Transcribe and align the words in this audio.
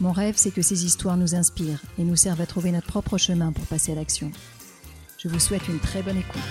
Mon 0.00 0.12
rêve, 0.12 0.34
c'est 0.36 0.50
que 0.50 0.62
ces 0.62 0.84
histoires 0.84 1.16
nous 1.16 1.34
inspirent 1.34 1.82
et 1.98 2.02
nous 2.02 2.16
servent 2.16 2.40
à 2.40 2.46
trouver 2.46 2.72
notre 2.72 2.88
propre 2.88 3.16
chemin 3.16 3.52
pour 3.52 3.64
passer 3.66 3.92
à 3.92 3.94
l'action. 3.94 4.30
Je 5.18 5.28
vous 5.28 5.38
souhaite 5.38 5.68
une 5.68 5.78
très 5.78 6.02
bonne 6.02 6.18
écoute. 6.18 6.42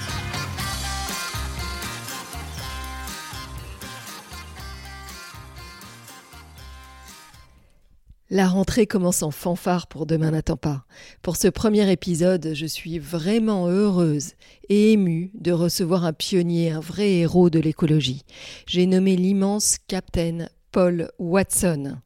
La 8.29 8.47
rentrée 8.47 8.87
commence 8.87 9.21
en 9.21 9.29
fanfare 9.29 9.85
pour 9.85 10.07
Demain 10.07 10.31
n'attend 10.31 10.57
pas. 10.57 10.85
Pour 11.21 11.35
ce 11.35 11.47
premier 11.49 11.91
épisode, 11.91 12.53
je 12.55 12.65
suis 12.65 12.97
vraiment 12.97 13.67
heureuse 13.67 14.31
et 14.69 14.93
émue 14.93 15.29
de 15.35 15.51
recevoir 15.51 16.03
un 16.03 16.13
pionnier, 16.13 16.71
un 16.71 16.79
vrai 16.79 17.11
héros 17.11 17.51
de 17.51 17.59
l'écologie. 17.59 18.23
J'ai 18.65 18.87
nommé 18.87 19.17
l'immense 19.17 19.77
Captain 19.87 20.47
Paul 20.71 21.11
Watson. 21.19 21.99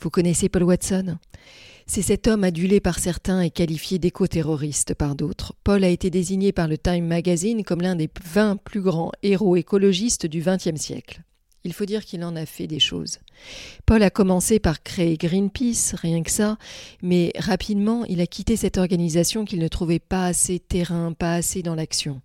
Vous 0.00 0.10
connaissez 0.10 0.48
Paul 0.48 0.64
Watson? 0.64 1.18
C'est 1.86 2.02
cet 2.02 2.28
homme 2.28 2.44
adulé 2.44 2.78
par 2.78 3.00
certains 3.00 3.40
et 3.40 3.50
qualifié 3.50 3.98
d'éco-terroriste 3.98 4.94
par 4.94 5.16
d'autres. 5.16 5.54
Paul 5.64 5.82
a 5.82 5.88
été 5.88 6.08
désigné 6.08 6.52
par 6.52 6.68
le 6.68 6.78
Time 6.78 7.04
Magazine 7.04 7.64
comme 7.64 7.80
l'un 7.80 7.96
des 7.96 8.08
20 8.32 8.58
plus 8.62 8.80
grands 8.80 9.10
héros 9.24 9.56
écologistes 9.56 10.26
du 10.26 10.40
XXe 10.40 10.80
siècle. 10.80 11.22
Il 11.64 11.72
faut 11.72 11.84
dire 11.84 12.04
qu'il 12.04 12.24
en 12.24 12.36
a 12.36 12.46
fait 12.46 12.66
des 12.66 12.78
choses. 12.78 13.18
Paul 13.86 14.02
a 14.02 14.10
commencé 14.10 14.60
par 14.60 14.82
créer 14.82 15.16
Greenpeace, 15.16 15.94
rien 15.94 16.22
que 16.22 16.30
ça, 16.30 16.58
mais 17.02 17.32
rapidement 17.36 18.04
il 18.04 18.20
a 18.20 18.26
quitté 18.26 18.56
cette 18.56 18.78
organisation 18.78 19.44
qu'il 19.44 19.58
ne 19.58 19.68
trouvait 19.68 19.98
pas 19.98 20.26
assez 20.26 20.58
terrain, 20.58 21.12
pas 21.12 21.34
assez 21.34 21.62
dans 21.62 21.74
l'action 21.74 22.22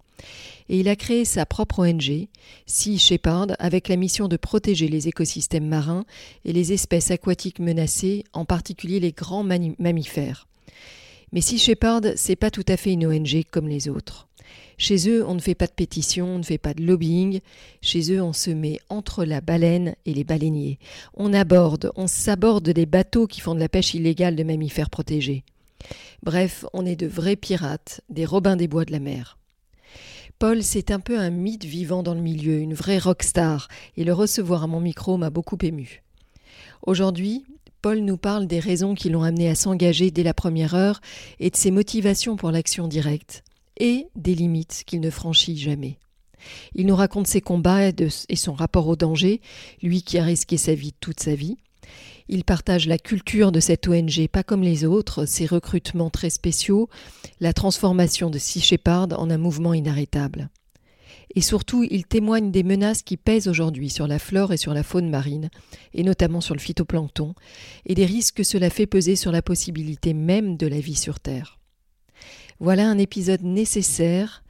et 0.69 0.79
il 0.79 0.87
a 0.87 0.95
créé 0.95 1.25
sa 1.25 1.45
propre 1.45 1.79
ONG, 1.79 2.27
Sea 2.65 2.97
Shepherd, 2.97 3.55
avec 3.59 3.87
la 3.87 3.95
mission 3.95 4.27
de 4.27 4.37
protéger 4.37 4.87
les 4.87 5.07
écosystèmes 5.07 5.67
marins 5.67 6.05
et 6.43 6.53
les 6.53 6.73
espèces 6.73 7.11
aquatiques 7.11 7.59
menacées, 7.59 8.23
en 8.33 8.45
particulier 8.45 8.99
les 8.99 9.11
grands 9.11 9.43
mammifères. 9.43 10.47
Mais 11.31 11.41
Sea 11.41 11.57
Shepherd, 11.57 12.13
c'est 12.15 12.35
pas 12.35 12.51
tout 12.51 12.65
à 12.67 12.77
fait 12.77 12.93
une 12.93 13.05
ONG 13.05 13.43
comme 13.51 13.67
les 13.67 13.89
autres. 13.89 14.27
Chez 14.77 15.09
eux, 15.09 15.25
on 15.25 15.35
ne 15.35 15.39
fait 15.39 15.55
pas 15.55 15.67
de 15.67 15.71
pétition, 15.71 16.35
on 16.35 16.37
ne 16.39 16.43
fait 16.43 16.57
pas 16.57 16.73
de 16.73 16.83
lobbying. 16.83 17.39
Chez 17.81 18.11
eux, 18.11 18.21
on 18.21 18.33
se 18.33 18.49
met 18.51 18.79
entre 18.89 19.23
la 19.23 19.39
baleine 19.39 19.95
et 20.05 20.13
les 20.13 20.23
baleiniers. 20.23 20.79
On 21.13 21.33
aborde, 21.33 21.91
on 21.95 22.07
s'aborde 22.07 22.69
des 22.69 22.85
bateaux 22.85 23.27
qui 23.27 23.39
font 23.41 23.55
de 23.55 23.59
la 23.59 23.69
pêche 23.69 23.93
illégale 23.93 24.35
de 24.35 24.43
mammifères 24.43 24.89
protégés. 24.89 25.43
Bref, 26.23 26.65
on 26.73 26.85
est 26.85 26.95
de 26.95 27.07
vrais 27.07 27.35
pirates, 27.35 28.01
des 28.09 28.25
robins 28.25 28.55
des 28.55 28.67
bois 28.67 28.85
de 28.85 28.91
la 28.91 28.99
mer. 28.99 29.37
Paul, 30.37 30.63
c'est 30.63 30.91
un 30.91 30.99
peu 30.99 31.17
un 31.17 31.29
mythe 31.29 31.63
vivant 31.63 32.03
dans 32.03 32.13
le 32.13 32.19
milieu, 32.19 32.59
une 32.59 32.73
vraie 32.73 32.97
rockstar, 32.97 33.69
et 33.95 34.03
le 34.03 34.11
recevoir 34.11 34.63
à 34.63 34.67
mon 34.67 34.81
micro 34.81 35.15
m'a 35.15 35.29
beaucoup 35.29 35.57
ému. 35.61 36.03
Aujourd'hui, 36.81 37.45
Paul 37.81 37.99
nous 37.99 38.17
parle 38.17 38.45
des 38.45 38.59
raisons 38.59 38.95
qui 38.95 39.09
l'ont 39.09 39.23
amené 39.23 39.49
à 39.49 39.55
s'engager 39.55 40.11
dès 40.11 40.23
la 40.23 40.33
première 40.33 40.75
heure 40.75 40.99
et 41.39 41.49
de 41.49 41.55
ses 41.55 41.71
motivations 41.71 42.35
pour 42.35 42.51
l'action 42.51 42.89
directe, 42.89 43.43
et 43.77 44.07
des 44.15 44.35
limites 44.35 44.83
qu'il 44.85 44.99
ne 44.99 45.09
franchit 45.09 45.57
jamais. 45.57 45.99
Il 46.73 46.85
nous 46.85 46.95
raconte 46.97 47.27
ses 47.27 47.41
combats 47.41 47.87
et 47.87 48.35
son 48.35 48.53
rapport 48.53 48.89
au 48.89 48.97
danger, 48.97 49.39
lui 49.81 50.03
qui 50.03 50.17
a 50.17 50.23
risqué 50.23 50.57
sa 50.57 50.75
vie 50.75 50.93
toute 50.99 51.21
sa 51.21 51.33
vie, 51.33 51.55
il 52.27 52.43
partage 52.43 52.87
la 52.87 52.97
culture 52.97 53.51
de 53.51 53.59
cette 53.59 53.87
ONG, 53.87 54.27
pas 54.27 54.43
comme 54.43 54.63
les 54.63 54.85
autres, 54.85 55.25
ses 55.25 55.45
recrutements 55.45 56.09
très 56.09 56.29
spéciaux, 56.29 56.89
la 57.39 57.53
transformation 57.53 58.29
de 58.29 58.39
Sea 58.39 58.61
Shepherd 58.61 59.13
en 59.13 59.29
un 59.29 59.37
mouvement 59.37 59.73
inarrêtable. 59.73 60.49
Et 61.35 61.41
surtout, 61.41 61.83
il 61.83 62.05
témoigne 62.05 62.51
des 62.51 62.63
menaces 62.63 63.01
qui 63.01 63.17
pèsent 63.17 63.47
aujourd'hui 63.47 63.89
sur 63.89 64.07
la 64.07 64.19
flore 64.19 64.53
et 64.53 64.57
sur 64.57 64.73
la 64.73 64.83
faune 64.83 65.09
marine, 65.09 65.49
et 65.93 66.03
notamment 66.03 66.41
sur 66.41 66.55
le 66.55 66.59
phytoplancton, 66.59 67.35
et 67.85 67.93
des 67.93 68.05
risques 68.05 68.37
que 68.37 68.43
cela 68.43 68.69
fait 68.69 68.87
peser 68.87 69.15
sur 69.15 69.31
la 69.31 69.41
possibilité 69.41 70.13
même 70.13 70.55
de 70.55 70.67
la 70.67 70.79
vie 70.79 70.95
sur 70.95 71.19
Terre. 71.19 71.59
Voilà 72.59 72.87
un 72.89 72.97
épisode 72.97 73.43
nécessaire, 73.43 74.43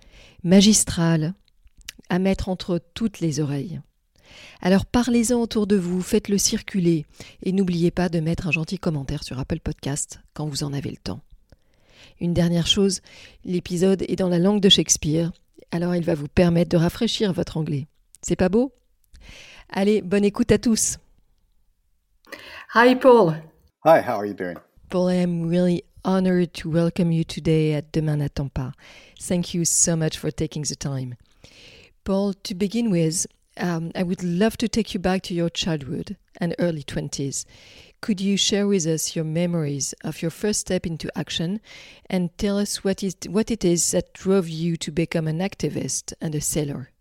magistral, 0.44 1.34
à 2.10 2.20
mettre 2.20 2.50
entre 2.50 2.80
toutes 2.94 3.20
les 3.20 3.40
oreilles. 3.40 3.82
Alors 4.62 4.86
parlez-en 4.86 5.40
autour 5.40 5.68
de 5.68 5.76
vous, 5.76 6.02
faites-le 6.02 6.38
circuler 6.38 7.06
et 7.44 7.52
n'oubliez 7.52 7.92
pas 7.92 8.10
de 8.10 8.20
mettre 8.20 8.48
un 8.48 8.52
gentil 8.52 8.80
commentaire 8.80 9.24
sur 9.24 9.40
Apple 9.40 9.60
Podcast 9.60 10.20
quand 10.34 10.48
vous 10.48 10.64
en 10.64 10.74
avez 10.74 10.90
le 10.92 10.98
temps. 10.98 11.22
Une 12.20 12.34
dernière 12.34 12.68
chose, 12.68 13.02
l'épisode 13.44 14.04
est 14.08 14.16
dans 14.16 14.30
la 14.30 14.40
langue 14.40 14.62
de 14.62 14.70
Shakespeare, 14.70 15.32
alors 15.72 15.96
il 15.96 16.04
va 16.04 16.16
vous 16.16 16.28
permettre 16.28 16.70
de 16.70 16.78
rafraîchir 16.78 17.34
votre 17.34 17.58
anglais. 17.58 17.88
C'est 18.22 18.36
pas 18.36 18.50
beau? 18.50 18.74
Allez, 19.70 20.02
bonne 20.02 20.26
écoute 20.26 20.52
à 20.52 20.58
tous. 20.58 20.98
Hi 22.74 22.96
Paul. 22.96 23.36
Hi, 23.86 24.00
how 24.00 24.18
are 24.18 24.26
you 24.26 24.34
doing? 24.34 24.58
Paul, 24.90 25.10
I 25.10 25.16
am 25.16 25.48
really 25.48 25.84
honored 26.04 26.54
to 26.54 26.70
welcome 26.70 27.12
you 27.12 27.24
today 27.24 27.74
at 27.76 27.92
Demain 27.92 28.18
n'attend 28.18 28.50
pas. 28.50 28.72
Thank 29.20 29.54
you 29.54 29.66
so 29.66 29.96
much 29.96 30.18
for 30.18 30.32
taking 30.32 30.64
the 30.64 30.76
time. 30.76 31.16
Paul, 32.04 32.34
to 32.44 32.54
begin 32.54 32.92
with, 32.92 33.26
um, 33.58 33.92
I 33.96 34.04
would 34.04 34.24
love 34.24 34.58
to 34.58 34.68
take 34.68 34.94
you 34.94 35.00
back 35.00 35.22
to 35.24 35.34
your 35.34 35.50
childhood 35.50 36.18
and 36.38 36.56
early 36.60 36.84
20s. 36.84 37.46
Could 38.02 38.22
you 38.22 38.38
share 38.38 38.68
with 38.68 38.86
us 38.86 39.16
your 39.16 39.26
memories 39.26 39.94
of 40.04 40.22
your 40.22 40.32
first 40.32 40.62
step 40.62 40.86
into 40.86 41.10
action 41.18 41.60
and 42.10 42.38
tell 42.38 42.58
us 42.58 42.84
what, 42.84 43.02
is, 43.02 43.16
what 43.28 43.50
it 43.50 43.66
is 43.66 43.92
that 43.92 44.14
drove 44.14 44.48
you 44.48 44.78
to 44.78 44.92
become 44.92 45.28
an 45.28 45.40
activist 45.40 46.14
and 46.22 46.36
a 46.36 46.42
sailor? 46.42 46.92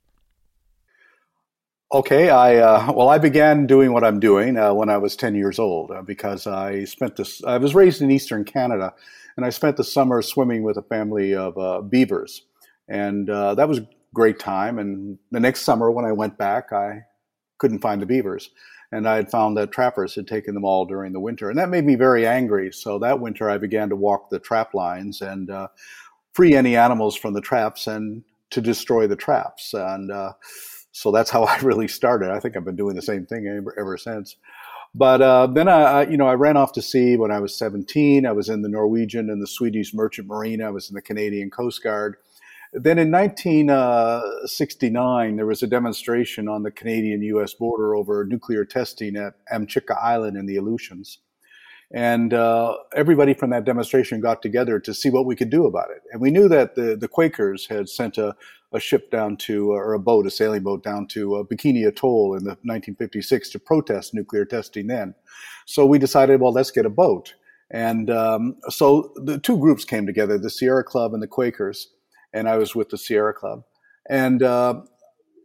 Okay, 1.93 2.29
I 2.29 2.57
uh, 2.57 2.93
well, 2.93 3.09
I 3.09 3.19
began 3.19 3.67
doing 3.67 3.93
what 3.93 4.03
I'm 4.03 4.19
doing 4.19 4.57
uh, 4.57 4.75
when 4.75 4.89
I 4.89 4.97
was 4.97 5.15
10 5.15 5.37
years 5.37 5.61
old 5.61 5.93
uh, 5.93 6.03
because 6.03 6.45
I 6.45 6.85
spent 6.87 7.15
this. 7.15 7.45
I 7.45 7.59
was 7.59 7.73
raised 7.73 8.03
in 8.03 8.11
Eastern 8.11 8.45
Canada, 8.45 8.93
and 9.37 9.47
I 9.47 9.51
spent 9.51 9.77
the 9.77 9.85
summer 9.85 10.21
swimming 10.21 10.65
with 10.65 10.77
a 10.77 10.83
family 10.83 11.37
of 11.37 11.57
uh, 11.57 11.83
beavers, 11.83 12.43
and 12.89 13.31
uh, 13.31 13.55
that 13.55 13.69
was 13.69 13.81
great 14.15 14.39
time. 14.39 14.79
And 14.79 15.19
the 15.31 15.41
next 15.41 15.63
summer, 15.63 15.91
when 15.91 16.07
I 16.07 16.13
went 16.13 16.39
back, 16.39 16.73
I 16.73 17.03
couldn't 17.59 17.81
find 17.81 18.01
the 18.01 18.07
beavers. 18.07 18.51
And 18.93 19.09
I 19.09 19.17
had 19.17 19.31
found 19.31 19.57
that 19.57 19.73
trappers 19.73 20.15
had 20.15 20.29
taken 20.29 20.55
them 20.55 20.65
all 20.65 20.87
during 20.87 21.13
the 21.13 21.21
winter. 21.21 21.51
And 21.51 21.59
that 21.59 21.69
made 21.69 21.85
me 21.85 21.97
very 21.97 22.27
angry. 22.27 22.73
So 22.73 22.99
that 23.01 23.21
winter, 23.21 23.51
I 23.51 23.59
began 23.59 23.89
to 23.89 23.97
walk 23.97 24.31
the 24.31 24.39
trap 24.39 24.73
lines 24.73 25.21
and 25.21 25.51
uh, 25.51 25.69
free 26.33 26.55
any 26.55 26.77
animals 26.77 27.17
from 27.17 27.35
the 27.35 27.41
traps 27.41 27.87
and 27.87 28.23
to 28.51 28.61
destroy 28.61 29.07
the 29.07 29.17
traps. 29.17 29.75
And 29.75 30.11
uh, 30.13 30.35
so 30.93 31.11
that's 31.11 31.31
how 31.31 31.45
I 31.45 31.59
really 31.59 31.89
started. 31.89 32.31
I 32.31 32.41
think 32.41 32.57
I've 32.57 32.65
been 32.65 32.77
doing 32.77 32.97
the 32.97 33.03
same 33.03 33.27
thing 33.27 33.49
ever, 33.49 33.75
ever 33.79 33.97
since. 33.99 34.37
But 34.95 35.23
uh, 35.23 35.49
then 35.49 35.67
I, 35.67 36.07
you 36.07 36.17
know, 36.17 36.29
I 36.29 36.35
ran 36.35 36.57
off 36.57 36.73
to 36.75 36.83
sea 36.83 37.17
when 37.17 37.33
I 37.33 37.41
was 37.41 37.57
17. 37.59 38.25
I 38.25 38.31
was 38.31 38.49
in 38.49 38.63
the 38.63 38.69
Norwegian 38.69 39.29
and 39.29 39.43
the 39.43 39.47
Swedish 39.47 39.93
Merchant 39.93 40.29
Marine. 40.29 40.63
I 40.63 40.71
was 40.71 40.89
in 40.89 40.95
the 40.95 41.03
Canadian 41.03 41.51
Coast 41.51 41.83
Guard. 41.83 42.17
Then 42.77 42.99
in 42.99 43.13
1969, 43.13 45.37
there 45.37 45.47
was 45.47 45.63
a 45.63 45.69
demonstration 45.69 46.49
on 46.49 46.65
the 46.65 46.73
Canadian 46.73 47.23
US 47.23 47.55
border 47.55 47.95
over 47.95 48.25
nuclear 48.25 48.65
testing 48.65 49.15
at 49.15 49.35
Amchitka 49.53 49.97
Island 50.03 50.37
in 50.37 50.47
the 50.47 50.57
Aleutians. 50.57 51.21
And 51.93 52.35
uh, 52.35 52.77
everybody 52.97 53.33
from 53.33 53.51
that 53.51 53.65
demonstration 53.65 54.21
got 54.21 54.43
together 54.43 54.81
to 54.81 54.93
see 54.93 55.09
what 55.09 55.27
we 55.27 55.37
could 55.37 55.51
do 55.51 55.67
about 55.67 55.91
it. 55.91 56.03
And 56.11 56.21
we 56.21 56.33
knew 56.33 56.49
that 56.49 56.75
the, 56.75 56.97
the 56.97 57.07
Quakers 57.07 57.69
had 57.69 57.89
sent 57.89 58.19
a, 58.19 58.35
a 58.73 58.81
ship 58.81 59.13
down 59.13 59.37
to, 59.37 59.71
or 59.71 59.93
a 59.93 60.01
boat, 60.01 60.27
a 60.27 60.31
sailing 60.31 60.65
boat 60.65 60.83
down 60.83 61.07
to 61.09 61.37
uh, 61.37 61.43
Bikini 61.45 61.87
Atoll 61.87 62.35
in 62.35 62.43
the 62.43 62.57
1956 62.65 63.51
to 63.51 63.61
protest 63.61 64.15
nuclear 64.15 64.45
testing 64.45 64.89
then. 64.89 65.15
So 65.67 65.87
we 65.87 66.01
decided, 66.01 66.41
well, 66.41 66.53
let's 66.53 66.73
get 66.73 66.87
a 66.87 66.91
boat. 66.91 67.35
And 67.71 68.11
um, 68.11 68.57
so 68.69 69.13
the 69.15 69.39
two 69.39 69.59
groups 69.59 69.85
came 69.85 70.07
together, 70.07 70.39
the 70.39 70.51
Sierra 70.51 70.83
Club 70.83 71.15
and 71.15 71.23
the 71.23 71.29
Quakers 71.29 71.91
and 72.35 72.49
I 72.49 72.59
was 72.59 72.75
with 72.75 72.91
the 72.91 72.99
Sierra 72.99 73.33
Club, 73.33 73.63
and 74.11 74.43
uh, 74.43 74.83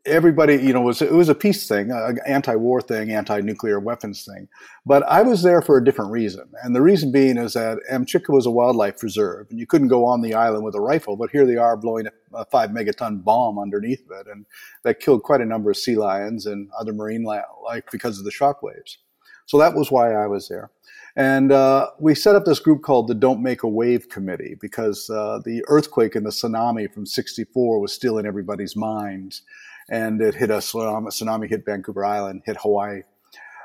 everybody, 0.05 0.55
you 0.55 0.73
know, 0.73 0.81
was 0.81 1.01
it 1.01 1.11
was 1.11 1.29
a 1.29 1.35
peace 1.35 1.67
thing, 1.67 1.91
an 1.91 2.19
anti-war 2.25 2.81
thing, 2.81 3.11
anti-nuclear 3.11 3.79
weapons 3.79 4.25
thing. 4.25 4.47
But 4.85 5.03
I 5.03 5.21
was 5.21 5.43
there 5.43 5.61
for 5.61 5.77
a 5.77 5.83
different 5.83 6.11
reason, 6.11 6.49
and 6.63 6.75
the 6.75 6.81
reason 6.81 7.11
being 7.11 7.37
is 7.37 7.53
that 7.53 7.77
Amchitka 7.91 8.33
was 8.33 8.45
a 8.45 8.51
wildlife 8.51 9.01
reserve, 9.03 9.47
and 9.49 9.59
you 9.59 9.67
couldn't 9.67 9.87
go 9.87 10.05
on 10.05 10.21
the 10.21 10.33
island 10.33 10.65
with 10.65 10.75
a 10.75 10.81
rifle. 10.81 11.15
But 11.15 11.29
here 11.29 11.45
they 11.45 11.57
are 11.57 11.77
blowing 11.77 12.07
a, 12.33 12.45
five 12.45 12.71
megaton 12.71 13.23
bomb 13.23 13.59
underneath 13.59 14.03
it, 14.11 14.27
and 14.27 14.45
that 14.83 14.99
killed 14.99 15.23
quite 15.23 15.41
a 15.41 15.45
number 15.45 15.69
of 15.69 15.77
sea 15.77 15.95
lions 15.95 16.45
and 16.45 16.69
other 16.79 16.93
marine 16.93 17.23
life 17.23 17.83
because 17.91 18.19
of 18.19 18.25
the 18.25 18.31
shock 18.31 18.61
waves. 18.63 18.97
So 19.45 19.57
that 19.57 19.73
was 19.73 19.89
why 19.89 20.13
I 20.13 20.27
was 20.27 20.47
there. 20.47 20.69
And 21.15 21.51
uh, 21.51 21.89
we 21.99 22.15
set 22.15 22.35
up 22.35 22.45
this 22.45 22.59
group 22.59 22.81
called 22.81 23.07
the 23.07 23.15
Don't 23.15 23.41
Make 23.41 23.63
a 23.63 23.67
Wave 23.67 24.09
Committee 24.09 24.55
because 24.59 25.09
uh, 25.09 25.39
the 25.43 25.63
earthquake 25.67 26.15
and 26.15 26.25
the 26.25 26.29
tsunami 26.29 26.91
from 26.93 27.05
64 27.05 27.79
was 27.79 27.93
still 27.93 28.17
in 28.17 28.25
everybody's 28.25 28.75
minds. 28.75 29.41
And 29.89 30.21
it 30.21 30.35
hit 30.35 30.51
us, 30.51 30.71
tsunami, 30.71 31.07
tsunami 31.07 31.49
hit 31.49 31.65
Vancouver 31.65 32.05
Island, 32.05 32.43
hit 32.45 32.57
Hawaii. 32.57 33.01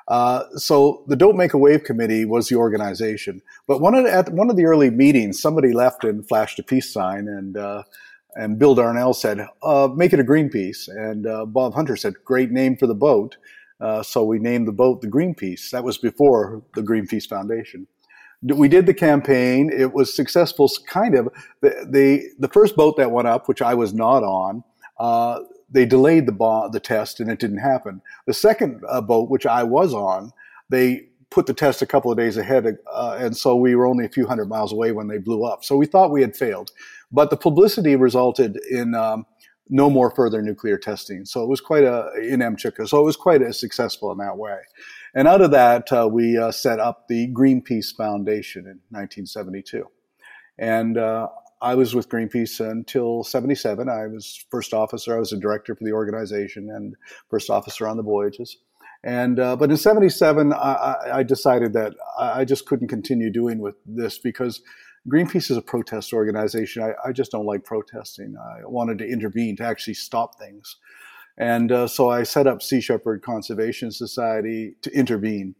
Uh, 0.07 0.45
so 0.57 1.03
the 1.07 1.17
Don't 1.17 1.37
Make 1.37 1.55
a 1.55 1.59
Wave 1.59 1.85
Committee 1.85 2.25
was 2.25 2.49
the 2.49 2.57
organization. 2.57 3.41
But 3.67 3.81
one 3.81 3.95
of 3.95 4.05
the, 4.05 4.13
at 4.13 4.33
one 4.33 4.51
of 4.51 4.57
the 4.57 4.67
early 4.67 4.91
meetings, 4.91 5.41
somebody 5.41 5.73
left 5.73 6.05
and 6.05 6.27
flashed 6.27 6.59
a 6.59 6.63
peace 6.63 6.93
sign, 6.93 7.27
and 7.27 7.57
uh, 7.57 7.85
and 8.37 8.59
Bill 8.59 8.75
Darnell 8.75 9.15
said, 9.15 9.47
uh, 9.63 9.89
"Make 9.95 10.13
it 10.13 10.21
a 10.21 10.25
Greenpeace." 10.25 10.89
And 10.89 11.27
uh, 11.27 11.47
Bob 11.47 11.75
Hunter 11.75 11.97
said, 11.97 12.15
"Great 12.25 12.51
name 12.51 12.77
for 12.77 12.87
the 12.87 12.95
boat." 12.95 13.37
Uh, 13.81 14.03
so 14.03 14.25
we 14.25 14.39
named 14.39 14.69
the 14.69 14.73
boat 14.73 15.01
the 15.01 15.09
Greenpeace. 15.09 15.71
That 15.71 15.85
was 15.85 15.99
before 15.99 16.63
the 16.75 16.83
Greenpeace 16.83 17.29
Foundation. 17.29 17.87
We 18.43 18.69
did 18.69 18.87
the 18.87 18.95
campaign. 18.95 19.71
It 19.73 19.95
was 19.95 20.15
successful, 20.15 20.71
kind 20.87 21.15
of. 21.15 21.29
The, 21.61 21.87
the, 21.91 22.29
the 22.39 22.49
first 22.49 22.77
boat 22.77 22.97
that 22.99 23.11
went 23.11 23.27
up, 23.27 23.49
which 23.49 23.63
I 23.63 23.75
was 23.75 23.95
not 23.95 24.23
on, 24.23 24.63
uh, 24.99 25.41
they 25.71 25.87
delayed 25.87 26.27
the, 26.27 26.69
the 26.73 26.81
test 26.81 27.21
and 27.21 27.31
it 27.31 27.39
didn't 27.39 27.59
happen. 27.59 28.03
The 28.27 28.35
second 28.35 28.83
uh, 28.89 29.01
boat, 29.01 29.31
which 29.31 29.47
I 29.47 29.63
was 29.63 29.95
on, 29.95 30.33
they 30.69 31.09
put 31.31 31.47
the 31.47 31.55
test 31.55 31.83
a 31.83 31.87
couple 31.87 32.13
of 32.13 32.17
days 32.17 32.37
ahead, 32.37 32.79
uh, 32.93 33.17
and 33.19 33.37
so 33.37 33.57
we 33.57 33.75
were 33.75 33.87
only 33.87 34.05
a 34.05 34.09
few 34.09 34.25
hundred 34.25 34.49
miles 34.49 34.73
away 34.73 34.93
when 34.93 35.09
they 35.09 35.19
blew 35.19 35.45
up. 35.45 35.65
So 35.65 35.77
we 35.77 35.85
thought 35.85 36.13
we 36.13 36.21
had 36.21 36.37
failed, 36.37 36.71
but 37.11 37.31
the 37.31 37.37
publicity 37.37 37.97
resulted 37.97 38.57
in 38.71 38.95
um, 38.95 39.27
no 39.69 39.89
more 39.89 40.11
further 40.11 40.43
nuclear 40.43 40.77
testing. 40.77 41.25
So 41.25 41.43
it 41.43 41.49
was 41.49 41.61
quite 41.61 41.85
a 41.85 42.11
in 42.21 42.41
Amchitka. 42.41 42.89
So 42.89 43.01
it 43.01 43.05
was 43.05 43.17
quite 43.17 43.43
a 43.43 43.53
successful 43.53 44.13
in 44.13 44.19
that 44.19 44.37
way. 44.37 44.59
And 45.15 45.29
out 45.29 45.41
of 45.41 45.53
that, 45.53 45.93
uh, 45.93 46.09
we 46.11 46.37
uh, 46.37 46.51
set 46.51 46.81
up 46.81 47.09
the 47.09 47.33
Greenpeace 47.33 47.95
Foundation 47.97 48.63
in 48.63 48.81
1972. 48.91 49.85
And 50.59 50.99
uh, 50.99 51.29
I 51.63 51.75
was 51.77 51.95
with 51.95 52.09
Greenpeace 52.09 52.61
until 52.61 53.23
77. 53.23 53.89
I 53.89 54.07
was 54.07 54.45
first 54.51 54.75
officer. 54.75 55.17
I 55.17 55.19
was 55.19 55.33
a 55.33 55.39
director 55.39 55.75
for 55.75 55.85
the 55.85 55.93
organization 55.93 56.69
and 56.71 56.95
first 57.31 57.49
officer 57.49 57.87
on 57.87 57.97
the 57.97 58.03
voyages. 58.03 58.59
And 59.05 59.39
uh, 59.39 59.55
but 59.57 59.71
in 59.71 59.77
'77, 59.77 60.55
I, 60.55 60.97
I, 61.13 61.23
decided 61.23 61.75
that 61.75 61.93
I 62.19 62.47
just 62.47 62.65
couldn't 62.65 62.89
continue 62.89 63.31
doing 63.31 63.59
with 63.59 63.77
this 63.85 64.19
because 64.19 64.63
Greenpeace 65.09 65.51
is 65.51 65.57
a 65.57 65.63
protest 65.63 66.13
organization. 66.13 66.83
I, 66.83 66.93
I, 67.09 67.13
just 67.13 67.31
don't 67.31 67.45
like 67.45 67.63
protesting. 67.63 68.37
I 68.39 68.67
wanted 68.67 68.99
to 68.99 69.07
intervene 69.07 69.55
to 69.57 69.65
actually 69.65 69.95
stop 69.95 70.39
things. 70.39 70.77
And 71.37 71.71
uh, 71.71 71.87
so 71.87 72.09
I 72.09 72.23
set 72.23 72.47
up 72.47 72.63
Sea 72.63 72.81
Shepherd 72.81 73.23
Conservation 73.23 73.91
Society 73.91 74.77
to 74.83 74.91
intervene 74.93 75.57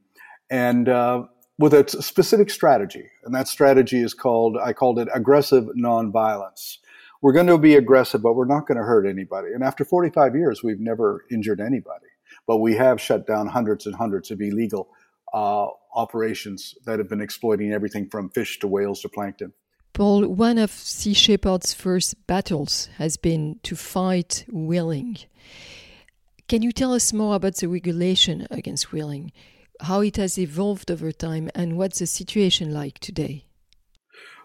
and 0.51 0.89
uh, 0.89 1.25
with 1.59 1.75
a 1.75 1.87
specific 2.03 2.49
strategy. 2.49 3.05
And 3.25 3.35
that 3.35 3.49
strategy 3.49 4.01
is 4.01 4.15
called, 4.15 4.57
I 4.63 4.73
called 4.73 4.99
it 4.99 5.09
aggressive 5.13 5.65
nonviolence. 5.77 6.79
We're 7.21 7.33
going 7.33 7.47
to 7.47 7.59
be 7.59 7.75
aggressive, 7.75 8.23
but 8.23 8.35
we're 8.35 8.47
not 8.47 8.67
going 8.67 8.79
to 8.79 8.85
hurt 8.85 9.07
anybody. 9.07 9.49
And 9.55 9.63
after 9.63 9.85
45 9.85 10.37
years, 10.37 10.63
we've 10.63 10.81
never 10.81 11.25
injured 11.31 11.61
anybody. 11.61 12.07
But 12.47 12.59
we 12.59 12.75
have 12.75 13.01
shut 13.01 13.27
down 13.27 13.49
hundreds 13.49 13.87
and 13.87 13.95
hundreds 13.95 14.31
of 14.31 14.41
illegal 14.41 14.89
uh, 15.35 15.67
operations 15.95 16.75
that 16.87 16.99
have 16.99 17.09
been 17.09 17.21
exploiting 17.21 17.73
everything 17.73 18.09
from 18.09 18.31
fish 18.31 18.59
to 18.61 18.69
whales 18.69 19.01
to 19.03 19.09
plankton. 19.09 19.53
Paul, 19.93 20.27
one 20.29 20.59
of 20.59 20.71
Sea 20.71 21.13
Shepherd's 21.13 21.75
first 21.75 22.27
battles 22.27 22.89
has 22.99 23.17
been 23.17 23.61
to 23.65 23.77
fight 23.77 24.45
whaling. 24.49 25.19
Can 26.49 26.63
you 26.63 26.73
tell 26.73 26.93
us 26.93 27.13
more 27.13 27.35
about 27.35 27.57
the 27.57 27.69
regulation 27.69 28.47
against 28.51 28.93
whaling, 28.93 29.33
how 29.81 30.01
it 30.01 30.17
has 30.17 30.39
evolved 30.39 30.91
over 30.91 31.11
time, 31.13 31.51
and 31.55 31.77
what's 31.77 31.99
the 31.99 32.07
situation 32.07 32.73
like 32.73 32.99
today? 32.99 33.47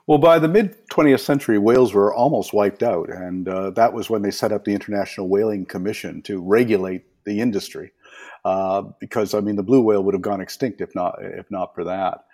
Well, 0.08 0.18
by 0.18 0.40
the 0.40 0.48
mid 0.48 0.88
20th 0.90 1.20
century, 1.20 1.60
whales 1.60 1.94
were 1.94 2.14
almost 2.14 2.52
wiped 2.52 2.82
out, 2.82 3.10
and 3.10 3.48
uh, 3.48 3.70
that 3.72 3.94
was 3.94 4.10
when 4.10 4.24
they 4.24 4.32
set 4.32 4.52
up 4.52 4.66
the 4.66 4.74
International 4.74 5.28
Whaling 5.28 5.66
Commission 5.66 6.24
to 6.24 6.42
regulate 6.42 7.04
the 7.26 7.42
industry. 7.42 7.92
Uh, 8.46 8.84
because 9.00 9.34
I 9.34 9.42
mean 9.42 9.56
the 9.56 9.64
blue 9.64 9.82
whale 9.82 10.04
would 10.04 10.14
have 10.14 10.22
gone 10.22 10.42
extinct 10.42 10.82
if 10.82 10.96
not 10.96 11.16
if 11.22 11.50
not 11.52 11.76
for 11.76 11.84
that. 11.84 12.26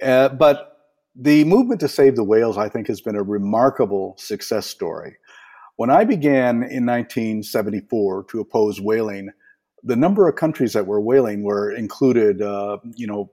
Uh, 0.00 0.28
but 0.28 0.76
the 1.16 1.44
movement 1.44 1.80
to 1.80 1.88
save 1.88 2.14
the 2.14 2.24
whales, 2.24 2.56
I 2.56 2.68
think, 2.68 2.86
has 2.86 3.00
been 3.00 3.16
a 3.16 3.22
remarkable 3.22 4.14
success 4.18 4.66
story. 4.66 5.16
When 5.76 5.90
I 5.90 6.04
began 6.04 6.62
in 6.62 6.86
1974 6.86 8.24
to 8.30 8.40
oppose 8.40 8.80
whaling, 8.80 9.30
the 9.82 9.96
number 9.96 10.28
of 10.28 10.36
countries 10.36 10.72
that 10.72 10.86
were 10.86 11.00
whaling 11.00 11.42
were 11.42 11.72
included. 11.72 12.42
Uh, 12.42 12.78
you 12.96 13.06
know, 13.06 13.30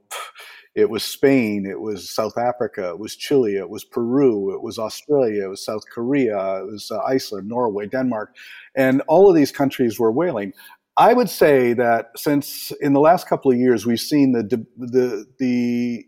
it 0.75 0.89
was 0.89 1.03
Spain, 1.03 1.65
it 1.65 1.79
was 1.79 2.09
South 2.09 2.37
Africa, 2.37 2.89
it 2.89 2.99
was 2.99 3.15
Chile, 3.15 3.55
it 3.55 3.69
was 3.69 3.85
Peru, 3.85 4.53
it 4.53 4.61
was 4.61 4.77
Australia, 4.77 5.45
it 5.45 5.49
was 5.49 5.63
South 5.63 5.83
Korea, 5.89 6.59
it 6.59 6.65
was 6.65 6.91
uh, 6.91 6.99
Iceland, 6.99 7.47
Norway, 7.47 7.87
Denmark, 7.87 8.35
and 8.75 9.01
all 9.07 9.29
of 9.29 9.35
these 9.35 9.51
countries 9.51 9.99
were 9.99 10.11
whaling. 10.11 10.53
I 10.97 11.13
would 11.13 11.29
say 11.29 11.73
that 11.73 12.11
since 12.15 12.71
in 12.79 12.93
the 12.93 13.01
last 13.01 13.27
couple 13.27 13.51
of 13.51 13.57
years 13.57 13.85
we've 13.85 13.99
seen 13.99 14.31
the 14.31 14.43
the 14.77 15.25
the 15.39 16.05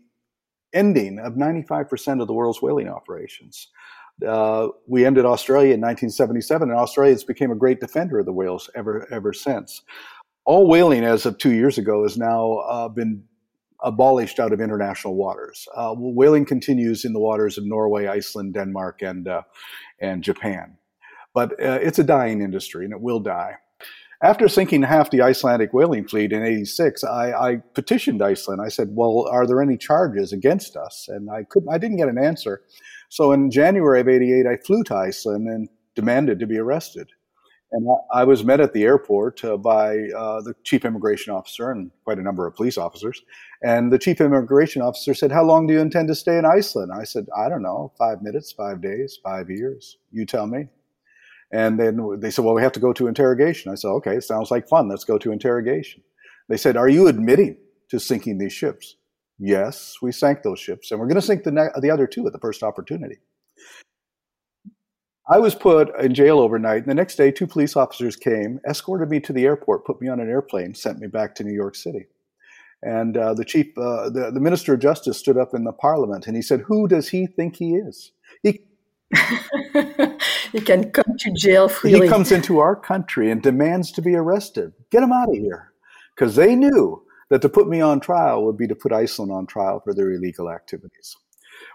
ending 0.72 1.18
of 1.18 1.34
95% 1.34 2.20
of 2.20 2.26
the 2.26 2.32
world's 2.32 2.60
whaling 2.60 2.88
operations. 2.88 3.68
Uh, 4.26 4.68
we 4.86 5.06
ended 5.06 5.24
Australia 5.24 5.74
in 5.74 5.80
1977, 5.80 6.70
and 6.70 6.78
Australia 6.78 7.12
has 7.12 7.24
become 7.24 7.50
a 7.50 7.56
great 7.56 7.80
defender 7.80 8.18
of 8.18 8.26
the 8.26 8.32
whales 8.32 8.68
ever 8.74 9.06
ever 9.12 9.32
since. 9.32 9.82
All 10.44 10.66
whaling, 10.66 11.04
as 11.04 11.26
of 11.26 11.38
two 11.38 11.52
years 11.52 11.78
ago, 11.78 12.02
has 12.02 12.16
now 12.16 12.54
uh, 12.54 12.88
been 12.88 13.22
abolished 13.84 14.40
out 14.40 14.52
of 14.52 14.60
international 14.60 15.14
waters. 15.14 15.68
Uh, 15.74 15.94
whaling 15.96 16.44
continues 16.44 17.04
in 17.04 17.12
the 17.12 17.20
waters 17.20 17.58
of 17.58 17.64
Norway, 17.64 18.06
Iceland, 18.06 18.54
Denmark, 18.54 19.02
and 19.02 19.28
uh, 19.28 19.42
and 20.00 20.24
Japan, 20.24 20.76
but 21.34 21.52
uh, 21.62 21.78
it's 21.80 21.98
a 21.98 22.04
dying 22.04 22.40
industry, 22.42 22.84
and 22.84 22.92
it 22.92 23.00
will 23.00 23.20
die. 23.20 23.54
After 24.20 24.48
sinking 24.48 24.82
half 24.82 25.10
the 25.10 25.22
Icelandic 25.22 25.72
whaling 25.72 26.08
fleet 26.08 26.32
in 26.32 26.42
86, 26.42 27.04
I, 27.04 27.30
I, 27.30 27.56
petitioned 27.74 28.20
Iceland. 28.20 28.60
I 28.60 28.68
said, 28.68 28.88
well, 28.90 29.28
are 29.30 29.46
there 29.46 29.62
any 29.62 29.76
charges 29.76 30.32
against 30.32 30.76
us? 30.76 31.06
And 31.08 31.30
I 31.30 31.44
couldn't, 31.44 31.68
I 31.72 31.78
didn't 31.78 31.98
get 31.98 32.08
an 32.08 32.18
answer. 32.18 32.62
So 33.10 33.30
in 33.30 33.48
January 33.48 34.00
of 34.00 34.08
88, 34.08 34.44
I 34.44 34.56
flew 34.56 34.82
to 34.84 34.96
Iceland 34.96 35.46
and 35.46 35.68
demanded 35.94 36.40
to 36.40 36.46
be 36.46 36.58
arrested. 36.58 37.10
And 37.70 37.86
I 38.12 38.24
was 38.24 38.44
met 38.44 38.60
at 38.60 38.72
the 38.72 38.84
airport 38.84 39.44
uh, 39.44 39.56
by 39.56 39.98
uh, 40.16 40.40
the 40.40 40.54
chief 40.64 40.84
immigration 40.84 41.32
officer 41.32 41.70
and 41.70 41.90
quite 42.04 42.18
a 42.18 42.22
number 42.22 42.46
of 42.46 42.56
police 42.56 42.78
officers. 42.78 43.22
And 43.62 43.92
the 43.92 43.98
chief 43.98 44.20
immigration 44.20 44.80
officer 44.82 45.12
said, 45.14 45.30
How 45.30 45.44
long 45.44 45.66
do 45.66 45.74
you 45.74 45.80
intend 45.80 46.08
to 46.08 46.14
stay 46.14 46.38
in 46.38 46.46
Iceland? 46.46 46.92
I 46.92 47.04
said, 47.04 47.26
I 47.36 47.48
don't 47.48 47.62
know, 47.62 47.92
five 47.98 48.22
minutes, 48.22 48.52
five 48.52 48.80
days, 48.80 49.18
five 49.22 49.50
years. 49.50 49.98
You 50.10 50.24
tell 50.24 50.46
me. 50.46 50.68
And 51.52 51.80
then 51.80 52.20
they 52.20 52.30
said, 52.30 52.44
well, 52.44 52.54
we 52.54 52.62
have 52.62 52.72
to 52.72 52.80
go 52.80 52.92
to 52.92 53.06
interrogation. 53.06 53.72
I 53.72 53.74
said, 53.74 53.88
okay, 53.88 54.16
it 54.16 54.24
sounds 54.24 54.50
like 54.50 54.68
fun. 54.68 54.88
Let's 54.88 55.04
go 55.04 55.18
to 55.18 55.32
interrogation. 55.32 56.02
They 56.48 56.56
said, 56.56 56.76
are 56.76 56.88
you 56.88 57.08
admitting 57.08 57.56
to 57.90 57.98
sinking 57.98 58.38
these 58.38 58.52
ships? 58.52 58.96
Yes, 59.38 59.96
we 60.02 60.12
sank 60.12 60.42
those 60.42 60.58
ships, 60.58 60.90
and 60.90 60.98
we're 60.98 61.06
going 61.06 61.20
to 61.20 61.22
sink 61.22 61.44
the, 61.44 61.52
ne- 61.52 61.70
the 61.80 61.90
other 61.90 62.06
two 62.06 62.26
at 62.26 62.32
the 62.32 62.40
first 62.40 62.62
opportunity. 62.62 63.18
I 65.30 65.38
was 65.38 65.54
put 65.54 65.98
in 66.00 66.14
jail 66.14 66.40
overnight, 66.40 66.82
and 66.82 66.90
the 66.90 66.94
next 66.94 67.16
day, 67.16 67.30
two 67.30 67.46
police 67.46 67.76
officers 67.76 68.16
came, 68.16 68.60
escorted 68.68 69.10
me 69.10 69.20
to 69.20 69.32
the 69.32 69.44
airport, 69.44 69.84
put 69.84 70.00
me 70.00 70.08
on 70.08 70.20
an 70.20 70.28
airplane, 70.28 70.74
sent 70.74 70.98
me 70.98 71.06
back 71.06 71.34
to 71.36 71.44
New 71.44 71.54
York 71.54 71.76
City. 71.76 72.06
And 72.82 73.16
uh, 73.16 73.34
the 73.34 73.44
chief, 73.44 73.66
uh, 73.76 74.08
the, 74.08 74.30
the 74.32 74.40
minister 74.40 74.74
of 74.74 74.80
justice 74.80 75.18
stood 75.18 75.36
up 75.36 75.54
in 75.54 75.64
the 75.64 75.72
parliament 75.72 76.26
and 76.26 76.36
he 76.36 76.42
said, 76.42 76.60
Who 76.60 76.86
does 76.86 77.08
he 77.08 77.26
think 77.26 77.56
he 77.56 77.74
is? 77.74 78.12
He 78.42 78.60
he 80.52 80.60
can 80.60 80.90
come 80.90 81.16
to 81.18 81.32
jail 81.32 81.68
freely. 81.68 82.06
He 82.06 82.08
comes 82.08 82.32
into 82.32 82.58
our 82.58 82.76
country 82.76 83.30
and 83.30 83.42
demands 83.42 83.92
to 83.92 84.02
be 84.02 84.14
arrested. 84.14 84.72
Get 84.90 85.02
him 85.02 85.12
out 85.12 85.28
of 85.28 85.36
here. 85.36 85.72
Because 86.14 86.36
they 86.36 86.54
knew 86.54 87.02
that 87.30 87.42
to 87.42 87.48
put 87.48 87.68
me 87.68 87.80
on 87.80 88.00
trial 88.00 88.44
would 88.44 88.56
be 88.56 88.66
to 88.66 88.74
put 88.74 88.92
Iceland 88.92 89.30
on 89.30 89.46
trial 89.46 89.80
for 89.80 89.94
their 89.94 90.10
illegal 90.10 90.50
activities. 90.50 91.16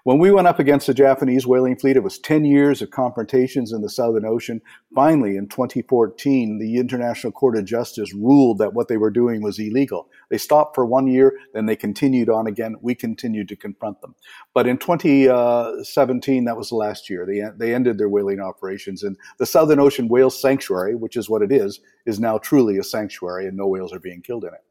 When 0.03 0.19
we 0.19 0.31
went 0.31 0.47
up 0.47 0.59
against 0.59 0.87
the 0.87 0.93
Japanese 0.93 1.47
whaling 1.47 1.77
fleet, 1.77 1.95
it 1.95 2.03
was 2.03 2.19
10 2.19 2.43
years 2.43 2.81
of 2.81 2.91
confrontations 2.91 3.71
in 3.71 3.81
the 3.81 3.89
Southern 3.89 4.25
Ocean. 4.25 4.61
Finally, 4.93 5.37
in 5.37 5.47
2014, 5.47 6.59
the 6.59 6.77
International 6.77 7.31
Court 7.31 7.57
of 7.57 7.63
Justice 7.63 8.13
ruled 8.13 8.57
that 8.57 8.73
what 8.73 8.89
they 8.89 8.97
were 8.97 9.09
doing 9.09 9.41
was 9.41 9.59
illegal. 9.59 10.09
They 10.29 10.37
stopped 10.37 10.75
for 10.75 10.85
one 10.85 11.07
year, 11.07 11.39
then 11.53 11.67
they 11.67 11.75
continued 11.75 12.29
on 12.29 12.47
again. 12.47 12.75
We 12.81 12.95
continued 12.95 13.47
to 13.47 13.55
confront 13.55 14.01
them. 14.01 14.15
But 14.53 14.67
in 14.67 14.77
2017, 14.77 16.45
that 16.45 16.57
was 16.57 16.69
the 16.69 16.75
last 16.75 17.09
year. 17.09 17.25
They, 17.25 17.41
they 17.57 17.73
ended 17.73 17.97
their 17.97 18.09
whaling 18.09 18.41
operations. 18.41 19.03
And 19.03 19.15
the 19.37 19.45
Southern 19.45 19.79
Ocean 19.79 20.09
Whale 20.09 20.29
Sanctuary, 20.29 20.95
which 20.95 21.15
is 21.15 21.29
what 21.29 21.41
it 21.41 21.51
is, 21.51 21.79
is 22.05 22.19
now 22.19 22.37
truly 22.37 22.77
a 22.77 22.83
sanctuary 22.83 23.47
and 23.47 23.55
no 23.55 23.67
whales 23.67 23.93
are 23.93 23.99
being 23.99 24.21
killed 24.21 24.43
in 24.43 24.53
it. 24.53 24.63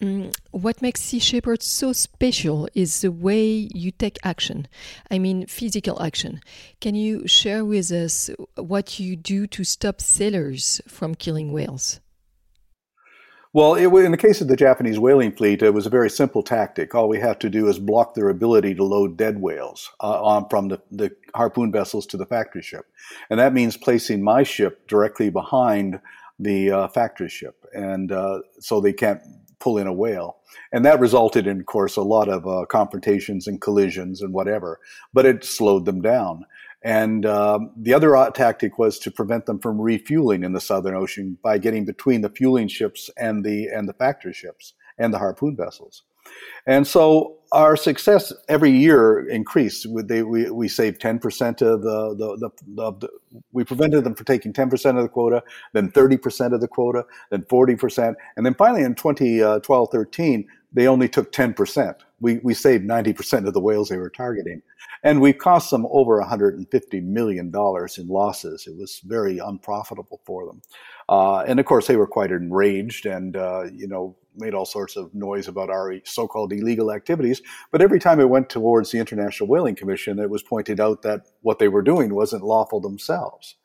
Mm, 0.00 0.34
what 0.50 0.82
makes 0.82 1.02
Sea 1.02 1.18
Shepherd 1.18 1.62
so 1.62 1.92
special 1.92 2.68
is 2.74 3.00
the 3.00 3.12
way 3.12 3.68
you 3.74 3.90
take 3.90 4.18
action. 4.24 4.66
I 5.10 5.18
mean, 5.18 5.46
physical 5.46 6.02
action. 6.02 6.40
Can 6.80 6.94
you 6.94 7.26
share 7.28 7.64
with 7.64 7.90
us 7.92 8.30
what 8.56 8.98
you 8.98 9.16
do 9.16 9.46
to 9.48 9.64
stop 9.64 10.00
sailors 10.00 10.80
from 10.88 11.14
killing 11.14 11.52
whales? 11.52 12.00
Well, 13.52 13.76
it, 13.76 13.86
in 13.86 14.10
the 14.10 14.18
case 14.18 14.40
of 14.40 14.48
the 14.48 14.56
Japanese 14.56 14.98
whaling 14.98 15.30
fleet, 15.30 15.62
it 15.62 15.72
was 15.72 15.86
a 15.86 15.90
very 15.90 16.10
simple 16.10 16.42
tactic. 16.42 16.92
All 16.92 17.08
we 17.08 17.20
have 17.20 17.38
to 17.38 17.48
do 17.48 17.68
is 17.68 17.78
block 17.78 18.14
their 18.14 18.28
ability 18.28 18.74
to 18.74 18.82
load 18.82 19.16
dead 19.16 19.40
whales 19.40 19.92
uh, 20.02 20.20
on 20.20 20.48
from 20.48 20.68
the, 20.68 20.82
the 20.90 21.12
harpoon 21.36 21.70
vessels 21.70 22.04
to 22.06 22.16
the 22.16 22.26
factory 22.26 22.62
ship, 22.62 22.86
and 23.30 23.38
that 23.38 23.52
means 23.52 23.76
placing 23.76 24.24
my 24.24 24.42
ship 24.42 24.88
directly 24.88 25.30
behind 25.30 26.00
the 26.40 26.72
uh, 26.72 26.88
factory 26.88 27.28
ship, 27.28 27.64
and 27.72 28.10
uh, 28.10 28.40
so 28.58 28.80
they 28.80 28.92
can't 28.92 29.20
pull 29.58 29.78
in 29.78 29.86
a 29.86 29.92
whale. 29.92 30.36
And 30.72 30.84
that 30.84 31.00
resulted 31.00 31.46
in, 31.46 31.60
of 31.60 31.66
course, 31.66 31.96
a 31.96 32.02
lot 32.02 32.28
of 32.28 32.46
uh, 32.46 32.64
confrontations 32.66 33.46
and 33.46 33.60
collisions 33.60 34.22
and 34.22 34.32
whatever, 34.32 34.80
but 35.12 35.26
it 35.26 35.44
slowed 35.44 35.84
them 35.84 36.00
down. 36.00 36.44
And 36.82 37.24
um, 37.24 37.70
the 37.76 37.94
other 37.94 38.30
tactic 38.34 38.78
was 38.78 38.98
to 39.00 39.10
prevent 39.10 39.46
them 39.46 39.58
from 39.58 39.80
refueling 39.80 40.44
in 40.44 40.52
the 40.52 40.60
Southern 40.60 40.94
Ocean 40.94 41.38
by 41.42 41.56
getting 41.56 41.86
between 41.86 42.20
the 42.20 42.28
fueling 42.28 42.68
ships 42.68 43.10
and 43.16 43.42
the 43.42 43.68
and 43.68 43.88
the 43.88 43.94
factory 43.94 44.34
ships 44.34 44.74
and 44.98 45.12
the 45.12 45.18
harpoon 45.18 45.56
vessels. 45.56 46.02
And 46.66 46.86
so 46.86 47.38
our 47.54 47.76
success 47.76 48.32
every 48.48 48.70
year 48.70 49.28
increased. 49.28 49.86
They, 50.06 50.22
we, 50.24 50.50
we 50.50 50.68
saved 50.68 51.00
10% 51.00 51.62
of 51.62 51.82
the, 51.82 52.14
the, 52.16 52.50
the, 52.66 52.92
the, 52.92 53.08
we 53.52 53.64
prevented 53.64 54.02
them 54.02 54.16
from 54.16 54.26
taking 54.26 54.52
10% 54.52 54.96
of 54.96 55.02
the 55.02 55.08
quota, 55.08 55.42
then 55.72 55.90
30% 55.92 56.52
of 56.52 56.60
the 56.60 56.68
quota, 56.68 57.06
then 57.30 57.42
40%. 57.42 58.14
And 58.36 58.44
then 58.44 58.54
finally 58.54 58.82
in 58.82 58.96
2012 58.96 59.88
13, 59.90 60.48
they 60.72 60.88
only 60.88 61.08
took 61.08 61.30
10%. 61.30 61.94
We, 62.20 62.40
we 62.42 62.54
saved 62.54 62.84
90% 62.84 63.46
of 63.46 63.54
the 63.54 63.60
whales 63.60 63.88
they 63.88 63.98
were 63.98 64.10
targeting. 64.10 64.60
And 65.04 65.20
we 65.20 65.32
cost 65.32 65.70
them 65.70 65.86
over 65.90 66.20
$150 66.20 67.02
million 67.04 67.52
in 67.54 68.08
losses. 68.08 68.66
It 68.66 68.76
was 68.76 69.00
very 69.04 69.38
unprofitable 69.38 70.20
for 70.24 70.46
them. 70.46 70.62
Uh, 71.08 71.40
and 71.40 71.60
of 71.60 71.66
course, 71.66 71.86
they 71.86 71.96
were 71.96 72.06
quite 72.06 72.32
enraged 72.32 73.06
and, 73.06 73.36
uh, 73.36 73.64
you 73.72 73.86
know, 73.86 74.16
made 74.36 74.54
all 74.54 74.66
sorts 74.66 74.96
of 74.96 75.14
noise 75.14 75.48
about 75.48 75.70
our 75.70 75.94
so-called 76.04 76.52
illegal 76.52 76.92
activities. 76.92 77.42
But 77.70 77.82
every 77.82 77.98
time 77.98 78.20
it 78.20 78.28
went 78.28 78.50
towards 78.50 78.90
the 78.90 78.98
International 78.98 79.48
Whaling 79.48 79.76
Commission, 79.76 80.18
it 80.18 80.30
was 80.30 80.42
pointed 80.42 80.80
out 80.80 81.02
that 81.02 81.22
what 81.42 81.58
they 81.58 81.68
were 81.68 81.82
doing 81.82 82.14
wasn't 82.14 82.44
lawful 82.44 82.80
themselves. 82.80 83.56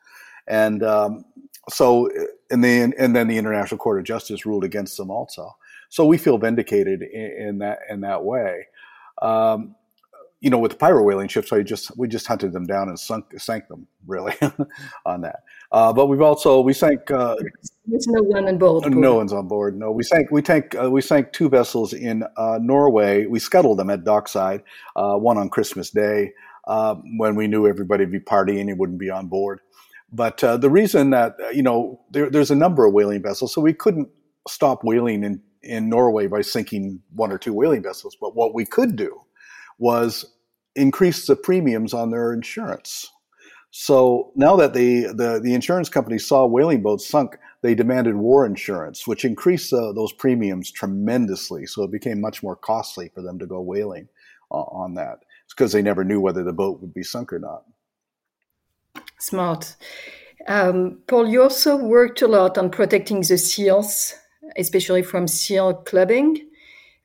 And 0.47 0.83
um, 0.83 1.25
so, 1.69 2.09
and 2.49 2.63
then, 2.63 2.93
and 2.97 3.15
then 3.15 3.27
the 3.27 3.37
International 3.37 3.77
Court 3.77 3.99
of 3.99 4.05
Justice 4.05 4.45
ruled 4.45 4.63
against 4.63 4.97
them 4.97 5.11
also. 5.11 5.55
So 5.89 6.05
we 6.05 6.17
feel 6.17 6.37
vindicated 6.37 7.01
in, 7.01 7.31
in 7.47 7.57
that 7.59 7.79
in 7.89 8.01
that 8.01 8.23
way. 8.23 8.67
Um, 9.21 9.75
you 10.41 10.49
know, 10.49 10.57
with 10.57 10.71
the 10.71 10.77
pyro 10.77 11.03
whaling 11.03 11.27
ships, 11.27 11.51
I 11.51 11.63
just 11.63 11.95
we 11.97 12.07
just 12.07 12.25
hunted 12.25 12.53
them 12.53 12.65
down 12.65 12.87
and 12.87 12.97
sunk 12.97 13.25
sank 13.37 13.67
them 13.67 13.87
really 14.07 14.33
on 15.05 15.21
that. 15.21 15.43
Uh, 15.71 15.91
but 15.91 16.05
we've 16.07 16.21
also 16.21 16.61
we 16.61 16.73
sank. 16.73 17.11
Uh, 17.11 17.35
There's 17.85 18.07
no 18.07 18.21
one 18.23 18.47
on 18.47 18.57
board. 18.57 18.95
No 18.95 19.15
one's 19.15 19.33
on 19.33 19.47
board. 19.47 19.77
No, 19.77 19.91
we 19.91 20.03
sank. 20.03 20.31
We 20.31 20.43
sank. 20.43 20.75
Uh, 20.75 20.89
we 20.89 21.01
sank 21.01 21.33
two 21.33 21.49
vessels 21.49 21.93
in 21.93 22.23
uh, 22.37 22.59
Norway. 22.61 23.25
We 23.25 23.39
scuttled 23.39 23.79
them 23.79 23.89
at 23.89 24.05
dockside. 24.05 24.63
Uh, 24.95 25.15
one 25.15 25.37
on 25.37 25.49
Christmas 25.49 25.89
Day 25.89 26.31
uh, 26.67 26.95
when 27.17 27.35
we 27.35 27.47
knew 27.47 27.67
everybody 27.67 28.05
would 28.05 28.11
be 28.11 28.19
partying 28.19 28.69
and 28.69 28.79
wouldn't 28.79 28.99
be 28.99 29.09
on 29.09 29.27
board. 29.27 29.59
But 30.11 30.37
the 30.37 30.69
reason 30.69 31.09
that 31.09 31.35
you 31.53 31.63
know 31.63 31.99
there, 32.11 32.29
there's 32.29 32.49
a 32.49 32.55
number 32.55 32.85
of 32.85 32.93
whaling 32.93 33.21
vessels, 33.21 33.53
so 33.53 33.61
we 33.61 33.73
couldn't 33.73 34.07
stop 34.47 34.83
whaling 34.83 35.23
in 35.23 35.41
in 35.61 35.89
Norway 35.89 36.27
by 36.27 36.39
sinking 36.41 37.01
one 37.13 37.29
or 37.29 37.37
two 37.37 37.53
whaling 37.53 37.83
vessels. 37.83 38.15
But 38.19 38.35
what 38.35 38.53
we 38.53 38.65
could 38.65 38.95
do 38.95 39.21
was 39.79 40.25
increase 40.75 41.25
the 41.25 41.35
premiums 41.35 41.93
on 41.93 42.11
their 42.11 42.31
insurance. 42.33 43.09
So 43.71 44.31
now 44.35 44.55
that 44.57 44.73
the, 44.73 45.07
the, 45.07 45.39
the 45.41 45.53
insurance 45.53 45.89
companies 45.89 46.25
saw 46.25 46.45
whaling 46.45 46.81
boats 46.81 47.07
sunk, 47.07 47.37
they 47.61 47.75
demanded 47.75 48.15
war 48.15 48.45
insurance, 48.45 49.05
which 49.05 49.25
increased 49.25 49.73
uh, 49.73 49.91
those 49.93 50.13
premiums 50.13 50.71
tremendously. 50.71 51.65
So 51.65 51.83
it 51.83 51.91
became 51.91 52.19
much 52.19 52.41
more 52.41 52.55
costly 52.55 53.09
for 53.13 53.21
them 53.21 53.37
to 53.39 53.45
go 53.45 53.61
whaling 53.61 54.07
uh, 54.51 54.55
on 54.55 54.95
that. 54.95 55.19
It's 55.45 55.53
because 55.53 55.71
they 55.71 55.81
never 55.81 56.03
knew 56.03 56.19
whether 56.19 56.43
the 56.43 56.53
boat 56.53 56.81
would 56.81 56.93
be 56.93 57.03
sunk 57.03 57.31
or 57.31 57.39
not. 57.39 57.63
Smart. 59.19 59.75
Um, 60.47 60.99
Paul, 61.07 61.27
you 61.27 61.43
also 61.43 61.75
worked 61.75 62.21
a 62.21 62.27
lot 62.27 62.57
on 62.57 62.71
protecting 62.71 63.21
the 63.21 63.37
seals, 63.37 64.15
especially 64.57 65.03
from 65.03 65.27
seal 65.27 65.73
clubbing 65.73 66.48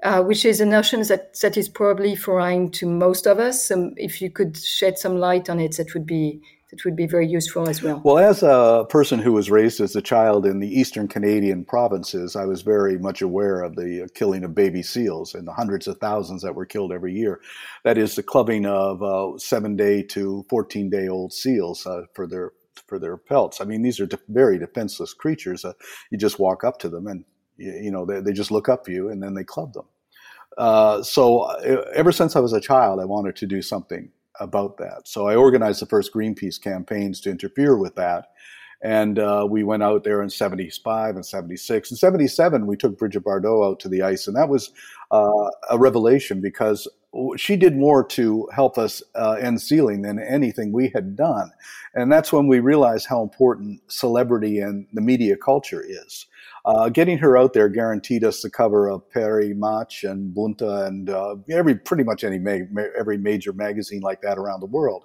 uh, 0.04 0.22
which 0.22 0.44
is 0.44 0.60
a 0.60 0.66
notion 0.66 1.02
that, 1.02 1.40
that 1.40 1.56
is 1.56 1.68
probably 1.68 2.14
foreign 2.14 2.70
to 2.70 2.86
most 2.86 3.26
of 3.26 3.38
us. 3.38 3.70
Um, 3.70 3.94
if 3.96 4.20
you 4.20 4.30
could 4.30 4.56
shed 4.56 4.98
some 4.98 5.16
light 5.16 5.48
on 5.48 5.58
it, 5.58 5.76
that 5.78 5.94
would 5.94 6.06
be 6.06 6.40
that 6.70 6.84
would 6.84 6.96
be 6.96 7.06
very 7.06 7.26
useful 7.28 7.68
as 7.68 7.82
well. 7.82 8.02
Well, 8.04 8.18
as 8.18 8.42
a 8.42 8.84
person 8.88 9.20
who 9.20 9.32
was 9.32 9.48
raised 9.48 9.80
as 9.80 9.94
a 9.94 10.02
child 10.02 10.44
in 10.44 10.58
the 10.58 10.68
eastern 10.68 11.06
Canadian 11.06 11.64
provinces, 11.64 12.34
I 12.34 12.46
was 12.46 12.62
very 12.62 12.98
much 12.98 13.22
aware 13.22 13.62
of 13.62 13.76
the 13.76 14.08
killing 14.14 14.42
of 14.42 14.56
baby 14.56 14.82
seals 14.82 15.34
and 15.36 15.46
the 15.46 15.52
hundreds 15.52 15.86
of 15.86 15.98
thousands 15.98 16.42
that 16.42 16.56
were 16.56 16.66
killed 16.66 16.92
every 16.92 17.14
year. 17.14 17.40
That 17.84 17.96
is 17.96 18.16
the 18.16 18.24
clubbing 18.24 18.66
of 18.66 19.02
uh, 19.02 19.38
seven 19.38 19.76
day 19.76 20.02
to 20.02 20.44
14 20.50 20.90
day 20.90 21.06
old 21.06 21.32
seals 21.32 21.86
uh, 21.86 22.02
for 22.12 22.26
their 22.26 22.52
for 22.88 22.98
their 22.98 23.16
pelts. 23.16 23.60
I 23.60 23.64
mean, 23.64 23.82
these 23.82 24.00
are 24.00 24.06
de- 24.06 24.18
very 24.28 24.58
defenseless 24.58 25.14
creatures. 25.14 25.64
Uh, 25.64 25.74
you 26.10 26.18
just 26.18 26.40
walk 26.40 26.64
up 26.64 26.78
to 26.80 26.88
them 26.88 27.06
and 27.06 27.24
you, 27.56 27.72
you 27.84 27.90
know 27.90 28.04
they, 28.04 28.20
they 28.20 28.32
just 28.32 28.50
look 28.50 28.68
up 28.68 28.88
you 28.88 29.10
and 29.10 29.22
then 29.22 29.34
they 29.34 29.44
club 29.44 29.72
them. 29.74 29.86
Uh, 30.56 31.02
so 31.02 31.40
uh, 31.40 31.84
ever 31.94 32.12
since 32.12 32.36
I 32.36 32.40
was 32.40 32.52
a 32.52 32.60
child, 32.60 33.00
I 33.00 33.04
wanted 33.04 33.36
to 33.36 33.46
do 33.46 33.62
something 33.62 34.10
about 34.40 34.76
that. 34.78 35.02
So 35.06 35.26
I 35.28 35.36
organized 35.36 35.80
the 35.80 35.86
first 35.86 36.12
Greenpeace 36.12 36.60
campaigns 36.60 37.20
to 37.22 37.30
interfere 37.30 37.76
with 37.76 37.94
that. 37.96 38.28
And 38.82 39.18
uh, 39.18 39.46
we 39.48 39.64
went 39.64 39.82
out 39.82 40.04
there 40.04 40.22
in 40.22 40.28
75 40.28 41.14
and 41.14 41.24
76. 41.24 41.90
In 41.90 41.96
77, 41.96 42.66
we 42.66 42.76
took 42.76 42.98
Brigitte 42.98 43.24
Bardot 43.24 43.70
out 43.70 43.80
to 43.80 43.88
the 43.88 44.02
ice. 44.02 44.26
And 44.26 44.36
that 44.36 44.50
was 44.50 44.72
uh, 45.10 45.50
a 45.70 45.78
revelation 45.78 46.40
because 46.40 46.86
she 47.36 47.56
did 47.56 47.76
more 47.76 48.04
to 48.04 48.48
help 48.52 48.76
us 48.76 49.02
uh, 49.14 49.36
end 49.40 49.62
sealing 49.62 50.02
than 50.02 50.18
anything 50.18 50.72
we 50.72 50.90
had 50.94 51.16
done. 51.16 51.50
And 51.94 52.12
that's 52.12 52.32
when 52.32 52.46
we 52.46 52.60
realized 52.60 53.06
how 53.06 53.22
important 53.22 53.80
celebrity 53.88 54.58
and 54.58 54.86
the 54.92 55.00
media 55.00 55.36
culture 55.36 55.82
is. 55.86 56.26
Uh, 56.66 56.88
getting 56.88 57.18
her 57.18 57.36
out 57.36 57.52
there 57.52 57.68
guaranteed 57.68 58.24
us 58.24 58.40
the 58.40 58.48
cover 58.48 58.88
of 58.88 59.08
Paris 59.10 59.52
Match 59.54 60.02
and 60.02 60.34
Bunte 60.34 60.62
and 60.62 61.10
uh, 61.10 61.36
every 61.50 61.74
pretty 61.74 62.04
much 62.04 62.24
any 62.24 62.38
ma- 62.38 62.64
ma- 62.70 62.88
every 62.98 63.18
major 63.18 63.52
magazine 63.52 64.00
like 64.00 64.22
that 64.22 64.38
around 64.38 64.60
the 64.60 64.66
world. 64.66 65.04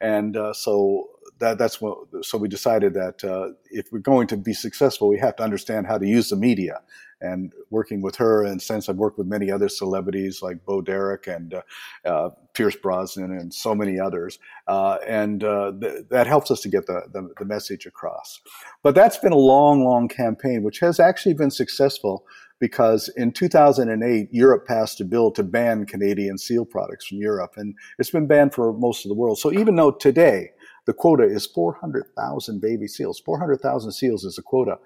And 0.00 0.36
uh, 0.36 0.52
so 0.52 1.08
that, 1.38 1.58
that's 1.58 1.80
what. 1.80 1.98
So 2.22 2.38
we 2.38 2.48
decided 2.48 2.94
that 2.94 3.22
uh, 3.22 3.50
if 3.70 3.86
we're 3.92 4.00
going 4.00 4.26
to 4.28 4.36
be 4.36 4.52
successful, 4.52 5.08
we 5.08 5.18
have 5.18 5.36
to 5.36 5.44
understand 5.44 5.86
how 5.86 5.98
to 5.98 6.06
use 6.06 6.28
the 6.30 6.36
media 6.36 6.80
and 7.20 7.52
working 7.70 8.02
with 8.02 8.16
her. 8.16 8.44
And 8.44 8.60
since 8.60 8.88
I've 8.88 8.96
worked 8.96 9.18
with 9.18 9.26
many 9.26 9.50
other 9.50 9.68
celebrities 9.68 10.42
like 10.42 10.64
Bo 10.64 10.80
Derek 10.80 11.26
and 11.26 11.54
uh, 11.54 11.62
uh, 12.04 12.30
Pierce 12.52 12.76
Brosnan 12.76 13.32
and 13.32 13.52
so 13.52 13.74
many 13.74 13.98
others, 13.98 14.38
uh, 14.66 14.98
and 15.06 15.42
uh, 15.44 15.72
th- 15.80 16.04
that 16.10 16.26
helps 16.26 16.50
us 16.50 16.60
to 16.62 16.68
get 16.68 16.86
the, 16.86 17.02
the, 17.12 17.28
the 17.38 17.44
message 17.44 17.86
across. 17.86 18.40
But 18.82 18.94
that's 18.94 19.18
been 19.18 19.32
a 19.32 19.36
long, 19.36 19.84
long 19.84 20.08
campaign, 20.08 20.62
which 20.62 20.80
has 20.80 21.00
actually 21.00 21.34
been 21.34 21.50
successful 21.50 22.26
because 22.58 23.08
in 23.16 23.32
2008, 23.32 24.28
Europe 24.32 24.66
passed 24.66 25.00
a 25.00 25.04
bill 25.04 25.30
to 25.32 25.42
ban 25.42 25.84
Canadian 25.84 26.38
seal 26.38 26.64
products 26.64 27.06
from 27.06 27.18
Europe, 27.18 27.52
and 27.56 27.74
it's 27.98 28.10
been 28.10 28.26
banned 28.26 28.54
for 28.54 28.72
most 28.72 29.04
of 29.04 29.10
the 29.10 29.14
world. 29.14 29.38
So 29.38 29.52
even 29.52 29.76
though 29.76 29.90
today 29.90 30.50
the 30.86 30.94
quota 30.94 31.24
is 31.24 31.46
400,000 31.46 32.60
baby 32.60 32.86
seals, 32.86 33.20
400,000 33.20 33.92
seals 33.92 34.24
is 34.24 34.38
a 34.38 34.42
quota 34.42 34.78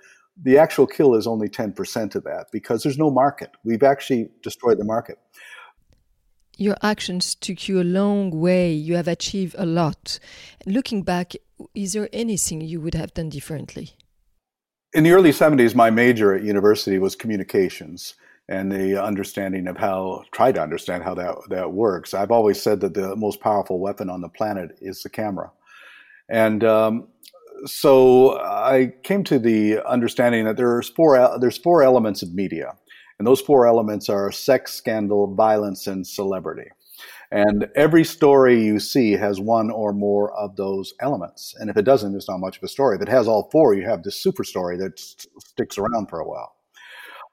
the 0.43 0.59
actual 0.59 0.87
kill 0.87 1.15
is 1.15 1.27
only 1.27 1.49
10% 1.49 2.15
of 2.15 2.25
that 2.25 2.47
because 2.53 2.83
there's 2.83 2.99
no 2.99 3.11
market. 3.11 3.51
We've 3.65 3.83
actually 3.83 4.31
destroyed 4.43 4.79
the 4.79 4.85
market. 4.85 5.19
Your 6.57 6.77
actions 6.83 7.35
took 7.35 7.69
you 7.69 7.81
a 7.81 7.85
long 7.85 8.31
way. 8.31 8.73
You 8.73 8.97
have 8.97 9.09
achieved 9.09 9.55
a 9.59 9.67
lot. 9.67 10.19
Looking 10.67 11.03
back, 11.03 11.33
is 11.75 11.95
there 11.95 12.09
anything 12.13 12.61
you 12.61 12.81
would 12.81 12.95
have 12.95 13.15
done 13.15 13.31
differently? 13.31 13.93
In 14.93 15.05
the 15.05 15.13
early 15.13 15.31
70s, 15.31 15.75
my 15.75 15.91
major 15.91 16.35
at 16.35 16.43
university 16.43 16.99
was 16.99 17.15
communications 17.15 18.15
and 18.49 18.73
the 18.73 19.03
understanding 19.03 19.69
of 19.69 19.77
how, 19.77 20.25
try 20.33 20.51
to 20.51 20.61
understand 20.61 21.05
how 21.05 21.15
that, 21.15 21.37
that 21.51 21.73
works. 21.73 22.13
I've 22.13 22.33
always 22.33 22.61
said 22.61 22.81
that 22.81 22.95
the 22.95 23.15
most 23.15 23.41
powerful 23.41 23.79
weapon 23.79 24.11
on 24.11 24.21
the 24.21 24.29
planet 24.29 24.77
is 24.81 25.03
the 25.03 25.09
camera. 25.09 25.53
And 26.29 26.65
um, 26.65 27.09
so 27.67 28.39
I 28.41 28.93
came 29.03 29.25
to 29.25 29.39
the 29.39 29.81
understanding 29.87 30.45
that 30.45 30.57
there's 30.57 30.89
four 30.89 31.39
there's 31.41 31.59
four 31.59 31.83
elements 31.83 32.23
of 32.23 32.35
media, 32.35 32.77
and 33.19 33.27
those 33.27 33.41
four 33.41 33.67
elements 33.67 34.09
are 34.09 34.33
sex, 34.33 34.73
scandal, 34.75 35.35
violence, 35.35 35.87
and 35.87 36.07
celebrity. 36.07 36.71
And 37.33 37.69
every 37.77 38.05
story 38.05 38.61
you 38.61 38.81
see 38.81 39.13
has 39.13 39.41
one 39.41 39.71
or 39.71 39.93
more 39.93 40.33
of 40.37 40.57
those 40.57 40.93
elements. 41.01 41.55
And 41.59 41.71
if 41.71 41.77
it 41.77 41.85
doesn't, 41.85 42.15
it's 42.17 42.29
not 42.29 42.41
much 42.41 42.57
of 42.57 42.63
a 42.65 42.69
story. 42.69 42.97
If 42.97 43.03
it 43.03 43.09
has 43.09 43.29
all 43.29 43.49
four, 43.53 43.75
you 43.75 43.85
have 43.85 44.03
this 44.03 44.21
super 44.21 44.43
story 44.43 44.77
that 44.79 44.99
sticks 44.99 45.79
around 45.79 46.09
for 46.09 46.19
a 46.19 46.29
while. 46.29 46.57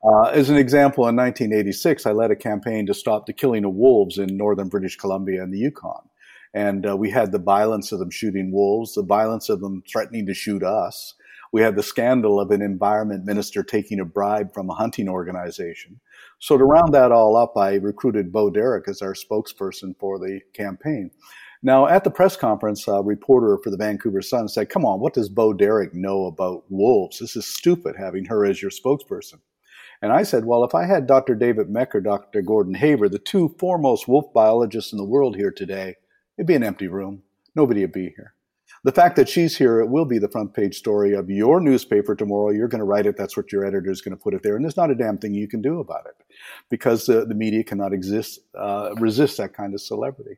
Uh, 0.04 0.30
as 0.30 0.52
an 0.52 0.58
example, 0.58 1.08
in 1.08 1.16
1986, 1.16 2.06
I 2.06 2.12
led 2.12 2.30
a 2.30 2.36
campaign 2.36 2.86
to 2.86 2.94
stop 2.94 3.26
the 3.26 3.34
killing 3.34 3.66
of 3.66 3.74
wolves 3.74 4.20
in 4.20 4.38
northern 4.38 4.70
British 4.70 4.96
Columbia 4.96 5.42
and 5.42 5.52
the 5.52 5.58
Yukon. 5.58 6.08
And 6.54 6.88
uh, 6.88 6.98
we 6.98 7.12
had 7.12 7.32
the 7.32 7.40
violence 7.40 7.92
of 7.92 8.00
them 8.00 8.10
shooting 8.10 8.52
wolves, 8.52 8.94
the 8.94 9.04
violence 9.04 9.50
of 9.50 9.62
them 9.62 9.84
threatening 9.92 10.26
to 10.28 10.34
shoot 10.34 10.64
us. 10.64 11.14
We 11.52 11.62
had 11.62 11.76
the 11.76 11.84
scandal 11.84 12.40
of 12.40 12.52
an 12.52 12.62
environment 12.62 13.26
minister 13.26 13.64
taking 13.64 14.00
a 14.00 14.06
bribe 14.06 14.54
from 14.54 14.70
a 14.70 14.76
hunting 14.76 15.08
organization. 15.08 16.00
So 16.40 16.58
to 16.58 16.64
round 16.64 16.94
that 16.94 17.12
all 17.12 17.36
up, 17.36 17.58
I 17.58 17.76
recruited 17.76 18.32
Bo 18.32 18.50
Derek 18.50 18.88
as 18.88 19.02
our 19.02 19.14
spokesperson 19.14 19.98
for 20.00 20.20
the 20.20 20.42
campaign. 20.54 21.12
Now, 21.64 21.88
at 21.88 22.04
the 22.04 22.12
press 22.12 22.38
conference, 22.38 22.88
a 22.88 23.02
reporter 23.02 23.58
for 23.64 23.72
the 23.72 23.78
Vancouver 23.78 24.22
Sun 24.22 24.50
said, 24.50 24.70
Come 24.70 24.86
on, 24.86 25.00
what 25.00 25.14
does 25.14 25.30
Bo 25.30 25.54
Derek 25.54 25.94
know 25.94 26.26
about 26.26 26.66
wolves? 26.70 27.20
This 27.20 27.36
is 27.36 27.48
stupid 27.48 27.96
having 27.98 28.26
her 28.26 28.46
as 28.46 28.62
your 28.62 28.70
spokesperson. 28.70 29.40
And 30.02 30.12
I 30.12 30.22
said, 30.22 30.46
Well, 30.46 30.64
if 30.64 30.76
I 30.76 30.86
had 30.86 31.08
Dr. 31.08 31.34
David 31.34 31.70
Mech 31.70 31.96
or 31.96 32.02
Dr. 32.02 32.44
Gordon 32.44 32.76
Haber, 32.76 33.10
the 33.10 33.18
two 33.18 33.56
foremost 33.58 34.08
wolf 34.08 34.32
biologists 34.34 34.92
in 34.92 35.00
the 35.00 35.04
world 35.04 35.36
here 35.36 35.52
today, 35.52 35.96
it'd 36.38 36.48
be 36.48 36.56
an 36.56 36.64
empty 36.64 36.88
room. 36.88 37.24
Nobody 37.56 37.82
would 37.82 37.92
be 37.92 38.14
here. 38.16 38.34
The 38.84 38.92
fact 38.92 39.16
that 39.16 39.28
she's 39.28 39.58
here, 39.58 39.80
it 39.80 39.90
will 39.90 40.06
be 40.06 40.20
the 40.20 40.30
front 40.30 40.54
page 40.54 40.78
story 40.78 41.14
of 41.14 41.30
your 41.30 41.60
newspaper 41.60 42.16
tomorrow. 42.16 42.52
You're 42.52 42.68
going 42.68 42.80
to 42.80 42.86
write 42.86 43.06
it. 43.06 43.18
That's 43.18 43.36
what 43.36 43.52
your 43.52 43.66
editor 43.66 43.92
is 43.92 44.02
going 44.02 44.16
to 44.16 44.22
put 44.22 44.34
it 44.34 44.44
there. 44.44 44.56
And 44.56 44.64
there's 44.64 44.78
not 44.78 44.92
a 44.92 44.96
damn 44.96 45.18
thing 45.18 45.34
you 45.34 45.48
can 45.48 45.62
do 45.62 45.80
about 45.80 46.06
it 46.06 46.24
because 46.70 47.06
the, 47.06 47.26
the 47.26 47.34
media 47.34 47.64
cannot 47.64 47.94
exist, 47.94 48.40
uh, 48.58 48.94
resist 48.98 49.38
that 49.38 49.54
kind 49.54 49.74
of 49.74 49.82
celebrity. 49.82 50.38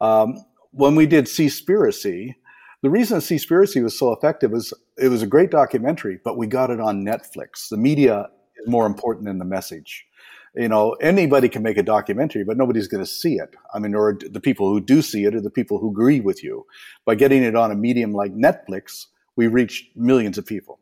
Um, 0.00 0.44
when 0.70 0.94
we 0.94 1.06
did 1.06 1.26
Seaspiracy, 1.26 2.34
the 2.82 2.90
reason 2.90 3.18
Seaspiracy 3.18 3.82
was 3.82 3.98
so 3.98 4.12
effective 4.12 4.50
was 4.50 4.72
it 4.98 5.08
was 5.08 5.22
a 5.22 5.26
great 5.26 5.50
documentary, 5.50 6.18
but 6.24 6.36
we 6.36 6.46
got 6.46 6.70
it 6.70 6.80
on 6.80 7.04
Netflix. 7.04 7.68
The 7.70 7.76
media 7.76 8.28
is 8.60 8.68
more 8.68 8.86
important 8.86 9.26
than 9.26 9.38
the 9.38 9.44
message. 9.44 10.06
You 10.54 10.68
know, 10.68 10.92
anybody 11.00 11.48
can 11.48 11.62
make 11.62 11.78
a 11.78 11.82
documentary, 11.82 12.44
but 12.44 12.58
nobody's 12.58 12.88
going 12.88 13.02
to 13.02 13.10
see 13.10 13.36
it. 13.36 13.54
I 13.72 13.78
mean, 13.78 13.94
or 13.94 14.18
the 14.30 14.40
people 14.40 14.68
who 14.68 14.80
do 14.80 15.00
see 15.00 15.24
it 15.24 15.34
are 15.34 15.40
the 15.40 15.50
people 15.50 15.78
who 15.78 15.90
agree 15.90 16.20
with 16.20 16.44
you. 16.44 16.66
By 17.06 17.14
getting 17.14 17.42
it 17.42 17.56
on 17.56 17.70
a 17.70 17.74
medium 17.74 18.12
like 18.12 18.34
Netflix, 18.34 19.06
we 19.34 19.46
reached 19.46 19.96
millions 19.96 20.36
of 20.36 20.44
people 20.44 20.78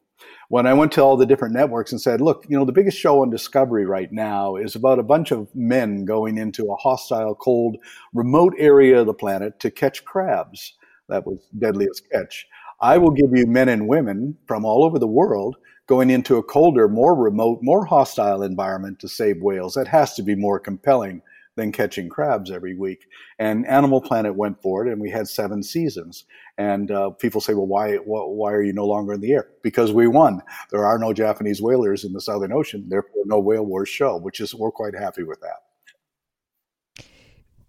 when 0.51 0.67
I 0.67 0.75
went 0.75 0.91
to 0.93 1.03
all 1.03 1.17
the 1.17 1.27
different 1.27 1.55
networks 1.55 1.93
and 1.93 2.01
said, 2.01 2.21
look, 2.21 2.45
you 2.49 2.59
know, 2.59 2.65
the 2.65 2.73
biggest 2.73 2.99
show 2.99 3.23
on 3.23 3.31
Discovery 3.31 3.87
right 3.87 4.11
now 4.11 4.57
is 4.57 4.75
about 4.75 4.99
a 4.99 5.05
bunch 5.05 5.31
of 5.31 5.49
men 5.55 6.05
going 6.05 6.39
into 6.39 6.73
a 6.73 6.77
hostile, 6.77 7.37
cold, 7.37 7.77
remote 8.13 8.55
area 8.59 9.01
of 9.01 9.07
the 9.07 9.15
planet 9.15 9.61
to 9.61 9.71
catch 9.71 10.05
crabs. 10.05 10.75
That 11.09 11.25
was 11.25 11.39
deadliest 11.57 12.11
catch. 12.11 12.47
I 12.81 12.99
will 12.99 13.13
give 13.13 13.31
you 13.33 13.47
men 13.47 13.69
and 13.69 13.87
women 13.87 14.37
from 14.47 14.65
all 14.65 14.85
over 14.85 14.99
the 14.99 15.07
world 15.07 15.57
going 15.91 16.09
into 16.09 16.37
a 16.37 16.43
colder, 16.43 16.87
more 16.87 17.17
remote, 17.17 17.59
more 17.63 17.85
hostile 17.85 18.45
environment 18.45 19.01
to 19.01 19.09
save 19.09 19.43
whales. 19.43 19.75
That 19.75 19.89
has 19.89 20.15
to 20.15 20.23
be 20.23 20.37
more 20.37 20.61
compelling 20.61 21.21
than 21.57 21.73
catching 21.73 22.09
crabs 22.09 22.49
every 22.49 22.77
week. 22.77 23.09
And 23.41 23.67
Animal 23.67 24.01
Planet 24.01 24.37
went 24.37 24.63
for 24.63 24.87
it, 24.87 24.93
and 24.93 25.01
we 25.01 25.11
had 25.11 25.27
seven 25.27 25.65
seasons. 25.65 26.27
And 26.59 26.93
uh, 26.93 27.11
people 27.11 27.41
say, 27.41 27.55
well, 27.55 27.67
why, 27.67 27.97
why 27.97 28.53
are 28.53 28.63
you 28.63 28.73
no 28.73 28.87
longer 28.87 29.15
in 29.15 29.21
the 29.21 29.33
air? 29.33 29.49
Because 29.65 29.93
we 29.93 30.07
won. 30.07 30.43
There 30.71 30.87
are 30.87 30.97
no 30.97 31.13
Japanese 31.13 31.61
whalers 31.61 32.05
in 32.05 32.13
the 32.13 32.21
Southern 32.21 32.53
Ocean, 32.53 32.85
therefore 32.89 33.25
no 33.25 33.41
whale 33.41 33.67
wars 33.67 33.89
show, 33.89 34.17
which 34.17 34.39
is 34.39 34.55
we're 34.55 34.71
quite 34.71 34.95
happy 34.95 35.25
with 35.25 35.41
that. 35.41 35.70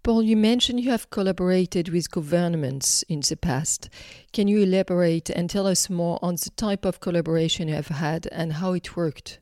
Paul, 0.04 0.24
you 0.24 0.36
mentioned 0.36 0.80
you 0.80 0.90
have 0.90 1.10
collaborated 1.10 1.90
with 1.90 2.10
governments 2.10 3.04
in 3.04 3.20
the 3.20 3.36
past. 3.36 3.88
Can 4.32 4.48
you 4.48 4.62
elaborate 4.62 5.30
and 5.30 5.48
tell 5.48 5.68
us 5.68 5.88
more 5.88 6.18
on 6.20 6.34
the 6.34 6.50
type 6.56 6.84
of 6.84 6.98
collaboration 6.98 7.68
you 7.68 7.74
have 7.74 7.86
had 7.86 8.26
and 8.32 8.54
how 8.54 8.72
it 8.72 8.96
worked? 8.96 9.38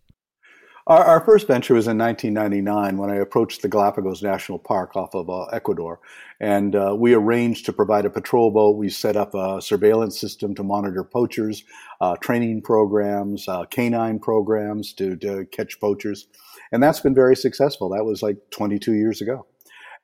Our, 0.87 1.02
our, 1.02 1.21
first 1.21 1.47
venture 1.47 1.73
was 1.73 1.88
in 1.88 1.97
1999 1.97 2.99
when 2.99 3.09
I 3.09 3.17
approached 3.17 3.62
the 3.62 3.69
Galapagos 3.69 4.23
National 4.23 4.59
Park 4.59 4.97
off 4.97 5.14
of 5.14 5.31
uh, 5.31 5.45
Ecuador. 5.45 5.99
And 6.40 6.76
uh, 6.76 6.95
we 6.99 7.14
arranged 7.14 7.64
to 7.67 7.73
provide 7.73 8.05
a 8.05 8.11
patrol 8.11 8.50
boat. 8.50 8.76
We 8.76 8.90
set 8.90 9.17
up 9.17 9.35
a 9.35 9.62
surveillance 9.62 10.21
system 10.21 10.55
to 10.57 10.62
monitor 10.62 11.05
poachers, 11.05 11.64
uh, 12.02 12.17
training 12.17 12.62
programs, 12.62 13.49
uh, 13.49 13.64
canine 13.64 14.19
programs 14.19 14.93
to, 14.95 15.17
to, 15.17 15.47
catch 15.47 15.81
poachers. 15.81 16.26
And 16.71 16.83
that's 16.83 17.00
been 17.00 17.14
very 17.14 17.37
successful. 17.37 17.88
That 17.88 18.05
was 18.05 18.23
like 18.23 18.37
22 18.50 18.93
years 18.93 19.23
ago. 19.23 19.47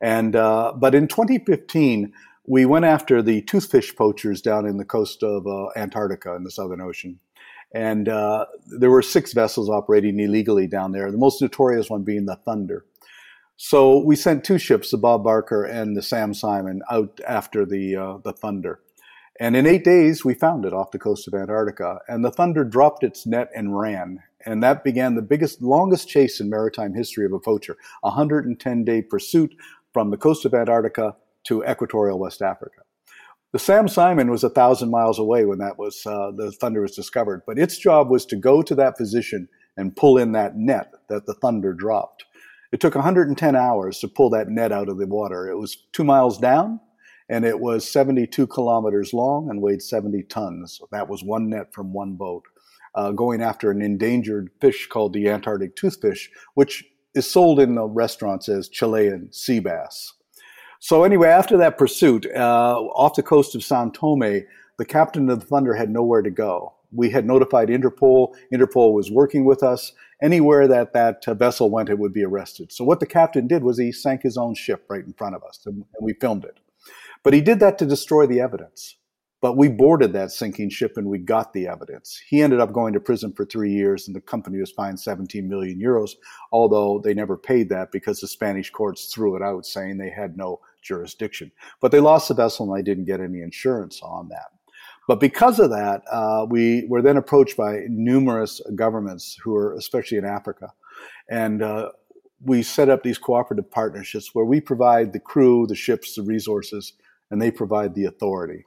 And, 0.00 0.36
uh, 0.36 0.72
but 0.76 0.94
in 0.94 1.08
2015, 1.08 2.12
we 2.46 2.64
went 2.64 2.84
after 2.84 3.22
the 3.22 3.42
toothfish 3.42 3.96
poachers 3.96 4.40
down 4.40 4.66
in 4.66 4.76
the 4.76 4.84
coast 4.84 5.22
of 5.22 5.46
uh, 5.46 5.68
Antarctica 5.76 6.34
in 6.34 6.44
the 6.44 6.50
Southern 6.50 6.80
Ocean. 6.80 7.18
And 7.74 8.08
uh, 8.08 8.46
there 8.78 8.90
were 8.90 9.02
six 9.02 9.32
vessels 9.32 9.68
operating 9.68 10.20
illegally 10.20 10.66
down 10.66 10.92
there, 10.92 11.10
the 11.10 11.18
most 11.18 11.42
notorious 11.42 11.90
one 11.90 12.04
being 12.04 12.26
the 12.26 12.36
Thunder. 12.36 12.84
So 13.56 13.98
we 13.98 14.16
sent 14.16 14.44
two 14.44 14.58
ships, 14.58 14.90
the 14.90 14.98
Bob 14.98 15.24
Barker 15.24 15.64
and 15.64 15.96
the 15.96 16.02
Sam 16.02 16.34
Simon, 16.34 16.82
out 16.90 17.20
after 17.26 17.64
the, 17.64 17.96
uh, 17.96 18.18
the 18.22 18.32
Thunder. 18.32 18.80
And 19.40 19.56
in 19.56 19.66
eight 19.66 19.84
days, 19.84 20.24
we 20.24 20.34
found 20.34 20.64
it 20.64 20.72
off 20.72 20.92
the 20.92 20.98
coast 20.98 21.26
of 21.28 21.34
Antarctica. 21.34 21.98
And 22.08 22.24
the 22.24 22.30
Thunder 22.30 22.64
dropped 22.64 23.02
its 23.02 23.26
net 23.26 23.50
and 23.54 23.76
ran. 23.76 24.22
And 24.44 24.62
that 24.62 24.84
began 24.84 25.14
the 25.14 25.22
biggest, 25.22 25.60
longest 25.60 26.08
chase 26.08 26.40
in 26.40 26.48
maritime 26.48 26.94
history 26.94 27.26
of 27.26 27.32
a 27.32 27.40
poacher, 27.40 27.76
a 28.02 28.10
110 28.10 28.84
day 28.84 29.02
pursuit 29.02 29.54
from 29.96 30.10
the 30.10 30.18
coast 30.18 30.44
of 30.44 30.52
Antarctica 30.52 31.16
to 31.44 31.64
equatorial 31.64 32.18
West 32.18 32.42
Africa. 32.42 32.82
The 33.52 33.58
Sam 33.58 33.88
Simon 33.88 34.30
was 34.30 34.44
a 34.44 34.50
thousand 34.50 34.90
miles 34.90 35.18
away 35.18 35.46
when 35.46 35.56
that 35.60 35.78
was 35.78 36.04
uh, 36.04 36.32
the 36.36 36.52
thunder 36.52 36.82
was 36.82 36.94
discovered, 36.94 37.44
but 37.46 37.58
its 37.58 37.78
job 37.78 38.10
was 38.10 38.26
to 38.26 38.36
go 38.36 38.60
to 38.60 38.74
that 38.74 38.98
position 38.98 39.48
and 39.74 39.96
pull 39.96 40.18
in 40.18 40.32
that 40.32 40.54
net 40.54 40.92
that 41.08 41.24
the 41.24 41.32
thunder 41.32 41.72
dropped. 41.72 42.26
It 42.72 42.80
took 42.80 42.94
110 42.94 43.56
hours 43.56 43.98
to 44.00 44.08
pull 44.08 44.28
that 44.28 44.50
net 44.50 44.70
out 44.70 44.90
of 44.90 44.98
the 44.98 45.06
water. 45.06 45.48
It 45.48 45.56
was 45.56 45.78
two 45.92 46.04
miles 46.04 46.36
down, 46.36 46.78
and 47.30 47.46
it 47.46 47.58
was 47.58 47.90
72 47.90 48.46
kilometers 48.48 49.14
long 49.14 49.48
and 49.48 49.62
weighed 49.62 49.80
70 49.80 50.24
tons. 50.24 50.78
That 50.92 51.08
was 51.08 51.24
one 51.24 51.48
net 51.48 51.72
from 51.72 51.94
one 51.94 52.16
boat, 52.16 52.42
uh, 52.94 53.12
going 53.12 53.40
after 53.40 53.70
an 53.70 53.80
endangered 53.80 54.50
fish 54.60 54.88
called 54.88 55.14
the 55.14 55.30
Antarctic 55.30 55.74
toothfish, 55.74 56.28
which 56.52 56.84
is 57.16 57.28
sold 57.28 57.58
in 57.58 57.74
the 57.74 57.84
restaurants 57.84 58.48
as 58.48 58.68
Chilean 58.68 59.32
sea 59.32 59.58
bass. 59.58 60.12
So 60.78 61.02
anyway, 61.02 61.28
after 61.28 61.56
that 61.56 61.78
pursuit, 61.78 62.26
uh, 62.36 62.78
off 62.94 63.16
the 63.16 63.22
coast 63.22 63.54
of 63.54 63.64
Sao 63.64 63.88
Tome, 63.88 64.44
the 64.78 64.84
captain 64.84 65.28
of 65.30 65.40
the 65.40 65.46
Thunder 65.46 65.74
had 65.74 65.90
nowhere 65.90 66.22
to 66.22 66.30
go. 66.30 66.74
We 66.92 67.10
had 67.10 67.26
notified 67.26 67.68
Interpol. 67.68 68.34
Interpol 68.52 68.92
was 68.92 69.10
working 69.10 69.44
with 69.44 69.62
us. 69.62 69.92
Anywhere 70.22 70.68
that 70.68 70.92
that 70.92 71.24
uh, 71.26 71.34
vessel 71.34 71.70
went, 71.70 71.88
it 71.88 71.98
would 71.98 72.12
be 72.12 72.24
arrested. 72.24 72.72
So 72.72 72.84
what 72.84 73.00
the 73.00 73.06
captain 73.06 73.46
did 73.46 73.64
was 73.64 73.78
he 73.78 73.92
sank 73.92 74.22
his 74.22 74.36
own 74.36 74.54
ship 74.54 74.84
right 74.88 75.04
in 75.04 75.12
front 75.14 75.34
of 75.34 75.42
us, 75.42 75.60
and, 75.66 75.76
and 75.76 76.02
we 76.02 76.14
filmed 76.14 76.44
it. 76.44 76.58
But 77.22 77.34
he 77.34 77.40
did 77.40 77.60
that 77.60 77.78
to 77.78 77.86
destroy 77.86 78.26
the 78.26 78.40
evidence. 78.40 78.96
But 79.42 79.56
we 79.56 79.68
boarded 79.68 80.12
that 80.14 80.30
sinking 80.30 80.70
ship 80.70 80.96
and 80.96 81.08
we 81.08 81.18
got 81.18 81.52
the 81.52 81.66
evidence. 81.66 82.20
He 82.26 82.40
ended 82.40 82.58
up 82.58 82.72
going 82.72 82.94
to 82.94 83.00
prison 83.00 83.32
for 83.32 83.44
three 83.44 83.72
years 83.72 84.06
and 84.06 84.16
the 84.16 84.20
company 84.20 84.58
was 84.58 84.70
fined 84.70 84.98
17 84.98 85.46
million 85.46 85.78
euros, 85.78 86.12
although 86.52 87.00
they 87.04 87.12
never 87.12 87.36
paid 87.36 87.68
that 87.68 87.92
because 87.92 88.20
the 88.20 88.28
Spanish 88.28 88.70
courts 88.70 89.12
threw 89.12 89.36
it 89.36 89.42
out 89.42 89.66
saying 89.66 89.98
they 89.98 90.10
had 90.10 90.36
no 90.36 90.60
jurisdiction. 90.82 91.52
But 91.80 91.92
they 91.92 92.00
lost 92.00 92.28
the 92.28 92.34
vessel 92.34 92.72
and 92.72 92.78
I 92.78 92.82
didn't 92.82 93.04
get 93.04 93.20
any 93.20 93.42
insurance 93.42 94.00
on 94.02 94.28
that. 94.28 94.52
But 95.06 95.20
because 95.20 95.60
of 95.60 95.70
that, 95.70 96.02
uh, 96.10 96.46
we 96.48 96.86
were 96.88 97.02
then 97.02 97.16
approached 97.16 97.56
by 97.56 97.84
numerous 97.88 98.60
governments 98.74 99.38
who 99.42 99.54
are, 99.54 99.74
especially 99.74 100.18
in 100.18 100.24
Africa. 100.24 100.72
And 101.30 101.62
uh, 101.62 101.90
we 102.44 102.62
set 102.62 102.88
up 102.88 103.02
these 103.02 103.18
cooperative 103.18 103.70
partnerships 103.70 104.34
where 104.34 104.44
we 104.44 104.60
provide 104.60 105.12
the 105.12 105.20
crew, 105.20 105.66
the 105.66 105.74
ships, 105.74 106.14
the 106.14 106.22
resources, 106.22 106.94
and 107.30 107.40
they 107.40 107.50
provide 107.50 107.94
the 107.94 108.06
authority. 108.06 108.64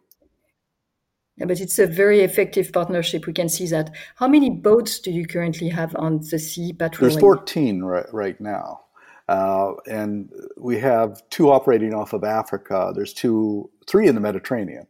Yeah, 1.39 1.45
but 1.45 1.59
it's 1.61 1.79
a 1.79 1.87
very 1.87 2.21
effective 2.21 2.71
partnership. 2.73 3.25
We 3.25 3.33
can 3.33 3.49
see 3.49 3.65
that. 3.67 3.91
How 4.15 4.27
many 4.27 4.49
boats 4.49 4.99
do 4.99 5.11
you 5.11 5.25
currently 5.25 5.69
have 5.69 5.95
on 5.95 6.19
the 6.29 6.37
sea 6.37 6.73
patrolling? 6.73 7.13
There's 7.13 7.21
14 7.21 7.81
right, 7.81 8.13
right 8.13 8.39
now. 8.41 8.81
Uh, 9.29 9.73
and 9.87 10.31
we 10.57 10.79
have 10.79 11.21
two 11.29 11.51
operating 11.51 11.93
off 11.93 12.13
of 12.13 12.23
Africa. 12.23 12.91
There's 12.93 13.13
two, 13.13 13.69
three 13.87 14.07
in 14.07 14.15
the 14.15 14.21
Mediterranean. 14.21 14.87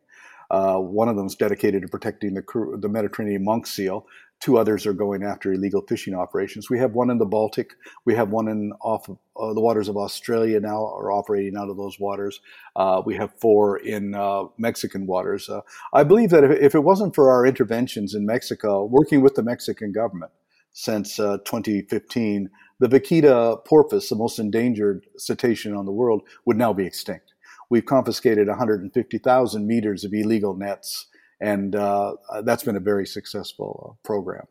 Uh, 0.50 0.78
one 0.78 1.08
of 1.10 1.16
them 1.16 1.28
is 1.28 1.36
dedicated 1.36 1.84
to 1.84 1.88
protecting 1.88 2.34
the, 2.34 2.78
the 2.80 2.90
Mediterranean 2.90 3.44
monk 3.44 3.68
seal, 3.68 4.08
Two 4.40 4.58
others 4.58 4.86
are 4.86 4.94
going 4.94 5.22
after 5.22 5.52
illegal 5.52 5.82
fishing 5.82 6.16
operations. 6.16 6.70
We 6.70 6.80
have 6.80 6.94
one 6.94 7.10
in 7.10 7.18
the 7.18 7.26
Baltic. 7.26 7.76
We 8.06 8.16
have 8.16 8.30
one 8.30 8.48
in 8.48 8.72
off 8.80 9.10
uh, 9.10 9.54
the 9.54 9.60
waters 9.60 9.90
of 9.90 9.98
Australia 9.98 10.62
now, 10.62 10.86
are 10.86 11.12
operating 11.12 11.58
out 11.58 11.70
of 11.70 11.76
those 11.76 12.00
waters. 12.00 12.40
Uh, 12.76 13.02
we 13.06 13.16
have 13.16 13.34
four 13.40 13.80
in 13.80 14.16
uh, 14.16 14.46
Mexican 14.58 15.06
waters. 15.08 15.50
Uh, 15.50 15.60
I 15.94 16.04
believe 16.04 16.30
that 16.30 16.46
if, 16.46 16.52
if, 16.52 16.76
it 16.76 16.80
wasn't 16.80 17.16
for 17.16 17.30
our 17.32 17.46
interventions 17.46 18.16
in 18.16 18.26
Mexico, 18.26 18.86
working 18.86 19.20
with 19.20 19.36
the 19.36 19.44
Mexican 19.44 19.92
government 19.92 20.32
since 20.72 21.20
uh, 21.20 21.38
2015, 21.46 22.50
the 22.80 22.88
Vaquita 22.88 23.66
porpoise, 23.66 24.08
the 24.08 24.16
most 24.16 24.40
endangered 24.40 25.06
cetacean 25.18 25.76
on 25.76 25.86
the 25.86 25.92
world, 25.92 26.22
would 26.46 26.58
now 26.58 26.72
be 26.72 26.86
extinct. 26.86 27.34
We've 27.70 27.86
confiscated 27.86 28.48
150,000 28.48 29.68
meters 29.68 30.06
of 30.06 30.14
illegal 30.14 30.56
nets 30.56 31.08
and 31.40 31.76
uh, 31.76 32.16
that's 32.44 32.64
been 32.64 32.76
a 32.76 32.82
very 32.82 33.06
successful 33.06 33.72
uh, 33.90 34.08
program. 34.08 34.46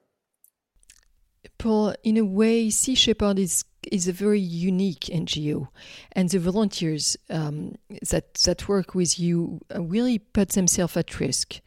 Paul, 1.59 1.95
in 2.05 2.17
a 2.17 2.25
way, 2.25 2.71
Sea 2.71 2.95
Shepherd 2.95 3.39
is 3.39 3.65
is 3.91 4.09
a 4.09 4.13
very 4.13 4.41
unique 4.41 5.09
NGO, 5.13 5.69
and 6.13 6.29
the 6.29 6.39
volunteers 6.39 7.17
um, 7.31 7.77
that 8.11 8.35
that 8.35 8.69
work 8.69 8.95
with 8.95 9.19
you 9.19 9.61
really 9.75 10.19
put 10.19 10.51
themselves 10.51 10.97
at 10.97 11.21
risk. 11.21 11.61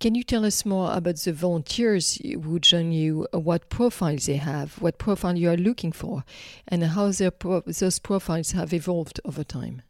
Can 0.00 0.16
you 0.16 0.24
tell 0.24 0.44
us 0.44 0.66
more 0.66 0.92
about 0.92 1.18
the 1.18 1.32
volunteers 1.32 2.14
who 2.16 2.58
join 2.58 2.90
you, 2.90 3.28
what 3.32 3.70
profiles 3.70 4.26
they 4.26 4.36
have, 4.36 4.82
what 4.82 4.98
profile 4.98 5.36
you 5.36 5.48
are 5.48 5.56
looking 5.56 5.92
for, 5.92 6.24
and 6.66 6.82
how 6.82 7.12
pro 7.38 7.60
those 7.60 8.00
profiles 8.00 8.50
have 8.50 8.72
evolved 8.72 9.20
over 9.24 9.44
time? 9.44 9.82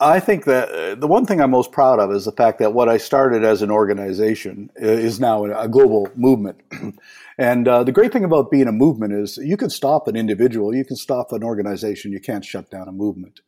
I 0.00 0.18
think 0.18 0.46
that 0.46 0.70
uh, 0.70 0.94
the 0.94 1.06
one 1.06 1.26
thing 1.26 1.42
I'm 1.42 1.50
most 1.50 1.72
proud 1.72 2.00
of 2.00 2.10
is 2.10 2.24
the 2.24 2.32
fact 2.32 2.58
that 2.60 2.72
what 2.72 2.88
I 2.88 2.96
started 2.96 3.44
as 3.44 3.60
an 3.60 3.70
organization 3.70 4.70
is 4.76 5.20
now 5.20 5.44
a 5.44 5.68
global 5.68 6.08
movement. 6.16 6.62
and 7.38 7.68
uh, 7.68 7.84
the 7.84 7.92
great 7.92 8.10
thing 8.10 8.24
about 8.24 8.50
being 8.50 8.66
a 8.66 8.72
movement 8.72 9.12
is 9.12 9.36
you 9.36 9.58
can 9.58 9.68
stop 9.68 10.08
an 10.08 10.16
individual, 10.16 10.74
you 10.74 10.86
can 10.86 10.96
stop 10.96 11.32
an 11.32 11.44
organization, 11.44 12.12
you 12.12 12.20
can't 12.20 12.46
shut 12.46 12.70
down 12.70 12.88
a 12.88 12.92
movement. 12.92 13.40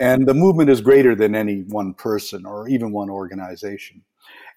And 0.00 0.26
the 0.26 0.34
movement 0.34 0.70
is 0.70 0.80
greater 0.80 1.14
than 1.14 1.36
any 1.36 1.60
one 1.60 1.94
person 1.94 2.46
or 2.46 2.68
even 2.68 2.90
one 2.90 3.08
organization. 3.08 4.02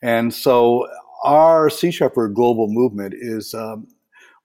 And 0.02 0.34
so 0.34 0.88
our 1.24 1.70
Sea 1.70 1.92
Shepherd 1.92 2.34
global 2.34 2.68
movement 2.68 3.14
is 3.16 3.54
um, 3.54 3.88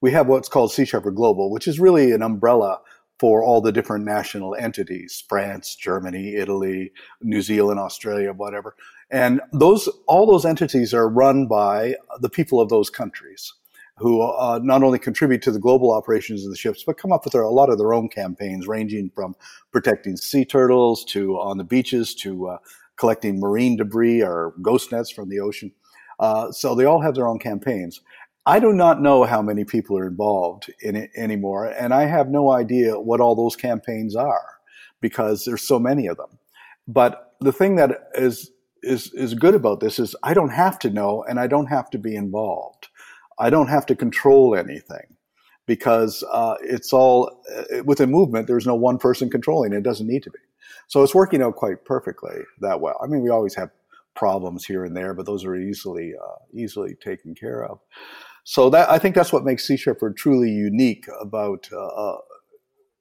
we 0.02 0.10
have 0.12 0.26
what's 0.26 0.50
called 0.50 0.72
Sea 0.72 0.84
Shepherd 0.84 1.14
Global, 1.14 1.50
which 1.50 1.66
is 1.66 1.80
really 1.80 2.12
an 2.12 2.22
umbrella 2.22 2.80
for 3.20 3.44
all 3.44 3.60
the 3.60 3.70
different 3.70 4.06
national 4.06 4.56
entities 4.56 5.22
France, 5.28 5.76
Germany, 5.76 6.36
Italy, 6.36 6.90
New 7.20 7.42
Zealand, 7.42 7.78
Australia, 7.78 8.32
whatever. 8.32 8.74
And 9.10 9.42
those 9.52 9.90
all 10.06 10.26
those 10.26 10.46
entities 10.46 10.94
are 10.94 11.06
run 11.06 11.46
by 11.46 11.96
the 12.20 12.30
people 12.30 12.60
of 12.62 12.70
those 12.70 12.88
countries 12.88 13.52
who 13.98 14.22
uh, 14.22 14.58
not 14.62 14.82
only 14.82 14.98
contribute 14.98 15.42
to 15.42 15.50
the 15.50 15.58
global 15.58 15.92
operations 15.92 16.46
of 16.46 16.50
the 16.50 16.56
ships, 16.56 16.82
but 16.82 16.96
come 16.96 17.12
up 17.12 17.22
with 17.24 17.34
their, 17.34 17.42
a 17.42 17.50
lot 17.50 17.68
of 17.68 17.76
their 17.76 17.92
own 17.92 18.08
campaigns, 18.08 18.66
ranging 18.66 19.10
from 19.14 19.34
protecting 19.70 20.16
sea 20.16 20.46
turtles 20.46 21.04
to 21.04 21.38
on 21.38 21.58
the 21.58 21.64
beaches 21.64 22.14
to 22.14 22.48
uh, 22.48 22.58
collecting 22.96 23.38
marine 23.38 23.76
debris 23.76 24.22
or 24.22 24.54
ghost 24.62 24.92
nets 24.92 25.10
from 25.10 25.28
the 25.28 25.40
ocean. 25.40 25.70
Uh, 26.18 26.50
so 26.52 26.74
they 26.74 26.84
all 26.86 27.00
have 27.00 27.14
their 27.14 27.28
own 27.28 27.38
campaigns. 27.38 28.00
I 28.46 28.58
do 28.58 28.72
not 28.72 29.02
know 29.02 29.24
how 29.24 29.42
many 29.42 29.64
people 29.64 29.98
are 29.98 30.06
involved 30.06 30.72
in 30.80 30.96
it 30.96 31.10
anymore, 31.16 31.66
and 31.66 31.92
I 31.92 32.06
have 32.06 32.28
no 32.28 32.50
idea 32.50 32.98
what 32.98 33.20
all 33.20 33.34
those 33.34 33.56
campaigns 33.56 34.16
are 34.16 34.60
because 35.00 35.44
there's 35.44 35.62
so 35.62 35.78
many 35.78 36.06
of 36.06 36.16
them. 36.16 36.38
But 36.88 37.34
the 37.40 37.52
thing 37.52 37.76
that 37.76 38.08
is 38.14 38.50
is 38.82 39.12
is 39.12 39.34
good 39.34 39.54
about 39.54 39.80
this 39.80 39.98
is 39.98 40.16
I 40.22 40.34
don't 40.34 40.50
have 40.50 40.78
to 40.80 40.90
know 40.90 41.22
and 41.28 41.38
I 41.38 41.46
don't 41.46 41.66
have 41.66 41.90
to 41.90 41.98
be 41.98 42.16
involved. 42.16 42.88
I 43.38 43.50
don't 43.50 43.68
have 43.68 43.86
to 43.86 43.96
control 43.96 44.54
anything 44.54 45.16
because 45.66 46.24
uh, 46.32 46.56
it's 46.62 46.92
all 46.92 47.42
uh, 47.56 47.82
with 47.84 48.00
a 48.00 48.06
movement. 48.06 48.46
There's 48.46 48.66
no 48.66 48.74
one 48.74 48.98
person 48.98 49.30
controlling 49.30 49.72
it. 49.72 49.78
It 49.78 49.84
doesn't 49.84 50.06
need 50.06 50.22
to 50.24 50.30
be. 50.30 50.38
So 50.88 51.02
it's 51.02 51.14
working 51.14 51.42
out 51.42 51.56
quite 51.56 51.84
perfectly 51.84 52.36
that 52.60 52.80
well. 52.80 52.98
I 53.02 53.06
mean, 53.06 53.22
we 53.22 53.30
always 53.30 53.54
have 53.54 53.70
problems 54.14 54.64
here 54.64 54.84
and 54.84 54.96
there, 54.96 55.14
but 55.14 55.26
those 55.26 55.44
are 55.44 55.54
easily 55.54 56.14
uh, 56.20 56.36
easily 56.52 56.94
taken 56.94 57.34
care 57.34 57.64
of. 57.64 57.78
So 58.44 58.70
that 58.70 58.90
I 58.90 58.98
think 58.98 59.14
that's 59.14 59.32
what 59.32 59.44
makes 59.44 59.66
Sea 59.66 59.76
Shepherd 59.76 60.16
truly 60.16 60.50
unique 60.50 61.06
about 61.20 61.68
uh, 61.72 61.86
uh, 61.86 62.18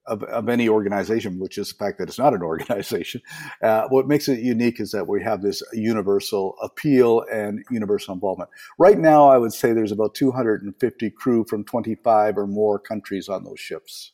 of, 0.08 0.24
of, 0.24 0.50
any 0.50 0.68
organization, 0.68 1.40
which 1.40 1.58
is 1.58 1.70
the 1.70 1.76
fact 1.76 2.00
that 2.00 2.10
it's 2.10 2.18
not 2.18 2.34
an 2.34 2.42
organization. 2.44 3.22
Uh, 3.62 3.88
what 3.90 4.08
makes 4.08 4.28
it 4.28 4.40
unique 4.40 4.80
is 4.80 4.92
that 4.92 5.08
we 5.08 5.24
have 5.24 5.42
this 5.42 5.62
universal 5.74 6.56
appeal 6.62 7.24
and 7.32 7.64
universal 7.70 8.14
involvement. 8.14 8.50
Right 8.78 8.98
now, 8.98 9.30
I 9.30 9.38
would 9.38 9.54
say 9.54 9.72
there's 9.72 9.92
about 9.92 10.16
250 10.16 11.10
crew 11.12 11.46
from 11.48 11.64
25 11.64 12.38
or 12.38 12.48
more 12.48 12.80
countries 12.80 13.30
on 13.30 13.44
those 13.44 13.60
ships. 13.60 14.14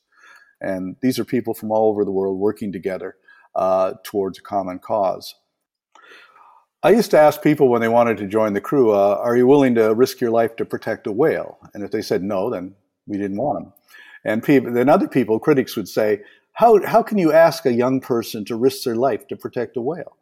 And 0.61 0.95
these 1.01 1.19
are 1.19 1.25
people 1.25 1.53
from 1.53 1.71
all 1.71 1.89
over 1.89 2.05
the 2.05 2.11
world 2.11 2.39
working 2.39 2.71
together 2.71 3.15
uh, 3.55 3.93
towards 4.03 4.39
a 4.39 4.41
common 4.41 4.79
cause. 4.79 5.35
I 6.86 6.91
used 6.91 7.10
to 7.12 7.19
ask 7.19 7.41
people 7.41 7.67
when 7.67 7.82
they 7.82 7.88
wanted 7.88 8.17
to 8.17 8.28
join 8.28 8.54
the 8.54 8.62
crew, 8.62 8.91
uh, 8.91 9.19
"Are 9.19 9.36
you 9.36 9.48
willing 9.48 9.74
to 9.74 9.95
risk 9.95 10.21
your 10.21 10.30
life 10.30 10.56
to 10.58 10.65
protect 10.65 11.08
a 11.08 11.12
whale?" 11.12 11.58
And 11.74 11.84
if 11.84 11.89
they 11.89 12.04
said 12.04 12.21
no, 12.21 12.52
then 12.52 12.76
we 13.08 13.17
didn't 13.17 13.38
want 13.38 13.58
them. 13.58 13.74
And 14.24 14.43
people, 14.43 14.71
then 14.71 14.88
other 14.88 15.08
people, 15.08 15.39
critics 15.39 15.76
would 15.76 15.88
say, 15.88 16.21
"How 16.54 16.86
how 16.86 17.02
can 17.02 17.17
you 17.17 17.34
ask 17.34 17.65
a 17.65 17.74
young 17.74 18.02
person 18.02 18.45
to 18.45 18.56
risk 18.56 18.84
their 18.84 18.95
life 18.95 19.26
to 19.30 19.36
protect 19.36 19.78
a 19.78 19.82
whale?" 19.82 20.15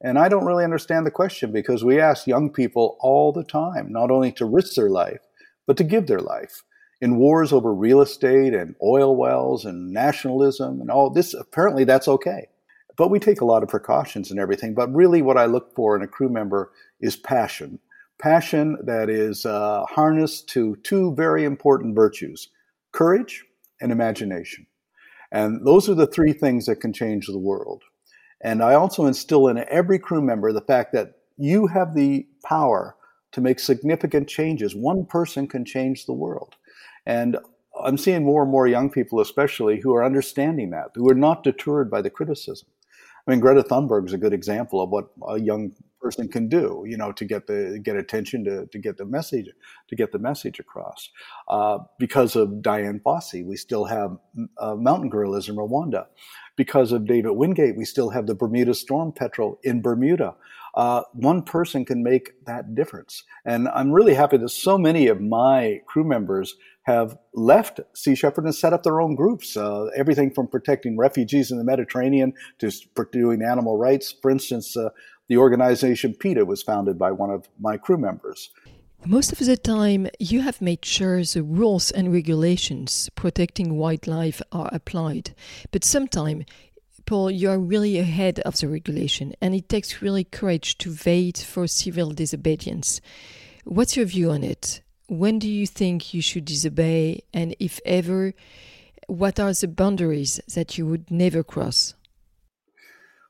And 0.00 0.18
I 0.18 0.28
don't 0.28 0.44
really 0.44 0.64
understand 0.64 1.06
the 1.06 1.12
question 1.12 1.52
because 1.52 1.84
we 1.84 2.00
ask 2.00 2.26
young 2.26 2.50
people 2.50 2.96
all 2.98 3.30
the 3.30 3.44
time 3.44 3.92
not 3.92 4.10
only 4.10 4.32
to 4.32 4.44
risk 4.44 4.74
their 4.74 4.90
life, 4.90 5.20
but 5.68 5.76
to 5.76 5.84
give 5.84 6.08
their 6.08 6.18
life 6.18 6.64
in 7.00 7.16
wars 7.16 7.52
over 7.52 7.72
real 7.72 8.00
estate 8.00 8.54
and 8.54 8.74
oil 8.82 9.14
wells 9.14 9.64
and 9.64 9.92
nationalism 9.92 10.80
and 10.80 10.90
all 10.90 11.10
this. 11.10 11.32
Apparently, 11.32 11.84
that's 11.84 12.08
okay. 12.08 12.48
But 12.96 13.10
we 13.10 13.18
take 13.18 13.40
a 13.40 13.46
lot 13.46 13.62
of 13.62 13.68
precautions 13.68 14.30
and 14.30 14.38
everything. 14.38 14.74
But 14.74 14.92
really, 14.94 15.22
what 15.22 15.38
I 15.38 15.46
look 15.46 15.74
for 15.74 15.96
in 15.96 16.02
a 16.02 16.08
crew 16.08 16.28
member 16.28 16.72
is 17.00 17.16
passion. 17.16 17.78
Passion 18.20 18.78
that 18.84 19.08
is 19.08 19.46
uh, 19.46 19.84
harnessed 19.88 20.48
to 20.50 20.76
two 20.82 21.14
very 21.14 21.44
important 21.44 21.94
virtues 21.94 22.48
courage 22.92 23.44
and 23.80 23.90
imagination. 23.90 24.66
And 25.32 25.66
those 25.66 25.88
are 25.88 25.94
the 25.94 26.06
three 26.06 26.34
things 26.34 26.66
that 26.66 26.76
can 26.76 26.92
change 26.92 27.26
the 27.26 27.38
world. 27.38 27.82
And 28.42 28.62
I 28.62 28.74
also 28.74 29.06
instill 29.06 29.48
in 29.48 29.64
every 29.68 29.98
crew 29.98 30.20
member 30.20 30.52
the 30.52 30.60
fact 30.60 30.92
that 30.92 31.14
you 31.38 31.66
have 31.68 31.94
the 31.94 32.26
power 32.44 32.96
to 33.32 33.40
make 33.40 33.58
significant 33.58 34.28
changes. 34.28 34.74
One 34.74 35.06
person 35.06 35.48
can 35.48 35.64
change 35.64 36.04
the 36.04 36.12
world. 36.12 36.54
And 37.06 37.38
I'm 37.82 37.96
seeing 37.96 38.24
more 38.24 38.42
and 38.42 38.50
more 38.50 38.66
young 38.66 38.90
people, 38.90 39.20
especially, 39.20 39.80
who 39.80 39.94
are 39.94 40.04
understanding 40.04 40.70
that, 40.70 40.90
who 40.94 41.08
are 41.10 41.14
not 41.14 41.42
deterred 41.42 41.90
by 41.90 42.02
the 42.02 42.10
criticism. 42.10 42.68
I 43.26 43.30
mean, 43.30 43.40
Greta 43.40 43.62
Thunberg 43.62 44.06
is 44.06 44.12
a 44.12 44.18
good 44.18 44.32
example 44.32 44.80
of 44.80 44.90
what 44.90 45.08
a 45.28 45.38
young 45.38 45.72
person 46.00 46.28
can 46.28 46.48
do, 46.48 46.84
you 46.86 46.96
know, 46.96 47.12
to 47.12 47.24
get 47.24 47.46
the 47.46 47.78
get 47.82 47.96
attention, 47.96 48.44
to, 48.44 48.66
to 48.66 48.78
get 48.78 48.96
the 48.96 49.04
message, 49.04 49.48
to 49.88 49.96
get 49.96 50.10
the 50.10 50.18
message 50.18 50.58
across. 50.58 51.08
Uh, 51.48 51.78
because 51.98 52.34
of 52.34 52.62
Dian 52.62 53.00
Fossey, 53.00 53.46
we 53.46 53.56
still 53.56 53.84
have 53.84 54.18
uh, 54.58 54.74
mountain 54.74 55.08
gorillas 55.08 55.48
in 55.48 55.54
Rwanda. 55.54 56.06
Because 56.56 56.92
of 56.92 57.06
David 57.06 57.30
Wingate, 57.30 57.76
we 57.76 57.84
still 57.84 58.10
have 58.10 58.26
the 58.26 58.34
Bermuda 58.34 58.74
storm 58.74 59.12
petrel 59.12 59.58
in 59.62 59.80
Bermuda. 59.80 60.34
Uh, 60.74 61.02
one 61.12 61.42
person 61.42 61.84
can 61.84 62.02
make 62.02 62.44
that 62.46 62.74
difference, 62.74 63.24
and 63.44 63.68
I'm 63.68 63.92
really 63.92 64.14
happy 64.14 64.38
that 64.38 64.48
so 64.48 64.78
many 64.78 65.06
of 65.08 65.20
my 65.20 65.80
crew 65.86 66.04
members 66.04 66.56
have 66.84 67.16
left 67.34 67.80
Sea 67.94 68.14
Shepherd 68.14 68.44
and 68.44 68.54
set 68.54 68.72
up 68.72 68.82
their 68.82 69.00
own 69.00 69.14
groups. 69.14 69.56
Uh, 69.56 69.86
everything 69.96 70.30
from 70.32 70.48
protecting 70.48 70.96
refugees 70.96 71.50
in 71.50 71.58
the 71.58 71.64
Mediterranean 71.64 72.32
to 72.58 72.70
doing 73.12 73.42
animal 73.42 73.78
rights. 73.78 74.14
For 74.20 74.30
instance, 74.30 74.76
uh, 74.76 74.90
the 75.28 75.36
organization 75.36 76.14
PETA 76.14 76.44
was 76.44 76.62
founded 76.62 76.98
by 76.98 77.12
one 77.12 77.30
of 77.30 77.48
my 77.60 77.76
crew 77.76 77.98
members. 77.98 78.50
Most 79.04 79.32
of 79.32 79.38
the 79.38 79.56
time, 79.56 80.08
you 80.20 80.42
have 80.42 80.62
made 80.62 80.84
sure 80.84 81.24
the 81.24 81.42
rules 81.42 81.90
and 81.90 82.12
regulations 82.12 83.10
protecting 83.16 83.76
wildlife 83.76 84.40
are 84.52 84.70
applied. 84.72 85.34
But 85.72 85.84
sometimes, 85.84 86.44
Paul, 87.06 87.30
you 87.30 87.50
are 87.50 87.58
really 87.58 87.98
ahead 87.98 88.40
of 88.40 88.58
the 88.58 88.68
regulation, 88.68 89.34
and 89.40 89.54
it 89.54 89.68
takes 89.68 90.02
really 90.02 90.24
courage 90.24 90.78
to 90.78 90.96
wait 91.04 91.38
for 91.38 91.66
civil 91.66 92.10
disobedience. 92.10 93.00
What's 93.64 93.96
your 93.96 94.06
view 94.06 94.30
on 94.30 94.42
it? 94.42 94.82
when 95.12 95.38
do 95.38 95.48
you 95.48 95.66
think 95.66 96.14
you 96.14 96.22
should 96.22 96.46
disobey? 96.46 97.22
And 97.34 97.54
if 97.58 97.80
ever, 97.84 98.32
what 99.08 99.38
are 99.38 99.52
the 99.52 99.68
boundaries 99.68 100.40
that 100.54 100.78
you 100.78 100.86
would 100.86 101.10
never 101.10 101.42
cross? 101.42 101.94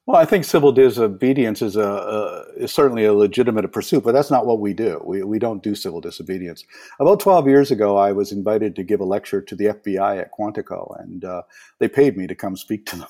Well, 0.07 0.17
I 0.17 0.25
think 0.25 0.45
civil 0.45 0.73
disobedience 0.73 1.63
is 1.63 1.77
a, 1.77 1.83
a, 1.83 2.45
is 2.57 2.73
certainly 2.73 3.05
a 3.05 3.13
legitimate 3.13 3.71
pursuit, 3.73 4.03
but 4.03 4.13
that's 4.13 4.31
not 4.33 4.47
what 4.47 4.59
we 4.59 4.75
do. 4.75 5.01
We 5.05 5.23
we 5.23 5.39
don't 5.39 5.63
do 5.63 5.77
civil 5.77 6.01
disobedience. 6.01 6.65
About 6.99 7.21
twelve 7.21 7.47
years 7.47 7.71
ago, 7.71 7.97
I 7.97 8.11
was 8.11 8.33
invited 8.33 8.75
to 8.77 8.83
give 8.83 9.01
a 9.01 9.05
lecture 9.05 9.41
to 9.41 9.55
the 9.55 9.67
FBI 9.67 10.21
at 10.21 10.33
Quantico, 10.33 11.01
and 11.01 11.25
uh, 11.25 11.43
they 11.79 11.87
paid 11.87 12.17
me 12.17 12.27
to 12.27 12.35
come 12.35 12.57
speak 12.57 12.85
to 12.87 12.97
them. 12.97 13.09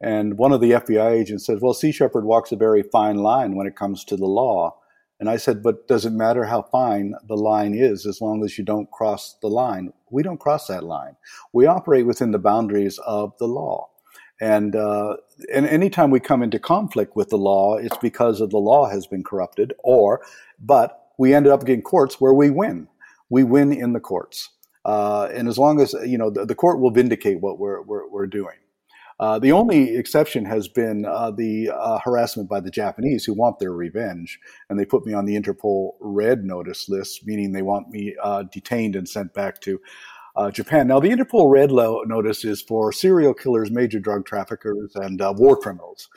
And 0.00 0.38
one 0.38 0.52
of 0.52 0.60
the 0.60 0.72
FBI 0.72 1.10
agents 1.12 1.46
said, 1.46 1.58
"Well, 1.60 1.74
Sea 1.74 1.92
Shepherd 1.92 2.24
walks 2.24 2.52
a 2.52 2.56
very 2.56 2.82
fine 2.82 3.16
line 3.16 3.54
when 3.54 3.66
it 3.66 3.76
comes 3.76 4.04
to 4.06 4.16
the 4.16 4.26
law." 4.26 4.80
And 5.20 5.28
I 5.28 5.36
said, 5.36 5.62
but 5.62 5.86
does 5.86 6.06
it 6.06 6.12
matter 6.12 6.44
how 6.46 6.62
fine 6.62 7.14
the 7.28 7.36
line 7.36 7.74
is 7.74 8.06
as 8.06 8.22
long 8.22 8.42
as 8.42 8.56
you 8.56 8.64
don't 8.64 8.90
cross 8.90 9.36
the 9.42 9.48
line? 9.48 9.92
We 10.10 10.22
don't 10.22 10.40
cross 10.40 10.66
that 10.68 10.82
line. 10.82 11.16
We 11.52 11.66
operate 11.66 12.06
within 12.06 12.30
the 12.30 12.38
boundaries 12.38 12.98
of 13.06 13.36
the 13.36 13.46
law. 13.46 13.90
And, 14.40 14.74
uh, 14.74 15.18
and 15.52 15.66
anytime 15.66 16.10
we 16.10 16.20
come 16.20 16.42
into 16.42 16.58
conflict 16.58 17.14
with 17.14 17.28
the 17.28 17.36
law, 17.36 17.76
it's 17.76 17.98
because 17.98 18.40
of 18.40 18.48
the 18.48 18.58
law 18.58 18.88
has 18.88 19.06
been 19.06 19.22
corrupted 19.22 19.74
or, 19.84 20.22
but 20.58 21.08
we 21.18 21.34
ended 21.34 21.52
up 21.52 21.66
getting 21.66 21.82
courts 21.82 22.18
where 22.18 22.32
we 22.32 22.48
win. 22.48 22.88
We 23.28 23.44
win 23.44 23.74
in 23.74 23.92
the 23.92 24.00
courts. 24.00 24.48
Uh, 24.86 25.28
and 25.34 25.46
as 25.46 25.58
long 25.58 25.82
as, 25.82 25.92
you 26.06 26.16
know, 26.16 26.30
the, 26.30 26.46
the 26.46 26.54
court 26.54 26.80
will 26.80 26.90
vindicate 26.90 27.42
what 27.42 27.58
we're, 27.58 27.82
we're, 27.82 28.08
we're 28.08 28.26
doing. 28.26 28.56
Uh, 29.20 29.38
the 29.38 29.52
only 29.52 29.96
exception 29.96 30.46
has 30.46 30.66
been 30.66 31.04
uh, 31.04 31.30
the 31.30 31.70
uh, 31.70 31.98
harassment 31.98 32.48
by 32.48 32.58
the 32.58 32.70
Japanese 32.70 33.22
who 33.22 33.34
want 33.34 33.58
their 33.58 33.72
revenge. 33.72 34.40
And 34.70 34.80
they 34.80 34.86
put 34.86 35.04
me 35.04 35.12
on 35.12 35.26
the 35.26 35.38
Interpol 35.38 35.92
red 36.00 36.42
notice 36.42 36.88
list, 36.88 37.26
meaning 37.26 37.52
they 37.52 37.60
want 37.60 37.90
me 37.90 38.16
uh, 38.22 38.44
detained 38.44 38.96
and 38.96 39.06
sent 39.06 39.34
back 39.34 39.60
to 39.60 39.78
uh, 40.36 40.50
Japan. 40.50 40.88
Now, 40.88 41.00
the 41.00 41.10
Interpol 41.10 41.50
red 41.50 41.70
notice 41.70 42.46
is 42.46 42.62
for 42.62 42.92
serial 42.92 43.34
killers, 43.34 43.70
major 43.70 44.00
drug 44.00 44.24
traffickers, 44.24 44.92
and 44.94 45.20
war 45.36 45.54
criminals. 45.54 46.08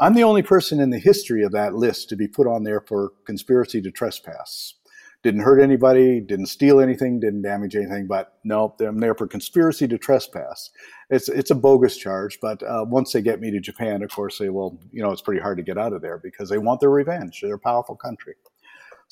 I'm 0.00 0.14
the 0.14 0.24
only 0.24 0.42
person 0.42 0.80
in 0.80 0.90
the 0.90 0.98
history 0.98 1.44
of 1.44 1.52
that 1.52 1.74
list 1.74 2.08
to 2.08 2.16
be 2.16 2.26
put 2.26 2.48
on 2.48 2.64
there 2.64 2.80
for 2.80 3.12
conspiracy 3.26 3.80
to 3.82 3.92
trespass. 3.92 4.74
Didn't 5.22 5.42
hurt 5.42 5.60
anybody, 5.60 6.20
didn't 6.20 6.46
steal 6.46 6.80
anything, 6.80 7.20
didn't 7.20 7.42
damage 7.42 7.76
anything, 7.76 8.06
but 8.06 8.38
no, 8.42 8.74
I'm 8.80 9.00
there 9.00 9.14
for 9.14 9.26
conspiracy 9.26 9.86
to 9.88 9.98
trespass. 9.98 10.70
It's 11.10 11.28
it's 11.28 11.50
a 11.50 11.54
bogus 11.54 11.98
charge, 11.98 12.38
but 12.40 12.62
uh, 12.62 12.86
once 12.88 13.12
they 13.12 13.20
get 13.20 13.40
me 13.40 13.50
to 13.50 13.60
Japan, 13.60 14.02
of 14.02 14.10
course, 14.10 14.38
they 14.38 14.48
will. 14.48 14.80
You 14.92 15.02
know, 15.02 15.10
it's 15.10 15.20
pretty 15.20 15.42
hard 15.42 15.58
to 15.58 15.62
get 15.62 15.76
out 15.76 15.92
of 15.92 16.00
there 16.00 16.18
because 16.18 16.48
they 16.48 16.56
want 16.56 16.80
their 16.80 16.90
revenge. 16.90 17.40
They're 17.42 17.54
a 17.54 17.58
powerful 17.58 17.96
country. 17.96 18.34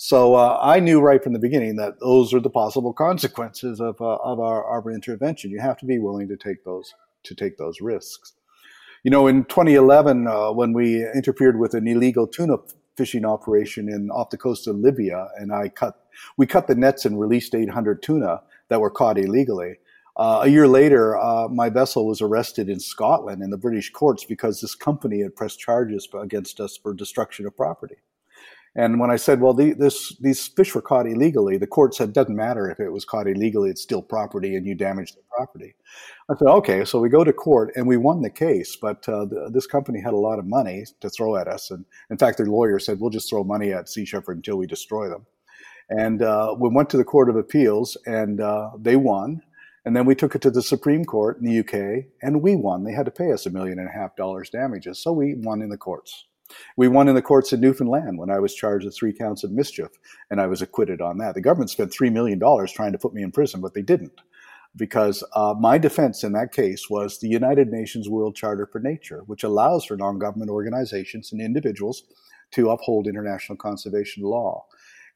So 0.01 0.37
uh, 0.37 0.61
I 0.63 0.79
knew 0.79 1.01
right 1.01 1.23
from 1.23 1.33
the 1.33 1.41
beginning 1.41 1.75
that 1.77 1.99
those 1.99 2.33
are 2.33 2.39
the 2.39 2.49
possible 2.49 2.93
consequences 2.93 3.81
of, 3.81 4.01
uh, 4.01 4.15
of 4.23 4.39
our, 4.39 4.65
our 4.65 4.89
intervention. 4.93 5.51
You 5.51 5.59
have 5.59 5.77
to 5.79 5.87
be 5.87 5.99
willing 5.99 6.29
to 6.29 6.37
take 6.37 6.65
those 6.65 6.95
to 7.25 7.35
take 7.35 7.59
those 7.59 7.81
risks. 7.81 8.35
You 9.03 9.11
know, 9.11 9.27
in 9.27 9.45
2011, 9.45 10.29
uh, 10.29 10.53
when 10.53 10.73
we 10.73 11.05
interfered 11.15 11.59
with 11.59 11.75
an 11.75 11.89
illegal 11.89 12.29
tuna 12.29 12.59
fishing 12.99 13.25
operation 13.25 13.89
in 13.89 14.11
off 14.11 14.29
the 14.29 14.37
coast 14.37 14.67
of 14.67 14.77
Libya, 14.77 15.29
and 15.39 15.55
I 15.55 15.69
cut 15.69 15.95
we 16.37 16.47
cut 16.47 16.67
the 16.67 16.75
nets 16.75 17.07
and 17.07 17.19
released 17.19 17.55
800 17.55 18.03
tuna 18.03 18.43
that 18.69 18.81
were 18.81 18.91
caught 18.91 19.17
illegally. 19.17 19.77
Uh, 20.17 20.41
a 20.43 20.49
year 20.49 20.67
later, 20.67 21.17
uh, 21.17 21.47
my 21.47 21.71
vessel 21.71 22.05
was 22.05 22.21
arrested 22.21 22.69
in 22.69 22.81
Scotland 22.81 23.41
in 23.41 23.51
the 23.51 23.57
British 23.57 23.91
courts 23.93 24.25
because 24.25 24.61
this 24.61 24.75
company 24.75 25.23
had 25.23 25.37
pressed 25.37 25.61
charges 25.61 26.09
against 26.21 26.59
us 26.59 26.77
for 26.77 26.93
destruction 26.93 27.47
of 27.47 27.57
property. 27.57 27.95
And 28.79 29.01
when 29.01 29.11
I 29.11 29.17
said, 29.17 29.41
well, 29.41 29.55
the, 29.55 29.73
this, 29.73 30.17
these 30.21 30.47
fish 30.47 30.73
were 30.73 30.81
caught 30.81 31.09
illegally, 31.09 31.59
the 31.59 31.67
court 31.67 31.97
said, 31.97 32.13
doesn't 32.13 32.37
matter 32.37 32.71
if 32.71 32.79
it 32.79 32.91
was 32.91 33.05
caught 33.05 33.27
illegally, 33.27 33.71
it's 33.71 33.83
still 33.83 34.01
property 34.01 34.55
and 34.55 34.65
you 34.65 34.77
damaged 34.77 35.17
the 35.17 35.23
property. 35.37 35.75
I 36.31 36.37
said, 36.37 36.47
okay, 36.47 36.85
so 36.85 37.01
we 37.01 37.09
go 37.09 37.25
to 37.25 37.33
court 37.33 37.73
and 37.75 37.89
we 37.89 37.97
won 37.97 38.23
the 38.23 38.31
case, 38.31 38.77
but 38.81 39.09
uh, 39.09 39.25
the, 39.25 39.51
this 39.53 39.67
company 39.67 40.01
had 40.01 40.13
a 40.15 40.17
lot 40.17 40.39
of 40.39 40.47
money 40.47 40.85
to 41.01 41.11
throw 41.11 41.35
at 41.35 41.49
us. 41.49 41.73
And 41.73 41.85
in 42.09 42.19
fact, 42.19 42.37
their 42.37 42.47
lawyer 42.47 42.79
said, 42.79 43.01
we'll 43.01 43.11
just 43.11 43.29
throw 43.29 43.43
money 43.43 43.73
at 43.73 43.89
Sea 43.89 44.05
Shepherd 44.05 44.37
until 44.37 44.59
we 44.59 44.69
destroy 44.69 45.09
them. 45.09 45.27
And 45.91 46.23
uh, 46.23 46.55
we 46.57 46.69
went 46.69 46.89
to 46.91 46.99
the 46.99 47.05
Court 47.05 47.29
of 47.29 47.35
Appeals 47.35 47.97
and 48.07 48.41
uh, 48.41 48.71
they 48.79 48.95
won. 48.95 49.43
And 49.87 49.97
then 49.97 50.07
we 50.07 50.15
took 50.15 50.37
it 50.37 50.43
to 50.43 50.53
the 50.53 50.63
Supreme 50.63 51.05
Court 51.05 51.39
in 51.41 51.47
the 51.47 51.59
UK 51.59 52.05
and 52.23 52.43
we 52.43 52.55
won. 52.55 52.85
They 52.85 52.93
had 52.93 53.07
to 53.07 53.11
pay 53.11 53.33
us 53.33 53.45
a 53.45 53.51
million 53.51 53.81
and 53.81 53.89
a 53.89 53.93
half 53.99 54.15
dollars 54.15 54.51
damages. 54.51 55.03
So 55.03 55.11
we 55.11 55.35
won 55.35 55.63
in 55.63 55.69
the 55.69 55.77
courts. 55.77 56.27
We 56.77 56.89
won 56.89 57.09
in 57.09 57.15
the 57.15 57.23
courts 57.23 57.53
in 57.53 57.61
Newfoundland 57.61 58.19
when 58.19 58.31
I 58.31 58.39
was 58.39 58.55
charged 58.55 58.85
with 58.85 58.97
three 58.97 59.13
counts 59.13 59.45
of 59.45 59.53
mischief, 59.53 59.91
and 60.31 60.41
I 60.41 60.47
was 60.47 60.63
acquitted 60.63 61.01
on 61.01 61.19
that. 61.19 61.35
The 61.35 61.41
government 61.41 61.71
spent 61.71 61.93
$3 61.93 62.13
million 62.13 62.39
trying 62.69 62.93
to 62.93 62.99
put 62.99 63.15
me 63.15 63.23
in 63.23 63.33
prison, 63.33 63.61
but 63.61 63.75
they 63.75 63.83
didn't. 63.83 64.21
Because 64.77 65.25
uh, 65.35 65.55
my 65.59 65.79
defense 65.79 66.23
in 66.23 66.33
that 66.33 66.53
case 66.53 66.89
was 66.91 67.19
the 67.19 67.29
United 67.29 67.69
Nations 67.69 68.09
World 68.09 68.37
Charter 68.37 68.67
for 68.67 68.81
Nature, 68.81 69.23
which 69.27 69.43
allows 69.43 69.85
for 69.85 69.97
non 69.97 70.19
government 70.19 70.51
organizations 70.51 71.33
and 71.33 71.41
individuals 71.41 72.05
to 72.53 72.71
uphold 72.71 73.07
international 73.07 73.57
conservation 73.57 74.23
law. 74.23 74.67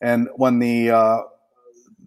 And 0.00 0.28
when 0.36 0.58
the, 0.58 0.90
uh, 0.90 1.22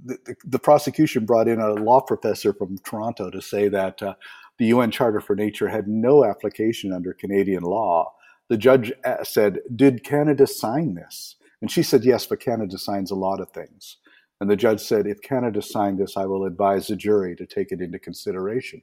the, 0.03 0.35
the, 0.43 0.59
prosecution 0.59 1.25
brought 1.25 1.47
in 1.47 1.59
a 1.59 1.73
law 1.73 2.01
professor 2.01 2.53
from 2.53 2.77
Toronto 2.79 3.29
to 3.29 3.41
say 3.41 3.69
that 3.69 4.01
uh, 4.03 4.15
the 4.57 4.67
UN 4.67 4.91
Charter 4.91 5.21
for 5.21 5.35
Nature 5.35 5.69
had 5.69 5.87
no 5.87 6.25
application 6.25 6.91
under 6.91 7.13
Canadian 7.13 7.63
law, 7.63 8.13
the 8.49 8.57
judge 8.57 8.91
uh, 9.03 9.23
said, 9.23 9.59
Did 9.75 10.03
Canada 10.03 10.47
sign 10.47 10.95
this? 10.95 11.35
And 11.61 11.71
she 11.71 11.83
said, 11.83 12.03
Yes, 12.03 12.25
but 12.25 12.39
Canada 12.39 12.77
signs 12.77 13.11
a 13.11 13.15
lot 13.15 13.39
of 13.39 13.51
things. 13.51 13.97
And 14.39 14.49
the 14.49 14.55
judge 14.55 14.81
said, 14.81 15.07
If 15.07 15.21
Canada 15.21 15.61
signed 15.61 15.99
this, 15.99 16.17
I 16.17 16.25
will 16.25 16.45
advise 16.45 16.87
the 16.87 16.95
jury 16.95 17.35
to 17.35 17.45
take 17.45 17.71
it 17.71 17.81
into 17.81 17.99
consideration. 17.99 18.81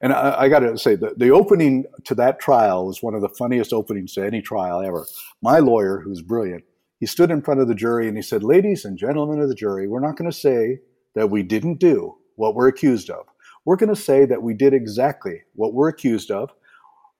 And 0.00 0.12
I, 0.12 0.42
I 0.42 0.48
got 0.48 0.60
to 0.60 0.78
say, 0.78 0.96
the, 0.96 1.14
the 1.16 1.30
opening 1.30 1.84
to 2.04 2.14
that 2.14 2.40
trial 2.40 2.86
was 2.86 3.02
one 3.02 3.14
of 3.14 3.20
the 3.20 3.28
funniest 3.28 3.72
openings 3.72 4.14
to 4.14 4.24
any 4.24 4.40
trial 4.40 4.80
ever. 4.80 5.06
My 5.42 5.58
lawyer, 5.58 6.00
who's 6.00 6.22
brilliant, 6.22 6.64
he 7.00 7.06
stood 7.06 7.30
in 7.30 7.42
front 7.42 7.60
of 7.60 7.68
the 7.68 7.74
jury 7.74 8.08
and 8.08 8.16
he 8.16 8.22
said, 8.22 8.42
Ladies 8.42 8.84
and 8.84 8.98
gentlemen 8.98 9.40
of 9.40 9.48
the 9.48 9.54
jury, 9.54 9.86
we're 9.86 10.00
not 10.00 10.16
going 10.16 10.30
to 10.30 10.36
say 10.36 10.80
that 11.14 11.30
we 11.30 11.42
didn't 11.42 11.78
do 11.78 12.16
what 12.36 12.54
we're 12.54 12.68
accused 12.68 13.10
of. 13.10 13.26
We're 13.64 13.76
going 13.76 13.94
to 13.94 14.00
say 14.00 14.24
that 14.24 14.42
we 14.42 14.54
did 14.54 14.72
exactly 14.72 15.42
what 15.54 15.74
we're 15.74 15.88
accused 15.88 16.30
of 16.30 16.50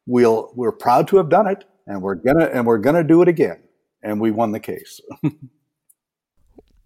we'll 0.09 0.51
we're 0.57 0.73
proud 0.73 1.07
to 1.07 1.19
have 1.19 1.29
done 1.29 1.47
it 1.47 1.65
and 1.87 2.03
we're 2.03 2.15
gonna 2.17 2.47
and 2.47 2.67
we're 2.67 2.79
gonna 2.79 3.05
do 3.05 3.23
it 3.23 3.29
again 3.29 3.63
and 4.03 4.21
we 4.21 4.31
won 4.31 4.51
the 4.53 4.61
case 4.61 5.01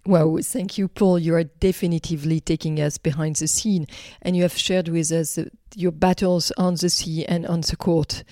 Well, 0.05 0.39
thank 0.43 0.79
you, 0.79 0.89
Paul. 0.89 1.21
You 1.21 1.37
are 1.37 1.45
definitively 1.45 2.41
taking 2.41 2.81
us 2.81 2.99
behind 2.99 3.37
the 3.37 3.47
scene, 3.47 3.87
and 4.21 4.37
you 4.37 4.43
have 4.43 4.59
shared 4.59 4.89
with 4.89 5.13
us 5.13 5.39
your 5.77 5.93
battles 5.93 6.51
on 6.59 6.75
the 6.75 6.91
sea 6.91 7.25
and 7.25 7.47
on 7.47 7.61
the 7.61 7.77
court. 7.77 8.25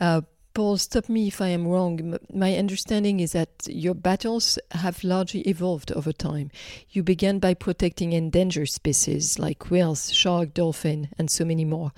Uh, 0.00 0.22
Paul, 0.54 0.78
stop 0.78 1.10
me 1.10 1.28
if 1.28 1.42
I 1.42 1.48
am 1.48 1.66
wrong. 1.66 2.16
My 2.32 2.56
understanding 2.56 3.20
is 3.20 3.32
that 3.32 3.50
your 3.66 3.94
battles 3.94 4.58
have 4.70 5.04
largely 5.04 5.40
evolved 5.42 5.92
over 5.92 6.12
time. 6.12 6.50
You 6.88 7.02
began 7.02 7.38
by 7.38 7.54
protecting 7.54 8.14
endangered 8.14 8.70
species 8.70 9.38
like 9.38 9.70
whales, 9.70 10.14
shark, 10.14 10.54
dolphin, 10.54 11.10
and 11.18 11.30
so 11.30 11.44
many 11.44 11.66
more. 11.66 11.92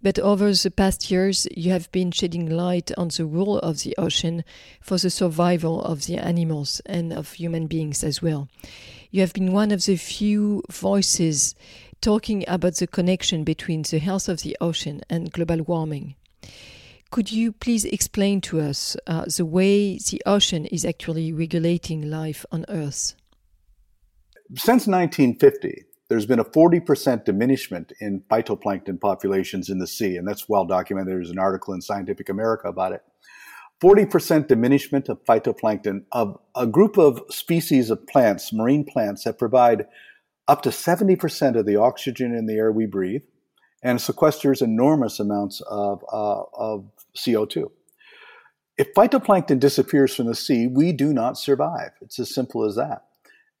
But 0.00 0.18
over 0.18 0.52
the 0.52 0.70
past 0.70 1.10
years, 1.10 1.46
you 1.54 1.70
have 1.72 1.90
been 1.92 2.10
shedding 2.10 2.48
light 2.48 2.90
on 2.96 3.08
the 3.08 3.26
role 3.26 3.58
of 3.58 3.82
the 3.82 3.94
ocean 3.98 4.44
for 4.80 4.96
the 4.96 5.10
survival 5.10 5.82
of 5.82 6.06
the 6.06 6.16
animals 6.16 6.80
and 6.86 7.12
of 7.12 7.32
human 7.32 7.66
beings 7.66 8.02
as 8.02 8.22
well. 8.22 8.48
You 9.10 9.20
have 9.20 9.34
been 9.34 9.52
one 9.52 9.70
of 9.70 9.84
the 9.84 9.96
few 9.96 10.62
voices 10.70 11.54
talking 12.00 12.44
about 12.48 12.76
the 12.76 12.86
connection 12.86 13.44
between 13.44 13.82
the 13.82 13.98
health 13.98 14.28
of 14.28 14.42
the 14.42 14.56
ocean 14.60 15.02
and 15.10 15.30
global 15.30 15.62
warming. 15.62 16.16
Could 17.10 17.30
you 17.30 17.52
please 17.52 17.84
explain 17.84 18.40
to 18.42 18.60
us 18.62 18.96
uh, 19.06 19.26
the 19.26 19.44
way 19.44 19.98
the 19.98 20.22
ocean 20.24 20.64
is 20.66 20.84
actually 20.86 21.30
regulating 21.30 22.08
life 22.08 22.46
on 22.50 22.64
Earth? 22.70 23.14
Since 24.54 24.86
1950, 24.86 25.84
there's 26.12 26.26
been 26.26 26.38
a 26.38 26.44
40% 26.44 27.24
diminishment 27.24 27.94
in 27.98 28.20
phytoplankton 28.30 29.00
populations 29.00 29.70
in 29.70 29.78
the 29.78 29.86
sea, 29.86 30.18
and 30.18 30.28
that's 30.28 30.46
well 30.46 30.66
documented. 30.66 31.14
There's 31.14 31.30
an 31.30 31.38
article 31.38 31.72
in 31.72 31.80
Scientific 31.80 32.28
America 32.28 32.68
about 32.68 32.92
it. 32.92 33.02
40% 33.82 34.46
diminishment 34.46 35.08
of 35.08 35.24
phytoplankton 35.24 36.04
of 36.12 36.38
a 36.54 36.66
group 36.66 36.98
of 36.98 37.22
species 37.30 37.88
of 37.88 38.06
plants, 38.06 38.52
marine 38.52 38.84
plants, 38.84 39.24
that 39.24 39.38
provide 39.38 39.86
up 40.48 40.60
to 40.64 40.68
70% 40.68 41.56
of 41.56 41.64
the 41.64 41.76
oxygen 41.76 42.34
in 42.34 42.44
the 42.44 42.56
air 42.56 42.70
we 42.70 42.84
breathe 42.84 43.22
and 43.82 43.98
sequesters 43.98 44.60
enormous 44.60 45.18
amounts 45.18 45.62
of, 45.62 46.04
uh, 46.12 46.42
of 46.52 46.90
CO2. 47.16 47.70
If 48.76 48.92
phytoplankton 48.92 49.60
disappears 49.60 50.14
from 50.14 50.26
the 50.26 50.34
sea, 50.34 50.66
we 50.66 50.92
do 50.92 51.14
not 51.14 51.38
survive. 51.38 51.92
It's 52.02 52.18
as 52.18 52.34
simple 52.34 52.66
as 52.66 52.76
that. 52.76 53.06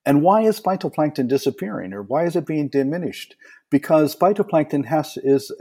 And 0.04 0.22
why 0.22 0.42
is 0.42 0.60
phytoplankton 0.60 1.28
disappearing 1.28 1.92
or 1.92 2.02
why 2.02 2.24
is 2.24 2.36
it 2.36 2.46
being 2.46 2.68
diminished? 2.68 3.36
Because 3.70 4.16
phytoplankton 4.16 4.86
has 4.86 5.16
is 5.18 5.52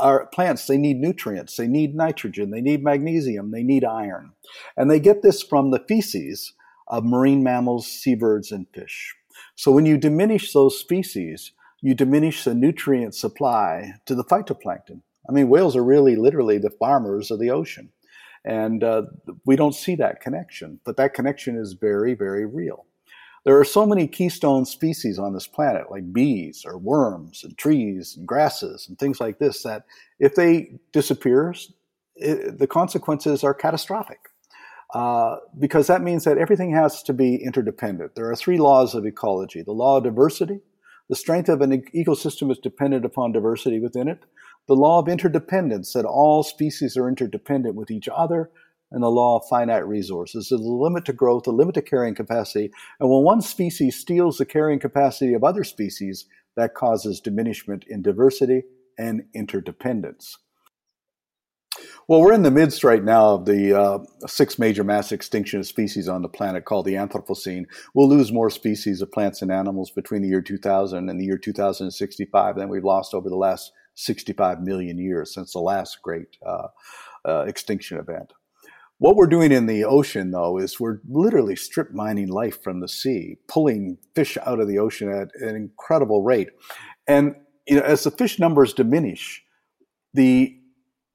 are 0.00 0.26
plants 0.26 0.66
they 0.66 0.76
need 0.78 0.98
nutrients, 0.98 1.56
they 1.56 1.68
need 1.68 1.94
nitrogen, 1.94 2.50
they 2.50 2.60
need 2.60 2.82
magnesium, 2.82 3.50
they 3.50 3.62
need 3.62 3.84
iron. 3.84 4.32
And 4.76 4.90
they 4.90 5.00
get 5.00 5.22
this 5.22 5.42
from 5.42 5.70
the 5.70 5.84
feces 5.86 6.52
of 6.88 7.04
marine 7.04 7.42
mammals, 7.42 7.86
seabirds 7.86 8.50
and 8.50 8.66
fish. 8.74 9.14
So 9.54 9.70
when 9.70 9.86
you 9.86 9.96
diminish 9.96 10.52
those 10.52 10.78
species, 10.78 11.52
you 11.80 11.94
diminish 11.94 12.44
the 12.44 12.54
nutrient 12.54 13.14
supply 13.14 13.94
to 14.06 14.14
the 14.14 14.24
phytoplankton. 14.24 15.02
I 15.28 15.32
mean, 15.32 15.48
whales 15.48 15.76
are 15.76 15.84
really 15.84 16.16
literally 16.16 16.58
the 16.58 16.70
farmers 16.70 17.30
of 17.30 17.38
the 17.38 17.50
ocean. 17.50 17.90
And 18.44 18.84
uh, 18.84 19.02
we 19.46 19.56
don't 19.56 19.74
see 19.74 19.94
that 19.96 20.20
connection, 20.20 20.80
but 20.84 20.96
that 20.96 21.14
connection 21.14 21.56
is 21.56 21.72
very, 21.74 22.14
very 22.14 22.44
real. 22.44 22.84
There 23.44 23.58
are 23.58 23.64
so 23.64 23.84
many 23.84 24.06
keystone 24.06 24.64
species 24.64 25.18
on 25.18 25.34
this 25.34 25.46
planet, 25.46 25.90
like 25.90 26.12
bees 26.12 26.64
or 26.66 26.78
worms 26.78 27.44
and 27.44 27.56
trees 27.58 28.16
and 28.16 28.26
grasses 28.26 28.86
and 28.88 28.98
things 28.98 29.20
like 29.20 29.38
this, 29.38 29.62
that 29.62 29.84
if 30.18 30.34
they 30.34 30.78
disappear, 30.92 31.54
it, 32.16 32.58
the 32.58 32.66
consequences 32.66 33.44
are 33.44 33.54
catastrophic. 33.54 34.30
Uh, 34.94 35.36
because 35.58 35.88
that 35.88 36.02
means 36.02 36.24
that 36.24 36.38
everything 36.38 36.72
has 36.72 37.02
to 37.02 37.12
be 37.12 37.36
interdependent. 37.36 38.14
There 38.14 38.30
are 38.30 38.36
three 38.36 38.58
laws 38.58 38.94
of 38.94 39.04
ecology 39.04 39.62
the 39.62 39.72
law 39.72 39.96
of 39.96 40.04
diversity, 40.04 40.60
the 41.08 41.16
strength 41.16 41.48
of 41.48 41.60
an 41.60 41.82
ecosystem 41.94 42.50
is 42.50 42.58
dependent 42.58 43.04
upon 43.04 43.32
diversity 43.32 43.80
within 43.80 44.08
it 44.08 44.24
the 44.66 44.74
law 44.74 44.98
of 44.98 45.08
interdependence, 45.08 45.92
that 45.92 46.04
all 46.04 46.42
species 46.42 46.96
are 46.96 47.08
interdependent 47.08 47.74
with 47.74 47.90
each 47.90 48.08
other, 48.08 48.50
and 48.94 49.02
the 49.02 49.10
law 49.10 49.36
of 49.36 49.48
finite 49.48 49.86
resources. 49.86 50.48
There's 50.48 50.60
a 50.60 50.64
limit 50.64 51.04
to 51.06 51.12
growth, 51.12 51.46
a 51.46 51.50
limit 51.50 51.74
to 51.74 51.82
carrying 51.82 52.14
capacity. 52.14 52.70
And 53.00 53.10
when 53.10 53.22
one 53.22 53.42
species 53.42 53.96
steals 53.96 54.38
the 54.38 54.46
carrying 54.46 54.78
capacity 54.78 55.34
of 55.34 55.42
other 55.44 55.64
species, 55.64 56.26
that 56.56 56.74
causes 56.74 57.20
diminishment 57.20 57.84
in 57.88 58.02
diversity 58.02 58.62
and 58.96 59.24
interdependence. 59.34 60.38
Well, 62.06 62.20
we're 62.20 62.34
in 62.34 62.42
the 62.42 62.52
midst 62.52 62.84
right 62.84 63.02
now 63.02 63.34
of 63.34 63.46
the 63.46 63.76
uh, 63.76 63.98
six 64.28 64.60
major 64.60 64.84
mass 64.84 65.10
extinction 65.10 65.58
of 65.58 65.66
species 65.66 66.08
on 66.08 66.22
the 66.22 66.28
planet 66.28 66.64
called 66.64 66.86
the 66.86 66.94
Anthropocene. 66.94 67.64
We'll 67.94 68.08
lose 68.08 68.30
more 68.30 68.50
species 68.50 69.02
of 69.02 69.10
plants 69.10 69.42
and 69.42 69.50
animals 69.50 69.90
between 69.90 70.22
the 70.22 70.28
year 70.28 70.40
2000 70.40 71.08
and 71.08 71.18
the 71.18 71.24
year 71.24 71.38
2065 71.38 72.56
than 72.56 72.68
we've 72.68 72.84
lost 72.84 73.12
over 73.12 73.28
the 73.28 73.36
last 73.36 73.72
65 73.96 74.60
million 74.60 74.98
years 74.98 75.34
since 75.34 75.52
the 75.52 75.58
last 75.58 75.98
great 76.02 76.36
uh, 76.46 76.68
uh, 77.24 77.44
extinction 77.48 77.98
event. 77.98 78.32
What 78.98 79.16
we're 79.16 79.26
doing 79.26 79.52
in 79.52 79.66
the 79.66 79.84
ocean, 79.84 80.30
though, 80.30 80.58
is 80.58 80.78
we're 80.78 81.00
literally 81.08 81.56
strip 81.56 81.92
mining 81.92 82.28
life 82.28 82.62
from 82.62 82.80
the 82.80 82.88
sea, 82.88 83.36
pulling 83.48 83.98
fish 84.14 84.38
out 84.46 84.60
of 84.60 84.68
the 84.68 84.78
ocean 84.78 85.08
at 85.08 85.28
an 85.40 85.56
incredible 85.56 86.22
rate. 86.22 86.50
And 87.06 87.34
you 87.66 87.76
know, 87.76 87.82
as 87.82 88.04
the 88.04 88.10
fish 88.10 88.38
numbers 88.38 88.72
diminish, 88.72 89.42
the 90.12 90.56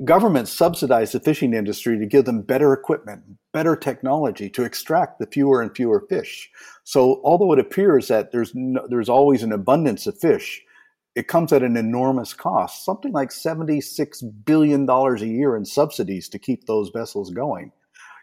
government 0.04 0.48
subsidize 0.48 1.12
the 1.12 1.20
fishing 1.20 1.54
industry 1.54 1.98
to 1.98 2.06
give 2.06 2.26
them 2.26 2.42
better 2.42 2.74
equipment, 2.74 3.24
better 3.54 3.76
technology 3.76 4.50
to 4.50 4.63
extract 4.63 5.20
the 5.20 5.28
fewer 5.28 5.62
and 5.62 5.76
fewer 5.76 6.06
fish. 6.10 6.50
So, 6.84 7.22
although 7.24 7.54
it 7.54 7.60
appears 7.60 8.08
that 8.08 8.32
there's 8.32 8.54
no, 8.56 8.86
there's 8.89 9.10
always 9.10 9.44
an 9.44 9.52
abundance 9.52 10.08
of 10.08 10.18
fish, 10.18 10.62
it 11.15 11.28
comes 11.28 11.52
at 11.52 11.63
an 11.63 11.76
enormous 11.76 12.34
cost, 12.34 12.86
something 12.86 13.12
like 13.12 13.30
$76 13.30 14.45
billion 14.45 14.89
a 14.89 15.15
year 15.26 15.56
in 15.56 15.65
subsidies 15.65 16.30
to 16.30 16.39
keep 16.39 16.65
those 16.65 16.89
vessels 16.89 17.32
going. 17.32 17.72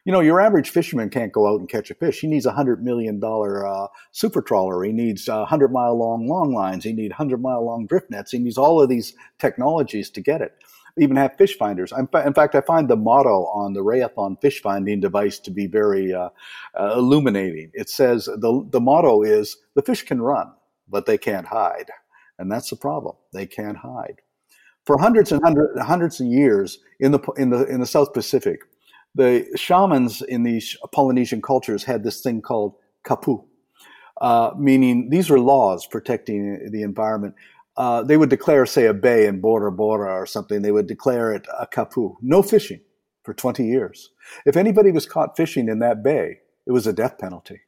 You 0.04 0.12
know, 0.12 0.20
your 0.20 0.40
average 0.40 0.70
fisherman 0.70 1.10
can't 1.10 1.32
go 1.32 1.52
out 1.52 1.58
and 1.58 1.68
catch 1.68 1.90
a 1.90 1.94
fish. 1.94 2.20
He 2.20 2.28
needs 2.28 2.46
a 2.46 2.52
$100 2.52 2.80
million 2.80 3.20
uh, 3.22 3.88
super 4.12 4.40
trawler. 4.40 4.84
He 4.84 4.92
needs 4.92 5.28
uh, 5.28 5.38
100 5.38 5.72
mile 5.72 5.98
long 5.98 6.28
long 6.28 6.54
lines. 6.54 6.84
He 6.84 6.92
needs 6.92 7.10
100 7.10 7.42
mile 7.42 7.66
long 7.66 7.86
drift 7.86 8.08
nets. 8.08 8.30
He 8.30 8.38
needs 8.38 8.56
all 8.56 8.80
of 8.80 8.88
these 8.88 9.14
technologies 9.40 10.08
to 10.10 10.20
get 10.20 10.42
it. 10.42 10.54
even 10.96 11.16
have 11.16 11.36
fish 11.36 11.58
finders. 11.58 11.92
In 11.92 12.06
fact, 12.06 12.54
I 12.54 12.60
find 12.60 12.88
the 12.88 12.96
motto 12.96 13.46
on 13.46 13.72
the 13.72 13.82
Raytheon 13.82 14.40
fish 14.40 14.62
finding 14.62 15.00
device 15.00 15.40
to 15.40 15.50
be 15.50 15.66
very 15.66 16.14
uh, 16.14 16.28
uh, 16.78 16.94
illuminating. 16.96 17.72
It 17.74 17.90
says 17.90 18.26
the, 18.26 18.64
the 18.70 18.80
motto 18.80 19.22
is 19.22 19.56
the 19.74 19.82
fish 19.82 20.04
can 20.04 20.22
run, 20.22 20.52
but 20.88 21.06
they 21.06 21.18
can't 21.18 21.46
hide. 21.48 21.90
And 22.38 22.50
that's 22.50 22.70
the 22.70 22.76
problem. 22.76 23.16
They 23.32 23.46
can't 23.46 23.78
hide. 23.78 24.20
For 24.84 24.98
hundreds 24.98 25.32
and 25.32 25.42
hundreds, 25.42 25.80
hundreds 25.80 26.20
of 26.20 26.26
years 26.26 26.78
in 27.00 27.12
the, 27.12 27.20
in, 27.36 27.50
the, 27.50 27.64
in 27.66 27.80
the 27.80 27.86
South 27.86 28.12
Pacific, 28.12 28.60
the 29.14 29.46
shamans 29.56 30.22
in 30.22 30.42
these 30.42 30.76
Polynesian 30.92 31.42
cultures 31.42 31.82
had 31.82 32.04
this 32.04 32.20
thing 32.20 32.42
called 32.42 32.74
kapu, 33.04 33.44
uh, 34.20 34.50
meaning 34.56 35.08
these 35.10 35.30
were 35.30 35.40
laws 35.40 35.86
protecting 35.86 36.70
the 36.70 36.82
environment. 36.82 37.34
Uh, 37.76 38.02
they 38.02 38.16
would 38.16 38.30
declare, 38.30 38.64
say, 38.66 38.86
a 38.86 38.94
bay 38.94 39.26
in 39.26 39.40
Bora 39.40 39.72
Bora 39.72 40.12
or 40.12 40.26
something, 40.26 40.62
they 40.62 40.72
would 40.72 40.86
declare 40.86 41.32
it 41.32 41.46
a 41.58 41.66
kapu. 41.66 42.14
No 42.22 42.42
fishing 42.42 42.80
for 43.22 43.34
20 43.34 43.66
years. 43.66 44.10
If 44.46 44.56
anybody 44.56 44.92
was 44.92 45.04
caught 45.04 45.36
fishing 45.36 45.68
in 45.68 45.80
that 45.80 46.02
bay, 46.02 46.38
it 46.66 46.72
was 46.72 46.86
a 46.86 46.92
death 46.92 47.18
penalty. 47.18 47.60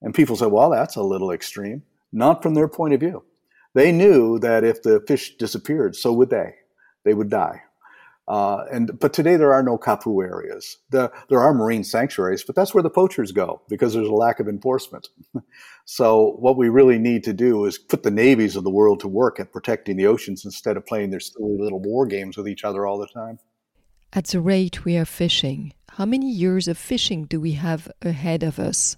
And 0.00 0.14
people 0.14 0.36
said, 0.36 0.52
well, 0.52 0.70
that's 0.70 0.96
a 0.96 1.02
little 1.02 1.32
extreme. 1.32 1.82
Not 2.12 2.42
from 2.42 2.54
their 2.54 2.68
point 2.68 2.94
of 2.94 3.00
view. 3.00 3.24
They 3.76 3.92
knew 3.92 4.38
that 4.38 4.64
if 4.64 4.82
the 4.82 5.04
fish 5.06 5.36
disappeared, 5.36 5.96
so 5.96 6.10
would 6.14 6.30
they. 6.30 6.54
They 7.04 7.12
would 7.12 7.28
die. 7.28 7.60
Uh, 8.26 8.64
and 8.72 8.98
but 8.98 9.12
today 9.12 9.36
there 9.36 9.52
are 9.52 9.62
no 9.62 9.76
kapu 9.76 10.26
areas. 10.26 10.78
The, 10.88 11.12
there 11.28 11.40
are 11.40 11.52
marine 11.52 11.84
sanctuaries, 11.84 12.42
but 12.42 12.56
that's 12.56 12.72
where 12.72 12.82
the 12.82 12.88
poachers 12.88 13.32
go 13.32 13.60
because 13.68 13.92
there's 13.92 14.08
a 14.08 14.14
lack 14.14 14.40
of 14.40 14.48
enforcement. 14.48 15.10
so 15.84 16.36
what 16.38 16.56
we 16.56 16.70
really 16.70 16.98
need 16.98 17.22
to 17.24 17.34
do 17.34 17.66
is 17.66 17.76
put 17.76 18.02
the 18.02 18.10
navies 18.10 18.56
of 18.56 18.64
the 18.64 18.70
world 18.70 19.00
to 19.00 19.08
work 19.08 19.38
at 19.38 19.52
protecting 19.52 19.98
the 19.98 20.06
oceans 20.06 20.46
instead 20.46 20.78
of 20.78 20.86
playing 20.86 21.10
their 21.10 21.20
silly 21.20 21.58
little 21.58 21.80
war 21.80 22.06
games 22.06 22.38
with 22.38 22.48
each 22.48 22.64
other 22.64 22.86
all 22.86 22.96
the 22.96 23.08
time. 23.08 23.38
At 24.10 24.28
the 24.28 24.40
rate 24.40 24.86
we 24.86 24.96
are 24.96 25.04
fishing, 25.04 25.74
how 25.90 26.06
many 26.06 26.30
years 26.30 26.66
of 26.66 26.78
fishing 26.78 27.26
do 27.26 27.38
we 27.38 27.52
have 27.52 27.92
ahead 28.00 28.42
of 28.42 28.58
us? 28.58 28.96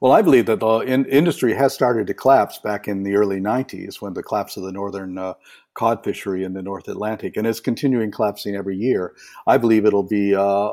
Well, 0.00 0.12
I 0.12 0.22
believe 0.22 0.46
that 0.46 0.60
the 0.60 0.78
in- 0.80 1.06
industry 1.06 1.54
has 1.54 1.72
started 1.72 2.06
to 2.06 2.14
collapse 2.14 2.58
back 2.58 2.88
in 2.88 3.02
the 3.02 3.14
early 3.14 3.40
90s 3.40 4.00
when 4.00 4.14
the 4.14 4.22
collapse 4.22 4.56
of 4.56 4.62
the 4.62 4.72
northern 4.72 5.18
uh, 5.18 5.34
cod 5.74 6.02
fishery 6.02 6.44
in 6.44 6.52
the 6.52 6.62
North 6.62 6.88
Atlantic, 6.88 7.36
and 7.36 7.46
it's 7.46 7.60
continuing 7.60 8.10
collapsing 8.10 8.56
every 8.56 8.76
year. 8.76 9.14
I 9.46 9.58
believe 9.58 9.84
it'll 9.84 10.02
be 10.02 10.34
uh, 10.34 10.70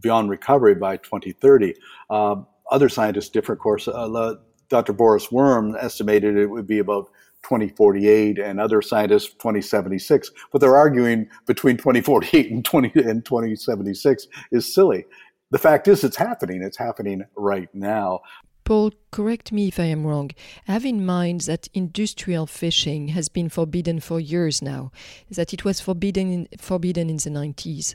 beyond 0.00 0.30
recovery 0.30 0.74
by 0.74 0.96
2030. 0.98 1.74
Uh, 2.10 2.36
other 2.70 2.88
scientists, 2.88 3.28
different 3.30 3.60
course, 3.60 3.88
uh, 3.88 4.34
Dr. 4.68 4.92
Boris 4.92 5.32
Worm 5.32 5.76
estimated 5.80 6.36
it 6.36 6.46
would 6.46 6.66
be 6.66 6.78
about 6.78 7.10
2048 7.42 8.38
and 8.38 8.60
other 8.60 8.82
scientists 8.82 9.30
2076 9.34 10.32
but 10.50 10.60
they're 10.60 10.76
arguing 10.76 11.28
between 11.46 11.76
2048 11.76 12.50
and 12.50 12.64
20 12.64 12.92
and 12.96 13.24
2076 13.24 14.26
is 14.50 14.74
silly 14.74 15.06
the 15.50 15.58
fact 15.58 15.88
is, 15.88 16.04
it's 16.04 16.16
happening. 16.16 16.62
It's 16.62 16.76
happening 16.76 17.24
right 17.36 17.72
now. 17.74 18.20
Paul, 18.64 18.92
correct 19.12 19.50
me 19.50 19.68
if 19.68 19.80
I 19.80 19.84
am 19.84 20.06
wrong. 20.06 20.30
Have 20.66 20.84
in 20.84 21.06
mind 21.06 21.42
that 21.42 21.68
industrial 21.72 22.46
fishing 22.46 23.08
has 23.08 23.30
been 23.30 23.48
forbidden 23.48 23.98
for 23.98 24.20
years 24.20 24.60
now, 24.60 24.92
that 25.30 25.54
it 25.54 25.64
was 25.64 25.80
forbidden 25.80 26.30
in, 26.30 26.48
forbidden 26.58 27.08
in 27.08 27.16
the 27.16 27.30
90s. 27.30 27.94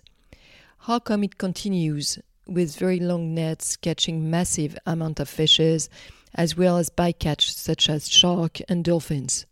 How 0.79 0.97
come 0.97 1.23
it 1.23 1.37
continues 1.37 2.17
with 2.47 2.75
very 2.75 2.99
long 2.99 3.35
nets 3.35 3.75
catching 3.75 4.31
massive 4.31 4.75
amount 4.87 5.19
of 5.19 5.29
fishes, 5.29 5.89
as 6.33 6.57
well 6.57 6.77
as 6.77 6.89
bycatch 6.89 7.51
such 7.51 7.87
as 7.87 8.09
shark 8.09 8.59
and 8.67 8.83
dolphins? 8.83 9.45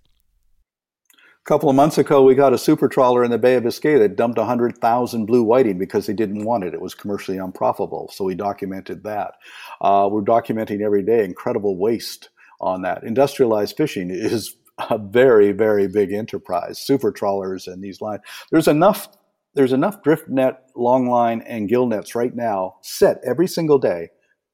A 1.43 1.47
couple 1.47 1.71
of 1.71 1.75
months 1.75 1.97
ago, 1.97 2.21
we 2.21 2.35
got 2.35 2.53
a 2.53 2.57
super 2.57 2.87
trawler 2.87 3.23
in 3.23 3.31
the 3.31 3.39
Bay 3.39 3.55
of 3.55 3.63
Biscay 3.63 3.97
that 3.97 4.15
dumped 4.15 4.37
100,000 4.37 5.25
blue 5.25 5.41
whiting 5.41 5.79
because 5.79 6.05
they 6.05 6.13
didn't 6.13 6.45
want 6.45 6.63
it. 6.63 6.75
It 6.75 6.81
was 6.81 6.93
commercially 6.93 7.39
unprofitable. 7.39 8.11
So 8.13 8.25
we 8.25 8.35
documented 8.35 9.03
that. 9.05 9.33
Uh, 9.81 10.07
we're 10.11 10.21
documenting 10.21 10.81
every 10.81 11.01
day 11.01 11.25
incredible 11.25 11.77
waste 11.77 12.29
on 12.59 12.83
that. 12.83 13.03
Industrialized 13.03 13.75
fishing 13.75 14.11
is 14.11 14.55
a 14.91 14.99
very, 14.99 15.51
very 15.51 15.87
big 15.87 16.11
enterprise. 16.13 16.77
Super 16.77 17.11
trawlers 17.11 17.67
and 17.67 17.83
these 17.83 18.01
lines. 18.01 18.21
There's 18.51 18.67
enough. 18.67 19.09
There's 19.55 19.73
enough 19.73 20.03
drift 20.03 20.29
net, 20.29 20.69
long 20.75 21.09
line, 21.09 21.41
and 21.41 21.67
gill 21.67 21.87
nets 21.87 22.13
right 22.13 22.35
now 22.35 22.75
set 22.83 23.17
every 23.25 23.47
single 23.47 23.79
day 23.79 24.09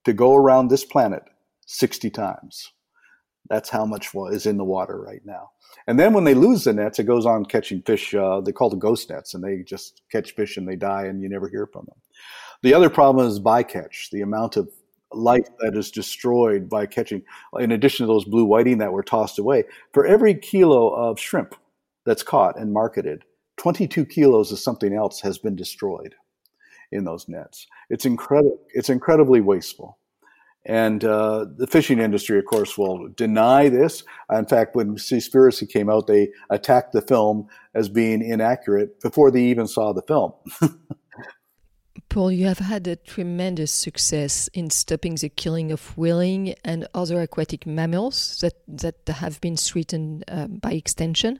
to 0.05 0.13
go 0.13 0.35
around 0.35 0.69
this 0.69 0.85
planet 0.85 1.23
60 1.65 2.09
times. 2.09 2.71
That's 3.49 3.69
how 3.69 3.85
much 3.85 4.09
is 4.31 4.45
in 4.45 4.57
the 4.57 4.65
water 4.65 4.99
right 4.99 5.21
now. 5.25 5.51
And 5.87 5.99
then 5.99 6.13
when 6.13 6.23
they 6.23 6.33
lose 6.33 6.63
the 6.63 6.73
nets, 6.73 6.99
it 6.99 7.05
goes 7.05 7.25
on 7.25 7.45
catching 7.45 7.81
fish. 7.81 8.13
Uh, 8.13 8.41
they 8.41 8.51
call 8.51 8.69
the 8.69 8.75
ghost 8.75 9.09
nets, 9.09 9.33
and 9.33 9.43
they 9.43 9.63
just 9.63 10.01
catch 10.11 10.35
fish 10.35 10.57
and 10.57 10.67
they 10.67 10.75
die, 10.75 11.05
and 11.05 11.21
you 11.21 11.29
never 11.29 11.47
hear 11.47 11.67
from 11.67 11.85
them. 11.85 11.97
The 12.63 12.73
other 12.73 12.89
problem 12.89 13.27
is 13.27 13.39
bycatch, 13.39 14.09
the 14.11 14.21
amount 14.21 14.57
of 14.57 14.69
life 15.13 15.47
that 15.59 15.77
is 15.77 15.91
destroyed 15.91 16.67
by 16.67 16.85
catching, 16.85 17.21
in 17.59 17.71
addition 17.71 18.05
to 18.05 18.11
those 18.11 18.25
blue 18.25 18.45
whiting 18.45 18.79
that 18.79 18.91
were 18.91 19.03
tossed 19.03 19.39
away. 19.39 19.63
For 19.93 20.05
every 20.05 20.35
kilo 20.35 20.89
of 20.89 21.19
shrimp 21.19 21.55
that's 22.05 22.23
caught 22.23 22.59
and 22.59 22.73
marketed, 22.73 23.23
22 23.57 24.05
kilos 24.05 24.51
of 24.51 24.59
something 24.59 24.93
else 24.93 25.21
has 25.21 25.37
been 25.37 25.55
destroyed 25.55 26.15
in 26.91 27.03
those 27.03 27.27
nets. 27.27 27.67
It's 27.89 28.05
incredible. 28.05 28.59
It's 28.73 28.89
incredibly 28.89 29.41
wasteful. 29.41 29.97
And 30.67 31.05
uh, 31.05 31.45
the 31.55 31.65
fishing 31.65 31.99
industry, 31.99 32.37
of 32.37 32.45
course, 32.45 32.77
will 32.77 33.07
deny 33.07 33.69
this. 33.69 34.03
In 34.29 34.45
fact, 34.45 34.75
when 34.75 34.97
Seaspiracy 34.97 35.67
came 35.67 35.89
out, 35.89 36.07
they 36.07 36.29
attacked 36.49 36.91
the 36.91 37.01
film 37.01 37.47
as 37.73 37.87
being 37.87 38.21
inaccurate 38.21 38.99
before 38.99 39.31
they 39.31 39.43
even 39.43 39.65
saw 39.65 39.93
the 39.93 40.01
film. 40.01 40.33
Paul, 42.09 42.33
you 42.33 42.47
have 42.47 42.59
had 42.59 42.85
a 42.85 42.97
tremendous 42.97 43.71
success 43.71 44.49
in 44.53 44.69
stopping 44.69 45.15
the 45.15 45.29
killing 45.29 45.71
of 45.71 45.97
whaling 45.97 46.53
and 46.65 46.87
other 46.93 47.21
aquatic 47.21 47.65
mammals 47.65 48.39
that, 48.41 48.55
that 48.67 49.07
have 49.07 49.39
been 49.39 49.55
threatened 49.55 50.25
uh, 50.27 50.47
by 50.47 50.73
extension. 50.73 51.39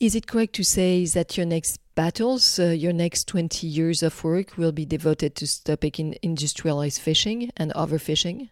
Is 0.00 0.14
it 0.14 0.26
correct 0.26 0.54
to 0.54 0.64
say 0.64 1.04
that 1.06 1.36
your 1.36 1.46
next 1.46 1.80
battles, 1.96 2.60
uh, 2.60 2.66
your 2.66 2.92
next 2.92 3.26
20 3.26 3.66
years 3.66 4.02
of 4.04 4.22
work 4.22 4.56
will 4.56 4.70
be 4.70 4.84
devoted 4.84 5.34
to 5.34 5.46
stopping 5.46 6.14
industrialized 6.22 7.00
fishing 7.00 7.50
and 7.56 7.72
overfishing? 7.74 8.50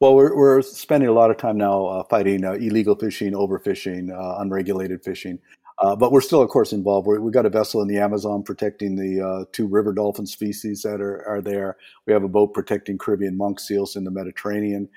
Well, 0.00 0.14
we're, 0.14 0.34
we're 0.34 0.62
spending 0.62 1.10
a 1.10 1.12
lot 1.12 1.30
of 1.30 1.36
time 1.36 1.58
now 1.58 1.84
uh, 1.84 2.04
fighting 2.04 2.42
uh, 2.42 2.52
illegal 2.52 2.94
fishing, 2.94 3.34
overfishing, 3.34 4.10
uh, 4.10 4.40
unregulated 4.40 5.04
fishing. 5.04 5.38
Uh, 5.78 5.96
but 5.96 6.12
we're 6.12 6.20
still, 6.20 6.40
of 6.40 6.48
course, 6.48 6.72
involved. 6.72 7.06
we 7.06 7.16
have 7.16 7.32
got 7.32 7.46
a 7.46 7.50
vessel 7.50 7.82
in 7.82 7.88
the 7.88 7.98
Amazon 7.98 8.42
protecting 8.42 8.96
the 8.96 9.20
uh, 9.26 9.44
two 9.52 9.66
river 9.66 9.92
dolphin 9.92 10.26
species 10.26 10.82
that 10.82 11.00
are, 11.00 11.26
are 11.26 11.42
there. 11.42 11.76
We 12.06 12.12
have 12.12 12.22
a 12.22 12.28
boat 12.28 12.54
protecting 12.54 12.98
Caribbean 12.98 13.36
monk 13.36 13.60
seals 13.60 13.96
in 13.96 14.04
the 14.04 14.10
Mediterranean. 14.10 14.88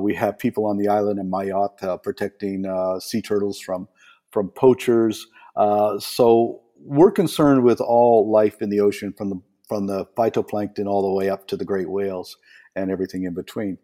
we 0.00 0.14
have 0.14 0.38
people 0.38 0.66
on 0.66 0.78
the 0.78 0.88
island 0.88 1.18
in 1.18 1.30
Mayotte 1.30 2.02
protecting 2.02 2.64
sea 3.00 3.22
turtles 3.22 3.60
from 3.60 3.88
from 4.32 4.48
poachers. 4.48 5.26
Uh, 5.56 5.98
so 5.98 6.62
we're 6.78 7.12
concerned 7.12 7.62
with 7.62 7.80
all 7.80 8.30
life 8.30 8.60
in 8.60 8.70
the 8.70 8.80
ocean, 8.80 9.12
from 9.12 9.30
the 9.30 9.40
from 9.68 9.86
the 9.86 10.04
phytoplankton 10.16 10.86
all 10.86 11.02
the 11.02 11.12
way 11.12 11.30
up 11.30 11.46
to 11.48 11.56
the 11.56 11.64
great 11.64 11.88
whales 11.88 12.36
and 12.76 12.90
everything 12.90 13.24
in 13.24 13.34
between. 13.34 13.78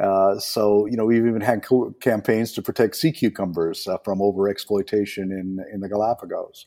Uh, 0.00 0.38
so 0.38 0.86
you 0.86 0.96
know 0.96 1.04
we've 1.04 1.26
even 1.26 1.40
had 1.40 1.62
co- 1.62 1.94
campaigns 2.00 2.52
to 2.52 2.62
protect 2.62 2.96
sea 2.96 3.12
cucumbers 3.12 3.86
uh, 3.86 3.96
from 4.04 4.18
overexploitation 4.18 5.30
in 5.30 5.58
in 5.72 5.80
the 5.80 5.88
Galapagos. 5.88 6.66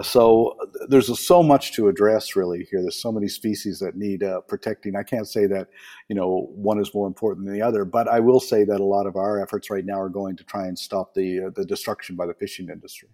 So 0.00 0.56
there's 0.88 1.18
so 1.20 1.42
much 1.42 1.72
to 1.74 1.88
address 1.88 2.34
really 2.34 2.66
here. 2.70 2.80
There's 2.80 3.00
so 3.00 3.12
many 3.12 3.28
species 3.28 3.78
that 3.80 3.94
need 3.94 4.22
uh, 4.22 4.40
protecting. 4.40 4.96
I 4.96 5.02
can't 5.02 5.28
say 5.28 5.46
that 5.46 5.68
you 6.08 6.16
know 6.16 6.48
one 6.54 6.78
is 6.78 6.94
more 6.94 7.06
important 7.06 7.46
than 7.46 7.54
the 7.54 7.62
other, 7.62 7.84
but 7.84 8.08
I 8.08 8.20
will 8.20 8.40
say 8.40 8.64
that 8.64 8.80
a 8.80 8.84
lot 8.84 9.06
of 9.06 9.16
our 9.16 9.40
efforts 9.40 9.70
right 9.70 9.84
now 9.84 10.00
are 10.00 10.08
going 10.08 10.36
to 10.36 10.44
try 10.44 10.66
and 10.66 10.78
stop 10.78 11.14
the 11.14 11.44
uh, 11.44 11.50
the 11.54 11.64
destruction 11.64 12.16
by 12.16 12.26
the 12.26 12.34
fishing 12.34 12.68
industry. 12.70 13.08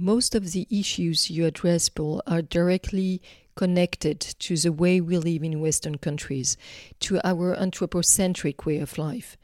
Most 0.00 0.36
of 0.36 0.52
the 0.52 0.64
issues 0.70 1.28
you 1.28 1.44
address, 1.44 1.88
Paul, 1.88 2.22
are 2.24 2.40
directly 2.40 3.20
connected 3.56 4.20
to 4.20 4.56
the 4.56 4.70
way 4.70 5.00
we 5.00 5.18
live 5.18 5.42
in 5.42 5.60
Western 5.60 5.98
countries, 5.98 6.56
to 7.00 7.20
our 7.26 7.56
anthropocentric 7.56 8.64
way 8.64 8.78
of 8.78 8.96
life. 8.96 9.36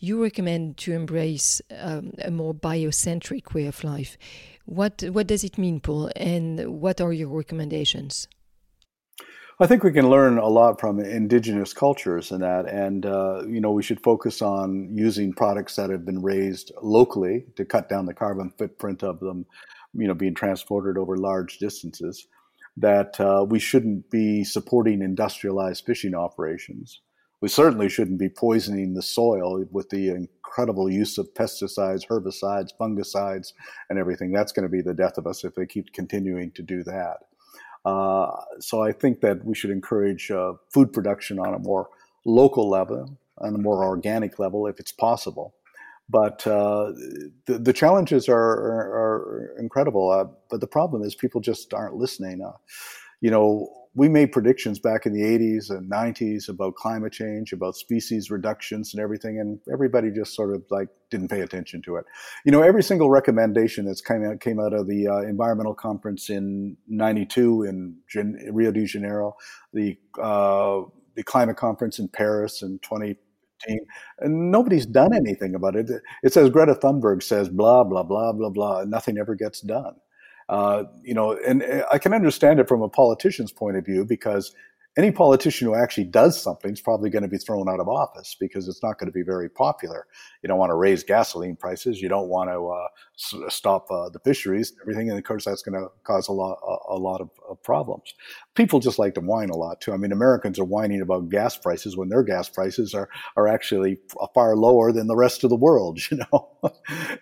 You 0.00 0.20
recommend 0.20 0.76
to 0.78 0.92
embrace 0.92 1.62
um, 1.78 2.14
a 2.20 2.32
more 2.32 2.52
biocentric 2.52 3.54
way 3.54 3.66
of 3.66 3.84
life. 3.84 4.18
What 4.64 5.04
what 5.12 5.28
does 5.28 5.44
it 5.44 5.56
mean, 5.56 5.78
Paul, 5.78 6.10
and 6.16 6.80
what 6.80 7.00
are 7.00 7.12
your 7.12 7.28
recommendations? 7.28 8.26
I 9.60 9.68
think 9.68 9.84
we 9.84 9.92
can 9.92 10.10
learn 10.10 10.38
a 10.38 10.48
lot 10.48 10.80
from 10.80 10.98
indigenous 10.98 11.72
cultures 11.72 12.32
in 12.32 12.40
that, 12.40 12.66
and 12.66 13.06
uh, 13.06 13.44
you 13.46 13.60
know 13.60 13.70
we 13.70 13.84
should 13.84 14.02
focus 14.02 14.42
on 14.42 14.88
using 14.92 15.32
products 15.32 15.76
that 15.76 15.90
have 15.90 16.04
been 16.04 16.20
raised 16.20 16.72
locally 16.82 17.44
to 17.54 17.64
cut 17.64 17.88
down 17.88 18.06
the 18.06 18.14
carbon 18.14 18.52
footprint 18.58 19.04
of 19.04 19.20
them, 19.20 19.46
you 19.94 20.06
know, 20.06 20.14
being 20.14 20.34
transported 20.34 20.96
over 20.98 21.16
large 21.16 21.58
distances. 21.58 22.26
That 22.76 23.20
uh, 23.20 23.44
we 23.46 23.58
shouldn't 23.58 24.10
be 24.10 24.44
supporting 24.44 25.02
industrialized 25.02 25.84
fishing 25.84 26.14
operations. 26.14 27.02
We 27.42 27.48
certainly 27.48 27.88
shouldn't 27.88 28.20
be 28.20 28.28
poisoning 28.28 28.94
the 28.94 29.02
soil 29.02 29.64
with 29.70 29.90
the 29.90 30.08
incredible 30.10 30.88
use 30.90 31.18
of 31.18 31.34
pesticides, 31.34 32.06
herbicides, 32.06 32.70
fungicides, 32.80 33.52
and 33.90 33.98
everything. 33.98 34.32
That's 34.32 34.52
going 34.52 34.62
to 34.62 34.70
be 34.70 34.80
the 34.80 34.94
death 34.94 35.18
of 35.18 35.26
us 35.26 35.44
if 35.44 35.54
they 35.54 35.66
keep 35.66 35.92
continuing 35.92 36.52
to 36.52 36.62
do 36.62 36.82
that. 36.84 37.16
Uh, 37.84 38.30
so 38.60 38.82
I 38.82 38.92
think 38.92 39.20
that 39.22 39.44
we 39.44 39.54
should 39.54 39.70
encourage 39.70 40.30
uh, 40.30 40.52
food 40.72 40.92
production 40.92 41.40
on 41.40 41.52
a 41.52 41.58
more 41.58 41.88
local 42.24 42.70
level, 42.70 43.18
on 43.38 43.54
a 43.56 43.58
more 43.58 43.84
organic 43.84 44.38
level, 44.38 44.66
if 44.68 44.78
it's 44.78 44.92
possible. 44.92 45.54
But 46.12 46.46
uh, 46.46 46.92
the, 47.46 47.58
the 47.58 47.72
challenges 47.72 48.28
are, 48.28 48.36
are, 48.36 49.54
are 49.54 49.56
incredible. 49.58 50.10
Uh, 50.10 50.24
but 50.50 50.60
the 50.60 50.66
problem 50.66 51.02
is 51.02 51.14
people 51.14 51.40
just 51.40 51.72
aren't 51.72 51.94
listening. 51.94 52.42
Uh, 52.42 52.52
you 53.22 53.30
know, 53.30 53.70
we 53.94 54.08
made 54.08 54.32
predictions 54.32 54.78
back 54.78 55.06
in 55.06 55.12
the 55.12 55.22
80s 55.22 55.70
and 55.70 55.90
90s 55.90 56.48
about 56.48 56.74
climate 56.74 57.12
change, 57.12 57.52
about 57.52 57.76
species 57.76 58.30
reductions 58.30 58.92
and 58.92 59.02
everything, 59.02 59.38
and 59.38 59.58
everybody 59.72 60.10
just 60.10 60.34
sort 60.34 60.54
of 60.54 60.62
like 60.70 60.88
didn't 61.10 61.28
pay 61.28 61.40
attention 61.40 61.82
to 61.82 61.96
it. 61.96 62.04
You 62.44 62.52
know, 62.52 62.62
every 62.62 62.82
single 62.82 63.10
recommendation 63.10 63.84
that's 63.84 64.00
came 64.00 64.24
out 64.24 64.40
came 64.40 64.58
out 64.60 64.72
of 64.72 64.86
the 64.86 65.08
uh, 65.08 65.20
environmental 65.20 65.74
conference 65.74 66.30
in 66.30 66.76
'92 66.88 67.64
in 67.64 67.96
Gen- 68.08 68.38
Rio 68.52 68.70
de 68.70 68.86
Janeiro, 68.86 69.34
the 69.72 69.98
uh, 70.20 70.82
the 71.14 71.22
climate 71.22 71.56
conference 71.56 71.98
in 71.98 72.08
Paris 72.08 72.62
in 72.62 72.78
2015, 73.68 73.86
and 74.20 74.50
nobody's 74.50 74.86
done 74.86 75.14
anything 75.14 75.54
about 75.54 75.76
it. 75.76 75.90
It 76.22 76.32
says 76.32 76.50
Greta 76.50 76.74
Thunberg 76.74 77.22
says 77.22 77.48
blah 77.48 77.84
blah 77.84 78.02
blah 78.02 78.32
blah 78.32 78.50
blah, 78.50 78.84
nothing 78.84 79.18
ever 79.18 79.34
gets 79.34 79.60
done. 79.60 79.94
Uh, 80.48 80.84
you 81.02 81.14
know, 81.14 81.38
and 81.46 81.64
I 81.90 81.98
can 81.98 82.12
understand 82.12 82.60
it 82.60 82.68
from 82.68 82.82
a 82.82 82.88
politician's 82.88 83.52
point 83.52 83.76
of 83.76 83.86
view 83.86 84.04
because 84.04 84.54
any 84.98 85.10
politician 85.10 85.66
who 85.66 85.74
actually 85.74 86.04
does 86.04 86.40
something 86.40 86.70
is 86.70 86.80
probably 86.80 87.08
going 87.08 87.22
to 87.22 87.28
be 87.28 87.38
thrown 87.38 87.66
out 87.68 87.80
of 87.80 87.88
office 87.88 88.36
because 88.38 88.68
it's 88.68 88.82
not 88.82 88.98
going 88.98 89.06
to 89.06 89.12
be 89.12 89.22
very 89.22 89.48
popular. 89.48 90.06
You 90.42 90.48
don't 90.48 90.58
want 90.58 90.68
to 90.68 90.74
raise 90.74 91.02
gasoline 91.02 91.56
prices. 91.56 92.02
You 92.02 92.10
don't 92.10 92.28
want 92.28 92.50
to 92.50 92.68
uh, 92.68 93.48
stop 93.48 93.90
uh, 93.90 94.10
the 94.10 94.18
fisheries, 94.18 94.74
everything, 94.82 95.08
and 95.08 95.18
of 95.18 95.24
course 95.24 95.46
that's 95.46 95.62
going 95.62 95.80
to 95.80 95.88
cause 96.04 96.28
a 96.28 96.32
lot, 96.32 96.58
a, 96.62 96.94
a 96.94 96.98
lot 96.98 97.22
of, 97.22 97.30
of, 97.48 97.62
problems. 97.62 98.12
People 98.54 98.80
just 98.80 98.98
like 98.98 99.14
to 99.14 99.20
whine 99.20 99.48
a 99.48 99.56
lot 99.56 99.80
too. 99.80 99.92
I 99.92 99.96
mean, 99.96 100.12
Americans 100.12 100.58
are 100.58 100.64
whining 100.64 101.00
about 101.00 101.30
gas 101.30 101.56
prices 101.56 101.96
when 101.96 102.10
their 102.10 102.22
gas 102.22 102.50
prices 102.50 102.92
are 102.92 103.08
are 103.36 103.48
actually 103.48 103.98
far 104.34 104.56
lower 104.56 104.92
than 104.92 105.06
the 105.06 105.16
rest 105.16 105.42
of 105.44 105.50
the 105.50 105.56
world. 105.56 106.00
You 106.12 106.18
know, 106.30 106.50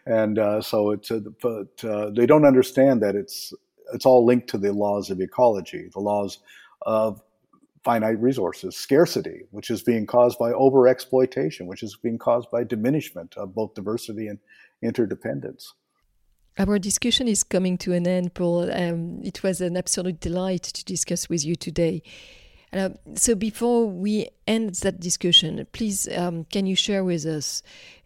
and 0.05 0.37
uh, 0.37 0.61
so 0.63 0.91
it's 0.91 1.13
but 1.41 1.85
uh, 1.85 2.11
they 2.11 2.27
don't 2.27 2.45
understand 2.45 3.03
that 3.03 3.15
it's 3.15 3.53
it's 3.95 4.05
all 4.05 4.25
linked 4.25 4.49
to 4.49 4.59
the 4.59 4.73
laws 4.73 5.11
of 5.11 5.21
ecology, 5.21 5.89
the 5.93 6.01
laws 6.01 6.39
of 6.83 7.23
finite 7.85 8.21
resources, 8.21 8.77
scarcity, 8.77 9.43
which 9.51 9.71
is 9.71 9.83
being 9.83 10.07
caused 10.07 10.39
by 10.39 10.53
overexploitation, 10.53 11.67
which 11.67 11.83
is 11.83 11.97
being 11.97 12.19
caused 12.19 12.51
by 12.51 12.63
diminishment 12.65 13.37
of 13.37 13.55
both 13.55 13.75
diversity 13.75 14.27
and 14.27 14.39
interdependence. 14.83 15.75
Our 16.59 16.79
discussion 16.79 17.27
is 17.29 17.43
coming 17.43 17.79
to 17.79 17.93
an 17.93 18.07
end, 18.07 18.35
Paul. 18.35 18.71
Um, 18.71 19.21
it 19.23 19.43
was 19.43 19.61
an 19.61 19.77
absolute 19.77 20.21
delight 20.21 20.65
to 20.65 20.85
discuss 20.85 21.29
with 21.29 21.45
you 21.45 21.55
today. 21.55 22.03
Uh, 22.73 22.91
so, 23.15 23.35
before 23.35 23.87
we 23.87 24.29
end 24.47 24.75
that 24.77 25.01
discussion, 25.01 25.67
please 25.73 26.09
um, 26.17 26.45
can 26.45 26.67
you 26.67 26.77
share 26.77 27.03
with 27.03 27.25
us 27.25 27.63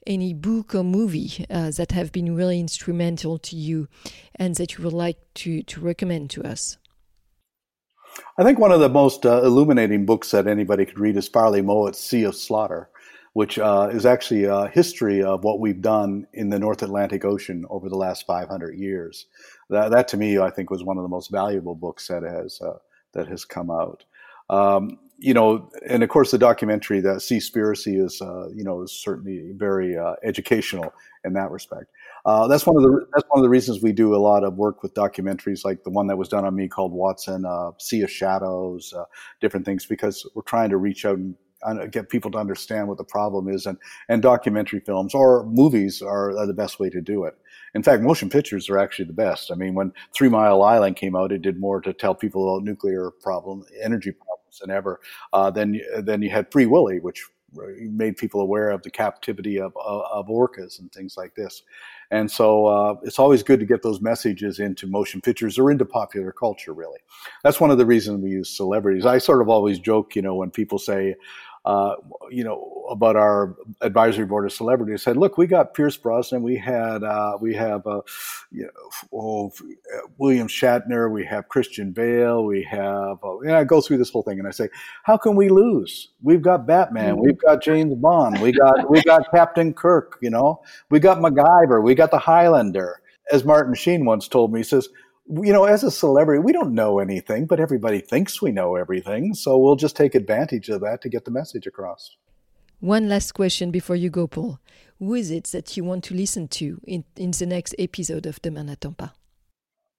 any 0.07 0.33
book 0.33 0.75
or 0.75 0.83
movie 0.83 1.45
uh, 1.51 1.71
that 1.73 1.93
have 1.93 2.13
been 2.13 2.35
really 2.35 2.61
instrumental 2.61 3.39
to 3.39 3.57
you 3.57 3.89
and 4.37 4.55
that 4.55 4.75
you 4.75 4.85
would 4.85 4.93
like 4.93 5.19
to, 5.35 5.63
to 5.65 5.81
recommend 5.81 6.31
to 6.31 6.43
us? 6.45 6.79
I 8.39 8.43
think 8.43 8.59
one 8.59 8.73
of 8.73 8.81
the 8.81 8.89
most 8.89 9.27
uh, 9.27 9.43
illuminating 9.43 10.07
books 10.07 10.31
that 10.33 10.47
anybody 10.47 10.85
could 10.85 10.99
read 10.99 11.17
is 11.17 11.29
Farley 11.29 11.63
Mowat's 11.63 12.01
Sea 12.01 12.25
of 12.25 12.35
Slaughter, 12.35 12.89
which 13.33 13.59
uh, 13.59 13.91
is 13.93 14.07
actually 14.07 14.45
a 14.45 14.69
history 14.69 15.23
of 15.23 15.45
what 15.45 15.61
we've 15.61 15.81
done 15.81 16.27
in 16.33 16.51
the 16.51 16.59
North 16.59 16.83
Atlantic 16.83 17.25
Ocean 17.25 17.65
over 17.71 17.89
the 17.89 17.97
last 17.97 18.27
500 18.27 18.77
years. 18.77 19.27
That, 19.71 19.91
that 19.91 20.09
to 20.09 20.17
me, 20.17 20.39
I 20.39 20.51
think, 20.51 20.71
was 20.71 20.83
one 20.83 20.97
of 20.97 21.03
the 21.03 21.09
most 21.09 21.31
valuable 21.31 21.75
books 21.75 22.09
that 22.09 22.23
has 22.23 22.61
uh, 22.61 22.79
that 23.13 23.29
has 23.29 23.45
come 23.45 23.71
out. 23.71 24.05
Um, 24.51 24.99
you 25.19 25.33
know, 25.33 25.71
and 25.89 26.03
of 26.03 26.09
course, 26.09 26.33
the 26.33 26.39
documentary, 26.39 27.01
the 27.01 27.15
Seaspiracy, 27.15 28.05
is 28.05 28.21
uh, 28.21 28.49
you 28.55 28.65
know 28.65 28.83
is 28.83 28.93
certainly 28.93 29.53
very 29.55 29.97
uh, 29.97 30.15
educational 30.23 30.93
in 31.25 31.33
that 31.35 31.51
respect. 31.51 31.87
Uh, 32.25 32.47
that's 32.47 32.67
one 32.67 32.77
of 32.77 32.83
the 32.83 33.07
that's 33.13 33.27
one 33.29 33.39
of 33.39 33.43
the 33.43 33.49
reasons 33.49 33.83
we 33.83 33.93
do 33.93 34.15
a 34.15 34.17
lot 34.17 34.45
of 34.45 34.55
work 34.57 34.83
with 34.83 34.95
documentaries 34.95 35.65
like 35.65 35.85
the 35.85 35.91
one 35.91 36.07
that 36.07 36.17
was 36.17 36.29
done 36.29 36.45
on 36.45 36.55
me 36.55 36.69
called 36.69 36.93
Watson, 36.93 37.45
uh, 37.45 37.71
Sea 37.79 38.03
of 38.03 38.11
Shadows, 38.11 38.95
uh, 38.97 39.05
different 39.41 39.67
things 39.67 39.85
because 39.85 40.29
we're 40.35 40.43
trying 40.43 40.71
to 40.71 40.79
reach 40.79 41.05
out 41.05 41.19
and 41.65 41.93
get 41.93 42.09
people 42.09 42.31
to 42.31 42.39
understand 42.39 42.89
what 42.89 42.99
the 42.99 43.05
problem 43.05 43.49
is 43.49 43.67
and 43.67 43.79
and 44.09 44.23
documentary 44.23 44.81
films 44.81 45.15
or 45.15 45.45
movies 45.47 46.01
are, 46.03 46.37
are, 46.37 46.47
the 46.47 46.55
best 46.55 46.79
way 46.79 46.89
to 46.91 47.01
do 47.01 47.25
it. 47.25 47.35
In 47.75 47.83
fact 47.83 48.03
motion 48.03 48.31
pictures 48.31 48.69
are 48.71 48.79
actually 48.79 49.07
the 49.07 49.13
best. 49.13 49.51
I 49.51 49.55
mean 49.55 49.75
when 49.75 49.93
three 50.15 50.29
mile 50.29 50.63
island 50.63 50.97
came 50.97 51.17
out 51.17 51.33
it 51.33 51.43
did 51.43 51.59
more 51.59 51.81
to 51.83 51.93
tell 51.93 52.15
people 52.15 52.49
about 52.49 52.65
nuclear 52.65 53.11
problem 53.23 53.65
energy 53.83 54.13
problems 54.13 54.61
than 54.61 54.71
ever. 54.71 55.01
Uh, 55.33 55.51
then 55.51 55.81
then 56.03 56.23
you 56.23 56.31
had 56.31 56.51
free 56.51 56.67
willy 56.67 57.01
which 57.01 57.27
made 57.79 58.17
people 58.17 58.41
aware 58.41 58.71
of 58.71 58.83
the 58.83 58.91
captivity 58.91 59.59
of, 59.59 59.73
of, 59.77 60.27
orcas 60.29 60.81
and 60.81 60.91
things 60.93 61.17
like 61.17 61.35
this 61.35 61.63
and 62.11 62.31
so 62.31 62.67
uh, 62.67 62.95
it's 63.03 63.19
always 63.19 63.43
good 63.43 63.61
to 63.61 63.67
get 63.67 63.83
those 63.83 64.01
messages 64.01 64.59
into 64.59 64.87
motion 64.87 65.21
pictures 65.21 65.59
or 65.59 65.71
into 65.71 65.85
popular 65.85 66.33
culture, 66.33 66.73
really. 66.73 66.99
That's 67.43 67.61
one 67.61 67.71
of 67.71 67.79
the 67.79 67.87
reasons 67.87 68.23
we 68.23 68.31
use 68.31 68.57
celebrities. 68.57 69.07
I 69.07 69.19
sort 69.19 69.41
of 69.41 69.49
always 69.49 69.79
joke, 69.79 70.15
you 70.15 70.23
know, 70.23 70.35
when 70.35 70.51
people 70.51 70.79
say, 70.79 71.17
uh, 71.65 71.95
you 72.31 72.45
know, 72.45 72.85
about 72.91 73.17
our 73.17 73.57
advisory 73.81 74.27
board 74.27 74.45
of 74.45 74.53
celebrities. 74.53 75.03
Said, 75.03 75.17
look, 75.17 75.39
we 75.39 75.47
got 75.47 75.73
Pierce 75.73 75.97
Brosnan, 75.97 76.43
we 76.43 76.57
had, 76.57 77.03
uh, 77.03 77.39
we 77.41 77.55
have, 77.55 77.87
uh, 77.87 78.03
you 78.51 78.65
know, 78.65 78.91
oh, 79.13 79.53
William 80.19 80.47
Shatner, 80.47 81.11
we 81.11 81.25
have 81.25 81.49
Christian 81.49 81.93
Bale, 81.93 82.45
we 82.45 82.63
have, 82.65 83.19
uh, 83.25 83.39
and 83.41 83.53
I 83.53 83.65
go 83.65 83.81
through 83.81 83.99
this 83.99 84.11
whole 84.11 84.23
thing, 84.23 84.39
and 84.39 84.47
I 84.47 84.51
say, 84.51 84.69
how 85.05 85.17
can 85.17 85.37
we 85.37 85.49
lose? 85.49 86.11
We've 86.23 86.43
got 86.43 86.67
Batman, 86.67 87.17
we've 87.17 87.39
got 87.39 87.63
James 87.63 87.95
Bond, 87.95 88.41
we 88.41 88.53
got, 88.53 88.91
we 88.91 89.03
got 89.03 89.31
Captain 89.31 89.73
Kirk, 89.73 90.19
you 90.21 90.31
know, 90.31 90.63
we 90.91 91.01
got 91.01 91.19
MacGyver, 91.19 91.83
we 91.83 91.95
got 91.95 92.11
the 92.11 92.19
Highlander. 92.19 93.01
As 93.33 93.43
Martin 93.43 93.73
Sheen 93.73 94.05
once 94.05 94.29
told 94.29 94.53
me, 94.53 94.61
he 94.61 94.65
says, 94.65 94.91
you 95.27 95.53
know, 95.53 95.65
as 95.65 95.83
a 95.83 95.91
celebrity, 95.91 96.41
we 96.41 96.53
don't 96.53 96.75
know 96.75 96.99
anything, 96.99 97.47
but 97.47 97.61
everybody 97.61 98.01
thinks 98.01 98.43
we 98.43 98.53
know 98.53 98.77
everything. 98.77 99.35
So 99.35 99.59
we'll 99.59 99.77
just 99.77 99.97
take 99.97 100.15
advantage 100.15 100.69
of 100.69 100.81
that 100.83 101.01
to 101.03 101.09
get 101.09 101.25
the 101.25 101.31
message 101.31 101.67
across. 101.67 102.17
One 102.81 103.09
last 103.09 103.33
question 103.33 103.71
before 103.71 103.97
you 103.97 104.11
go, 104.11 104.27
Paul. 104.27 104.59
Who 104.99 105.15
is 105.15 105.31
it 105.31 105.45
that 105.53 105.77
you 105.77 105.85
want 105.85 106.05
to 106.05 106.15
listen 106.15 106.49
to 106.49 106.81
in, 106.85 107.05
in 107.17 107.31
the 107.31 107.47
next 107.47 107.75
episode 107.79 108.27
of 108.27 108.41
Demain 108.43 108.67
n'attend 108.67 108.99
pas? 108.99 109.11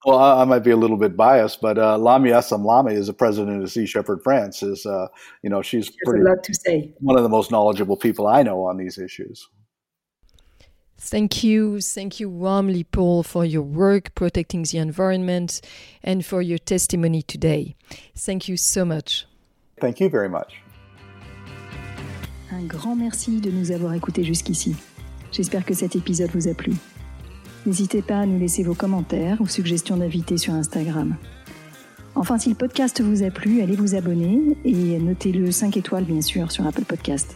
Well, 0.05 0.19
I, 0.19 0.43
I 0.43 0.45
might 0.45 0.59
be 0.59 0.69
a 0.69 0.77
little 0.77 0.97
bit 0.97 1.17
biased, 1.17 1.61
but 1.61 1.79
uh, 1.79 1.97
Lamya 1.97 2.37
Essemlali 2.37 2.93
is 2.93 3.07
the 3.07 3.13
president 3.13 3.63
of 3.63 3.71
Sea 3.71 3.87
Shepherd 3.87 4.21
France. 4.23 4.61
Is 4.61 4.85
uh, 4.85 5.07
you 5.41 5.49
know 5.49 5.63
she's 5.63 5.89
pretty, 6.05 6.21
a 6.21 6.29
lot 6.29 6.43
to 6.43 6.53
say. 6.53 6.93
one 6.99 7.17
of 7.17 7.23
the 7.23 7.29
most 7.29 7.49
knowledgeable 7.49 7.97
people 7.97 8.27
I 8.27 8.43
know 8.43 8.63
on 8.65 8.77
these 8.77 8.99
issues. 8.99 9.47
Thank 10.97 11.43
you. 11.43 11.81
Thank 11.81 12.19
you 12.19 12.29
warmly, 12.29 12.83
Paul, 12.83 13.23
for 13.23 13.45
your 13.45 13.63
work 13.63 14.15
protecting 14.15 14.63
the 14.63 14.77
environment 14.77 15.61
and 16.03 16.21
for 16.25 16.41
your 16.41 16.57
testimony 16.57 17.21
today. 17.21 17.75
Thank 18.15 18.47
you 18.47 18.57
so 18.57 18.85
much. 18.85 19.27
Thank 19.79 19.99
you 19.99 20.09
very 20.09 20.29
much. 20.29 20.63
Un 22.51 22.65
grand 22.65 22.95
merci 22.95 23.41
de 23.41 23.51
nous 23.51 23.71
avoir 23.71 23.93
écoutés 23.93 24.23
jusqu'ici. 24.23 24.75
J'espère 25.31 25.65
que 25.65 25.73
cet 25.73 25.95
épisode 25.95 26.31
vous 26.33 26.47
a 26.47 26.53
plu. 26.53 26.73
N'hésitez 27.65 28.01
pas 28.01 28.19
à 28.19 28.25
nous 28.25 28.39
laisser 28.39 28.63
vos 28.63 28.75
commentaires 28.75 29.41
ou 29.41 29.47
suggestions 29.47 29.97
d'invités 29.97 30.37
sur 30.37 30.53
Instagram. 30.53 31.17
Enfin, 32.13 32.37
si 32.37 32.47
le 32.47 32.55
podcast 32.55 33.01
vous 33.01 33.23
a 33.23 33.31
plu, 33.31 33.61
allez 33.61 33.75
vous 33.75 33.95
abonner 33.95 34.55
et 34.63 34.97
notez-le 34.99 35.51
5 35.51 35.75
étoiles, 35.75 36.05
bien 36.05 36.21
sûr, 36.21 36.51
sur 36.51 36.65
Apple 36.65 36.85
Podcast. 36.85 37.35